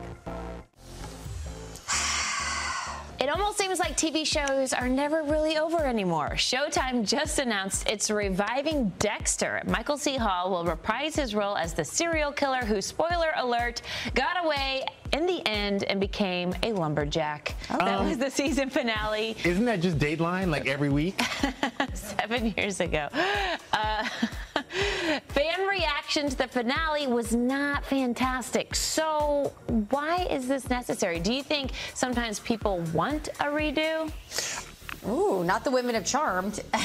It 3.23 3.29
almost 3.29 3.57
seems 3.57 3.79
like 3.79 3.95
TV 3.95 4.25
shows 4.25 4.73
are 4.73 4.89
never 4.89 5.23
really 5.23 5.57
over 5.57 5.85
anymore. 5.85 6.31
Showtime 6.31 7.07
just 7.07 7.39
announced 7.39 7.87
it's 7.87 8.11
reviving 8.11 8.91
Dexter. 8.99 9.61
Michael 9.65 9.97
C. 9.97 10.17
Hall 10.17 10.51
will 10.51 10.65
reprise 10.65 11.15
his 11.15 11.33
role 11.33 11.55
as 11.55 11.73
the 11.73 11.85
serial 11.85 12.33
killer 12.33 12.65
who, 12.65 12.81
spoiler 12.81 13.31
alert, 13.37 13.81
got 14.13 14.43
away 14.43 14.83
in 15.13 15.25
the 15.25 15.41
end 15.47 15.85
and 15.85 16.01
became 16.01 16.53
a 16.63 16.73
lumberjack. 16.73 17.55
Oh. 17.69 17.77
That 17.77 17.99
Um, 17.99 18.09
was 18.09 18.17
the 18.17 18.29
season 18.29 18.69
finale 18.69 19.37
Isn't 19.45 19.63
that 19.65 19.79
just 19.79 19.99
Dateline 19.99 20.47
like 20.49 20.67
every 20.67 20.89
week? 20.89 21.21
seven 21.93 22.53
years 22.57 22.81
ago. 22.81 23.07
Uh, 23.71 24.05
fan 25.27 25.67
reaction 25.67 26.29
to 26.29 26.37
the 26.37 26.47
finale 26.47 27.07
was 27.07 27.35
not 27.35 27.85
fantastic. 27.85 28.75
So, 28.75 29.53
why 29.89 30.27
is 30.29 30.47
this 30.47 30.69
necessary? 30.69 31.19
Do 31.19 31.33
you 31.33 31.43
think 31.43 31.71
sometimes 31.93 32.39
people 32.39 32.79
want 32.93 33.29
a 33.39 33.45
redo? 33.45 34.11
Ooh, 35.07 35.43
not 35.43 35.63
the 35.63 35.71
women 35.71 35.95
of 35.95 36.05
Charmed. 36.05 36.61
um, 36.73 36.79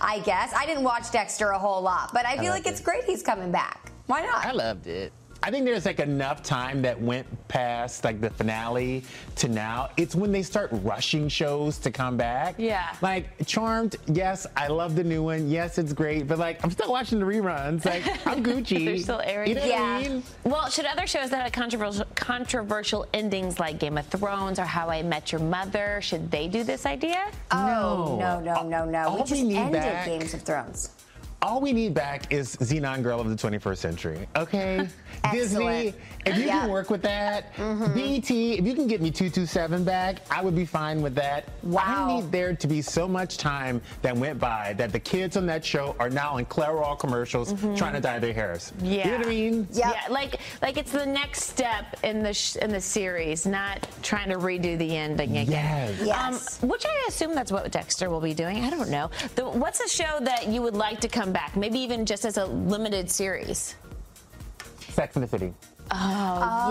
I 0.00 0.20
guess 0.24 0.52
I 0.54 0.64
didn't 0.66 0.84
watch 0.84 1.10
Dexter 1.10 1.50
a 1.50 1.58
whole 1.58 1.80
lot, 1.80 2.10
but 2.12 2.26
I 2.26 2.32
I 2.32 2.38
feel 2.38 2.50
loved 2.50 2.64
like 2.64 2.66
it's 2.66 2.80
great 2.80 3.04
he's 3.04 3.22
coming 3.22 3.50
back. 3.50 3.90
Why 4.06 4.22
not? 4.22 4.44
I 4.44 4.52
loved 4.52 4.86
it. 4.86 5.12
I 5.42 5.50
think 5.50 5.64
there's 5.64 5.84
like 5.86 6.00
enough 6.00 6.42
time 6.42 6.82
that 6.82 7.00
went 7.00 7.26
past 7.48 8.02
like 8.04 8.20
the 8.20 8.30
finale 8.30 9.04
to 9.36 9.48
now. 9.48 9.90
It's 9.96 10.14
when 10.14 10.32
they 10.32 10.42
start 10.42 10.70
rushing 10.72 11.28
shows 11.28 11.78
to 11.78 11.90
come 11.90 12.16
back. 12.16 12.56
Yeah. 12.58 12.96
Like 13.00 13.28
Charmed, 13.46 13.96
yes, 14.06 14.46
I 14.56 14.66
love 14.68 14.96
the 14.96 15.04
new 15.04 15.22
one. 15.22 15.48
Yes, 15.48 15.78
it's 15.78 15.92
great, 15.92 16.26
but 16.26 16.38
like 16.38 16.62
I'm 16.64 16.70
still 16.70 16.90
watching 16.90 17.20
the 17.20 17.26
reruns. 17.26 17.84
Like 17.84 18.02
I'm 18.26 18.42
Gucci. 18.44 18.84
They're 18.84 18.98
still 18.98 19.20
airing. 19.24 19.50
You 19.50 19.54
know 19.56 19.60
what 19.68 19.74
I 19.80 20.02
mean? 20.08 20.22
Well, 20.44 20.68
should 20.68 20.86
other 20.86 21.06
shows 21.06 21.30
that 21.30 21.42
had 21.42 21.52
controversial, 21.52 22.06
controversial 22.14 23.06
endings 23.14 23.60
like 23.60 23.78
Game 23.78 23.98
of 23.98 24.06
Thrones 24.06 24.58
or 24.58 24.64
How 24.64 24.88
I 24.90 25.02
Met 25.02 25.30
Your 25.32 25.40
Mother, 25.40 26.00
should 26.02 26.30
they 26.30 26.48
do 26.48 26.64
this 26.64 26.86
idea? 26.86 27.30
Oh, 27.52 28.16
no, 28.18 28.40
no, 28.40 28.62
no, 28.62 28.84
no. 28.84 29.08
All 29.08 29.16
we 29.18 29.20
just 29.24 29.42
we 29.42 29.48
need 29.48 29.56
ended 29.58 29.82
back- 29.82 30.06
Games 30.06 30.34
of 30.34 30.42
Thrones. 30.42 30.90
All 31.46 31.60
we 31.60 31.72
need 31.72 31.94
back 31.94 32.32
is 32.32 32.56
Zenon 32.56 33.04
Girl 33.04 33.20
of 33.20 33.28
the 33.30 33.36
21st 33.36 33.76
Century. 33.78 34.26
Okay, 34.34 34.88
Disney. 35.32 35.94
If 36.26 36.36
you 36.38 36.46
Yeah. 36.46 36.62
can 36.62 36.70
work 36.70 36.90
with 36.90 37.02
that, 37.02 37.54
BT. 37.94 38.54
If 38.58 38.66
you 38.66 38.74
can 38.74 38.88
get 38.88 39.00
me 39.00 39.12
227 39.12 39.84
back, 39.84 40.16
I 40.28 40.42
would 40.42 40.56
be 40.56 40.64
fine 40.64 41.02
with 41.02 41.14
that. 41.14 41.44
Wow. 41.62 41.84
I 41.86 42.14
need 42.20 42.32
there 42.32 42.52
to 42.56 42.66
be 42.66 42.82
so 42.82 43.06
much 43.06 43.38
time 43.38 43.80
that 44.02 44.16
went 44.16 44.40
by 44.40 44.72
that 44.76 44.90
the 44.90 44.98
kids 44.98 45.36
on 45.36 45.46
that 45.46 45.64
show 45.64 45.94
are 46.00 46.10
now 46.10 46.38
in 46.38 46.46
Clairol 46.46 46.98
commercials 46.98 47.52
trying 47.78 47.92
to 47.94 48.00
dye 48.00 48.18
their 48.18 48.32
hairs. 48.32 48.72
Yeah. 48.82 49.04
You 49.04 49.10
know 49.12 49.18
what 49.18 49.26
I 49.28 49.30
mean? 49.30 49.68
Yeah, 49.70 49.92
like 50.10 50.40
like 50.62 50.76
it's 50.78 50.90
the 50.90 51.06
next 51.06 51.44
step 51.44 51.96
in 52.02 52.24
the 52.24 52.34
sh- 52.34 52.56
in 52.56 52.70
the 52.72 52.80
series, 52.80 53.46
not 53.46 53.86
trying 54.02 54.30
to 54.30 54.36
redo 54.38 54.76
the 54.76 54.96
ending 54.96 55.36
again. 55.38 55.94
Yes. 56.00 56.00
Yes. 56.02 56.62
Um, 56.64 56.68
which 56.70 56.84
I 56.84 57.04
assume 57.08 57.36
that's 57.36 57.52
what 57.52 57.70
Dexter 57.70 58.10
will 58.10 58.20
be 58.20 58.34
doing. 58.34 58.64
I 58.64 58.70
don't 58.70 58.90
know. 58.90 59.10
The, 59.36 59.44
what's 59.48 59.78
a 59.78 59.88
show 59.88 60.18
that 60.22 60.48
you 60.48 60.60
would 60.60 60.74
like 60.74 60.98
to 61.02 61.08
come 61.08 61.32
back? 61.36 61.54
Maybe 61.54 61.78
even 61.80 62.06
just 62.06 62.24
as 62.24 62.38
a 62.38 62.46
limited 62.46 63.10
series. 63.10 63.74
Sex 64.88 65.16
in 65.16 65.22
the 65.22 65.28
City. 65.28 65.52
Oh, 65.90 65.96
oh. 65.96 66.70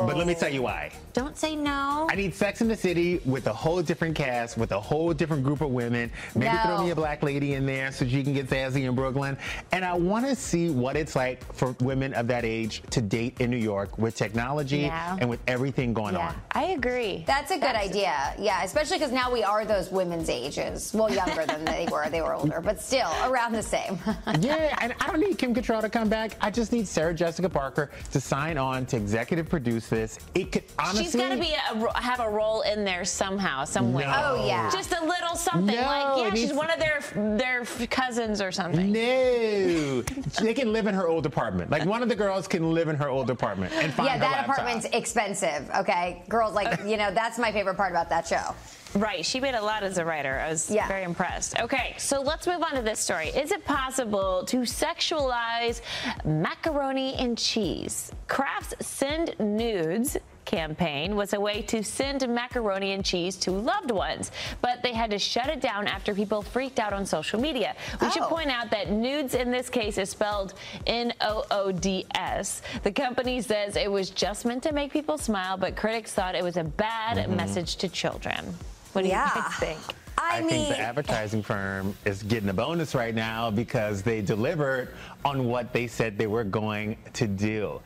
yeah. 0.00 0.06
But 0.06 0.16
let 0.16 0.26
me 0.26 0.34
tell 0.34 0.48
you 0.48 0.62
why. 0.62 0.90
Don't 1.12 1.36
say 1.36 1.54
no. 1.54 2.06
I 2.10 2.14
need 2.16 2.34
Sex 2.34 2.60
in 2.60 2.68
the 2.68 2.76
City 2.76 3.20
with 3.24 3.46
a 3.46 3.52
whole 3.52 3.80
different 3.82 4.16
cast, 4.16 4.56
with 4.58 4.72
a 4.72 4.80
whole 4.80 5.12
different 5.12 5.44
group 5.44 5.60
of 5.60 5.70
women. 5.70 6.10
Maybe 6.34 6.52
No. 6.52 6.60
throw 6.64 6.82
me 6.84 6.90
a 6.90 6.94
black 6.96 7.22
lady 7.22 7.54
in 7.54 7.66
there 7.66 7.92
so 7.92 8.06
she 8.06 8.22
can 8.24 8.32
get 8.32 8.48
sassy 8.48 8.84
in 8.84 8.94
Brooklyn. 8.94 9.36
And 9.72 9.84
I 9.84 9.94
want 9.94 10.26
to 10.26 10.34
see 10.34 10.70
what 10.70 10.96
it's 10.96 11.14
like 11.14 11.44
for 11.54 11.76
women 11.80 12.14
of 12.14 12.26
that 12.28 12.44
age 12.44 12.82
to 12.90 13.00
date 13.00 13.40
in 13.40 13.50
New 13.50 13.56
York 13.58 13.96
with 13.98 14.16
technology 14.16 14.78
Yeah. 14.78 15.16
and 15.20 15.30
with 15.30 15.40
everything 15.46 15.94
going 15.94 16.14
yeah, 16.14 16.28
on. 16.28 16.34
I 16.52 16.64
agree. 16.72 17.24
That's 17.26 17.50
a 17.52 17.58
good 17.58 17.76
idea. 17.76 18.34
Yeah, 18.38 18.62
especially 18.64 18.98
because 18.98 19.12
now 19.12 19.30
we 19.32 19.42
are 19.44 19.64
those 19.64 19.90
women's 19.90 20.28
ages. 20.28 20.92
Well, 20.94 21.12
younger 21.12 21.46
than 21.46 21.64
they 21.64 21.86
were. 21.92 22.08
They 22.10 22.22
were 22.22 22.34
older, 22.34 22.60
but 22.60 22.80
still 22.80 23.10
around 23.24 23.52
the 23.52 23.62
same. 23.62 23.98
yeah, 24.40 24.76
and 24.80 24.94
I 25.00 25.06
don't 25.06 25.20
need 25.20 25.38
Kim 25.38 25.54
Cattrall 25.54 25.82
to 25.82 25.88
come 25.88 26.08
back. 26.08 26.32
I 26.40 26.50
just 26.50 26.72
need 26.72 26.88
Sarah 26.88 27.14
Jessica 27.14 27.48
Parker 27.48 27.90
to 28.14 28.20
sign 28.20 28.56
on 28.56 28.86
to 28.86 28.96
executive 28.96 29.48
produce 29.48 29.88
this. 29.88 30.20
It 30.36 30.52
could 30.52 30.62
honestly. 30.78 31.04
She's 31.04 31.16
got 31.16 31.30
to 31.30 31.36
be 31.36 31.52
a, 31.52 32.00
have 32.00 32.20
a 32.20 32.30
role 32.30 32.60
in 32.60 32.84
there 32.84 33.04
somehow, 33.04 33.64
somewhere. 33.64 34.06
No. 34.06 34.36
Oh, 34.38 34.46
yeah. 34.46 34.70
Just 34.70 34.92
a 34.92 35.04
little 35.04 35.34
something. 35.34 35.74
No, 35.74 35.82
like 35.82 36.18
yeah, 36.18 36.34
she's 36.34 36.52
one 36.52 36.70
of 36.70 36.78
their 36.78 37.00
their 37.36 37.64
cousins 37.88 38.40
or 38.40 38.52
something. 38.52 38.92
No, 38.92 40.02
they 40.40 40.54
can 40.54 40.72
live 40.72 40.86
in 40.86 40.94
her 40.94 41.08
old 41.08 41.26
apartment. 41.26 41.72
Like 41.72 41.84
one 41.86 42.04
of 42.04 42.08
the 42.08 42.14
girls 42.14 42.46
can 42.46 42.72
live 42.72 42.86
in 42.86 42.94
her 42.94 43.08
old 43.08 43.30
apartment 43.30 43.72
and 43.72 43.92
find 43.92 44.06
yeah, 44.06 44.12
her 44.14 44.20
that 44.20 44.30
laptop. 44.30 44.58
apartment's 44.58 44.86
expensive. 44.92 45.68
Okay, 45.78 46.22
girls 46.28 46.54
like 46.54 46.80
uh, 46.80 46.84
you 46.84 46.96
know 46.96 47.10
that's 47.12 47.36
my 47.36 47.50
favorite 47.50 47.76
part 47.76 47.90
about 47.90 48.08
that 48.10 48.28
show. 48.28 48.54
Right, 48.96 49.24
she 49.26 49.40
made 49.40 49.54
a 49.54 49.62
lot 49.62 49.82
as 49.82 49.98
a 49.98 50.04
writer. 50.04 50.38
I 50.38 50.48
was 50.50 50.70
Yeah. 50.70 50.86
very 50.86 51.02
impressed. 51.02 51.58
Okay, 51.60 51.94
so 51.98 52.20
let's 52.20 52.46
move 52.46 52.62
on 52.62 52.74
to 52.74 52.82
this 52.82 53.00
story. 53.00 53.28
Is 53.28 53.50
it 53.50 53.64
possible 53.64 54.44
to 54.46 54.58
sexualize 54.58 55.80
macaroni 56.24 57.14
and 57.16 57.36
cheese? 57.36 58.12
Kraft's 58.28 58.74
Send 58.86 59.34
Nudes 59.38 60.16
campaign 60.44 61.16
was 61.16 61.32
a 61.32 61.40
way 61.40 61.62
to 61.62 61.82
send 61.82 62.28
macaroni 62.28 62.92
and 62.92 63.02
cheese 63.04 63.34
to 63.36 63.50
loved 63.50 63.90
ones, 63.90 64.30
but 64.60 64.82
they 64.82 64.92
had 64.92 65.10
to 65.10 65.18
shut 65.18 65.48
it 65.48 65.60
down 65.60 65.86
after 65.88 66.14
people 66.14 66.42
freaked 66.42 66.78
out 66.78 66.92
on 66.92 67.06
social 67.06 67.40
media. 67.40 67.74
We 68.00 68.10
should 68.10 68.22
Oh. 68.24 68.28
point 68.28 68.50
out 68.50 68.70
that 68.70 68.90
nudes 68.90 69.34
in 69.34 69.50
this 69.50 69.70
case 69.70 69.96
is 69.96 70.10
spelled 70.10 70.52
N 70.86 71.14
O 71.22 71.44
O 71.50 71.72
D 71.72 72.06
S. 72.14 72.60
The 72.82 72.92
company 72.92 73.40
says 73.40 73.74
it 73.76 73.90
was 73.90 74.10
just 74.10 74.44
meant 74.44 74.62
to 74.64 74.72
make 74.72 74.92
people 74.92 75.16
smile, 75.18 75.56
but 75.56 75.76
critics 75.76 76.12
thought 76.12 76.34
it 76.34 76.44
was 76.44 76.58
a 76.58 76.64
bad 76.64 77.16
Mm-hmm. 77.16 77.36
message 77.36 77.76
to 77.76 77.88
children. 77.88 78.56
What 78.94 79.02
do 79.02 79.08
Yeah. 79.08 79.28
you 79.34 79.42
guys 79.42 79.54
think? 79.54 79.78
I, 80.16 80.38
I 80.38 80.40
mean, 80.40 80.50
think 80.50 80.68
the 80.68 80.78
advertising 80.80 81.42
firm 81.42 81.96
is 82.04 82.22
getting 82.22 82.48
a 82.48 82.52
bonus 82.54 82.94
right 82.94 83.14
now 83.14 83.50
because 83.50 84.02
they 84.02 84.22
delivered 84.22 84.90
on 85.24 85.46
what 85.46 85.72
they 85.72 85.88
said 85.88 86.16
they 86.16 86.28
were 86.28 86.44
going 86.44 86.96
to 87.14 87.26
do. 87.26 87.80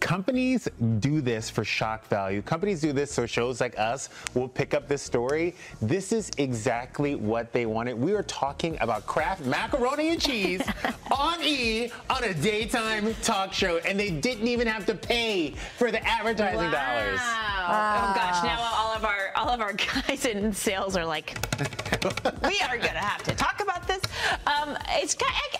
Companies 0.00 0.66
do 0.98 1.20
this 1.20 1.50
for 1.50 1.64
shock 1.64 2.06
value. 2.08 2.40
Companies 2.42 2.80
do 2.80 2.92
this 2.92 3.12
so 3.12 3.26
shows 3.26 3.60
like 3.60 3.78
us 3.78 4.08
will 4.34 4.48
pick 4.48 4.72
up 4.74 4.88
this 4.88 5.02
story. 5.02 5.54
This 5.82 6.10
is 6.12 6.30
exactly 6.38 7.14
what 7.14 7.52
they 7.52 7.66
wanted. 7.66 7.98
We 7.98 8.14
are 8.14 8.22
talking 8.22 8.78
about 8.80 9.06
Kraft 9.06 9.44
macaroni 9.44 10.08
and 10.10 10.20
cheese 10.20 10.62
on 11.12 11.42
E 11.42 11.92
on 12.08 12.24
a 12.24 12.34
daytime 12.34 13.14
talk 13.22 13.52
show, 13.52 13.76
and 13.78 14.00
they 14.00 14.10
didn't 14.10 14.48
even 14.48 14.66
have 14.66 14.86
to 14.86 14.94
pay 14.94 15.50
for 15.76 15.90
the 15.92 16.04
advertising 16.06 16.70
dollars. 16.70 17.18
Wow. 17.20 18.10
Oh 18.10 18.14
gosh, 18.14 18.42
now 18.42 18.58
all 18.74 18.92
of 18.96 19.04
our 19.04 19.32
all 19.36 19.48
of 19.50 19.60
our 19.60 19.72
guys 20.08 20.24
in 20.24 20.52
sales 20.52 20.96
are 20.96 21.04
like, 21.06 21.36
we 22.44 22.58
are 22.62 22.78
gonna 22.78 22.98
have 22.98 23.22
to 23.24 23.34
talk 23.34 23.60
about 23.62 23.86
this. 23.86 24.00
Um, 24.46 24.76
it's 24.90 25.14
ki- 25.14 25.26
I, 25.28 25.32
I 25.32 25.52
got 25.52 25.59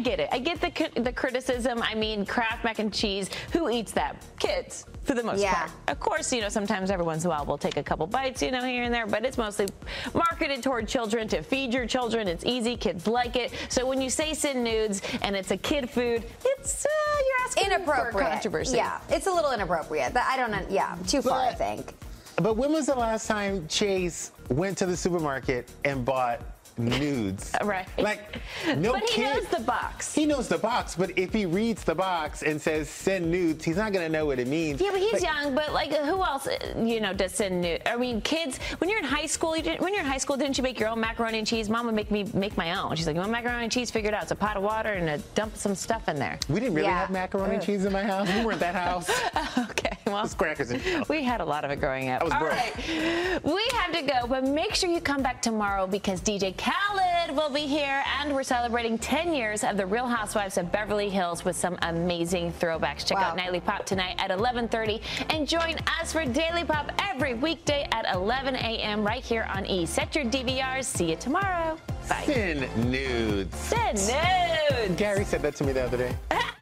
get 0.00 0.18
it. 0.20 0.28
I 0.32 0.38
get 0.38 0.60
the 0.60 1.00
the 1.00 1.12
criticism. 1.12 1.82
I 1.82 1.94
mean, 1.94 2.26
Kraft 2.26 2.64
mac 2.64 2.78
and 2.78 2.92
cheese. 2.92 3.30
Who 3.52 3.70
eats 3.70 3.92
that? 3.92 4.16
Kids. 4.38 4.86
For 5.04 5.14
the 5.14 5.22
most 5.22 5.40
Yeah. 5.40 5.54
part. 5.54 5.70
Of 5.88 5.98
course, 5.98 6.32
you 6.32 6.40
know, 6.40 6.48
sometimes 6.48 6.90
every 6.90 7.04
once 7.06 7.24
in 7.24 7.30
a 7.30 7.34
while 7.34 7.44
we'll 7.44 7.58
take 7.58 7.76
a 7.78 7.82
couple 7.82 8.06
bites, 8.06 8.42
you 8.42 8.50
know, 8.50 8.62
here 8.62 8.84
and 8.84 8.92
there, 8.94 9.06
but 9.06 9.24
it's 9.24 9.38
mostly 9.38 9.66
marketed 10.14 10.62
toward 10.62 10.86
children 10.86 11.26
to 11.28 11.42
feed 11.42 11.72
your 11.72 11.86
children. 11.86 12.28
It's 12.28 12.44
easy, 12.44 12.76
kids 12.76 13.06
like 13.06 13.34
it. 13.34 13.52
So 13.70 13.86
when 13.86 14.00
you 14.00 14.10
say 14.10 14.34
sin 14.34 14.62
nudes 14.62 15.00
and 15.22 15.34
it's 15.34 15.50
a 15.50 15.56
kid 15.56 15.88
food, 15.90 16.22
it's 16.44 16.84
uh, 16.84 16.88
you're 17.18 17.46
asking 17.46 17.64
for 17.64 17.74
inappropriate. 17.76 18.30
controversy. 18.30 18.76
Yeah, 18.76 19.00
it's 19.08 19.26
a 19.26 19.32
little 19.32 19.52
inappropriate. 19.52 20.12
That- 20.14 20.28
I 20.30 20.36
don't 20.36 20.50
know. 20.50 20.64
Yeah, 20.68 20.96
too 21.06 21.22
far. 21.22 21.40
I 21.40 21.54
think. 21.54 21.94
But 22.36 22.56
when 22.56 22.72
was 22.72 22.86
the 22.86 22.94
last 22.94 23.26
time 23.26 23.66
Chase 23.68 24.32
went 24.48 24.78
to 24.78 24.86
the 24.86 24.96
supermarket 24.96 25.68
and 25.84 26.04
bought 26.04 26.40
nudes? 26.86 27.52
Right. 27.64 27.86
Like, 27.98 28.40
no 28.78 28.92
But 28.92 29.02
he 29.02 29.16
kid. 29.16 29.34
knows 29.34 29.46
the 29.48 29.60
box. 29.60 30.14
He 30.14 30.24
knows 30.26 30.48
the 30.48 30.58
box, 30.58 30.94
but 30.96 31.16
if 31.18 31.32
he 31.32 31.46
reads 31.46 31.84
the 31.84 31.94
box 31.94 32.42
and 32.42 32.60
says 32.60 32.88
send 32.88 33.30
nudes, 33.30 33.64
he's 33.64 33.76
not 33.76 33.92
gonna 33.92 34.08
know 34.08 34.26
what 34.26 34.38
it 34.38 34.48
means. 34.48 34.80
Yeah, 34.80 34.90
but 34.92 35.00
he's 35.00 35.12
Like, 35.14 35.22
young. 35.22 35.54
But 35.54 35.72
like, 35.72 35.92
who 35.94 36.22
else, 36.22 36.48
you 36.76 37.00
know, 37.00 37.12
does 37.12 37.32
send 37.32 37.60
new? 37.60 37.78
I 37.86 37.96
mean, 37.96 38.20
kids. 38.22 38.58
When 38.78 38.88
you're 38.90 38.98
in 38.98 39.04
high 39.04 39.26
school, 39.26 39.56
you 39.56 39.62
didn't, 39.62 39.80
when 39.82 39.92
you're 39.92 40.02
in 40.02 40.08
high 40.08 40.18
school, 40.18 40.36
didn't 40.36 40.56
you 40.58 40.64
make 40.64 40.80
your 40.80 40.88
own 40.88 41.00
macaroni 41.00 41.38
and 41.38 41.46
cheese? 41.46 41.68
Mom 41.68 41.86
would 41.86 41.94
make 41.94 42.10
me 42.10 42.24
make 42.34 42.56
my 42.56 42.78
own. 42.80 42.96
She's 42.96 43.06
like, 43.06 43.14
you 43.14 43.20
want 43.20 43.32
macaroni 43.32 43.64
and 43.64 43.72
cheese? 43.72 43.90
Figure 43.90 44.08
it 44.08 44.14
out. 44.14 44.22
It's 44.22 44.32
a 44.32 44.36
pot 44.36 44.56
of 44.56 44.62
water 44.62 44.90
and 44.92 45.08
a 45.10 45.18
dump 45.34 45.56
some 45.56 45.74
stuff 45.74 46.08
in 46.08 46.16
there. 46.16 46.38
We 46.48 46.60
didn't 46.60 46.74
really 46.74 46.88
Yeah. 46.88 47.00
have 47.00 47.10
macaroni 47.10 47.54
and 47.56 47.62
cheese 47.62 47.84
in 47.84 47.92
my 47.92 48.02
house. 48.02 48.28
We 48.34 48.44
weren't 48.44 48.60
that 48.60 48.74
house. 48.74 49.10
okay, 49.70 49.96
well, 50.06 50.26
crackers 50.28 50.72
we 51.08 51.22
had 51.22 51.40
a 51.40 51.44
lot 51.44 51.64
of 51.64 51.70
it 51.70 51.76
growing 51.80 52.08
up. 52.08 52.22
I 52.22 52.24
was 52.24 52.32
All 52.32 52.40
broke. 52.40 52.52
right, 52.52 53.40
we 53.44 53.62
have 53.74 53.92
to 53.92 54.02
go, 54.02 54.26
but 54.26 54.44
make 54.44 54.74
sure 54.74 54.88
you 54.90 55.00
come 55.00 55.22
back 55.22 55.42
tomorrow 55.42 55.86
because 55.86 56.20
DJ 56.20 56.56
Khaled 56.70 57.36
will 57.36 57.50
be 57.50 57.66
here, 57.66 58.04
and 58.20 58.32
we're 58.32 58.44
celebrating 58.44 58.96
10 58.96 59.34
years 59.34 59.64
of 59.64 59.76
the 59.76 59.84
Real 59.84 60.06
Housewives 60.06 60.56
of 60.56 60.70
Beverly 60.70 61.10
Hills 61.10 61.44
with 61.44 61.56
some 61.56 61.76
amazing 61.82 62.52
throwbacks. 62.52 63.04
Check 63.04 63.18
out 63.18 63.36
Wow. 63.36 63.42
Nightly 63.42 63.58
Pop 63.60 63.84
tonight 63.84 64.14
at 64.18 64.30
11:30, 64.30 65.00
and 65.30 65.48
join 65.48 65.76
us 66.00 66.12
for 66.12 66.24
Daily 66.24 66.62
Pop 66.64 66.92
every 67.00 67.34
weekday 67.34 67.88
at 67.90 68.06
11 68.14 68.54
a.m. 68.54 69.04
right 69.04 69.24
here 69.24 69.48
on 69.52 69.66
E. 69.66 69.84
Set 69.84 70.14
your 70.14 70.24
DVRs. 70.26 70.84
See 70.84 71.10
you 71.10 71.16
tomorrow. 71.16 71.76
Bye. 72.08 72.22
Send 72.24 72.90
nudes. 72.90 73.56
Send 73.56 73.98
nudes. 73.98 74.96
Gary 74.96 75.24
said 75.24 75.42
that 75.42 75.56
to 75.56 75.64
me 75.64 75.72
the 75.72 75.82
other 75.82 75.96
day. 75.96 76.14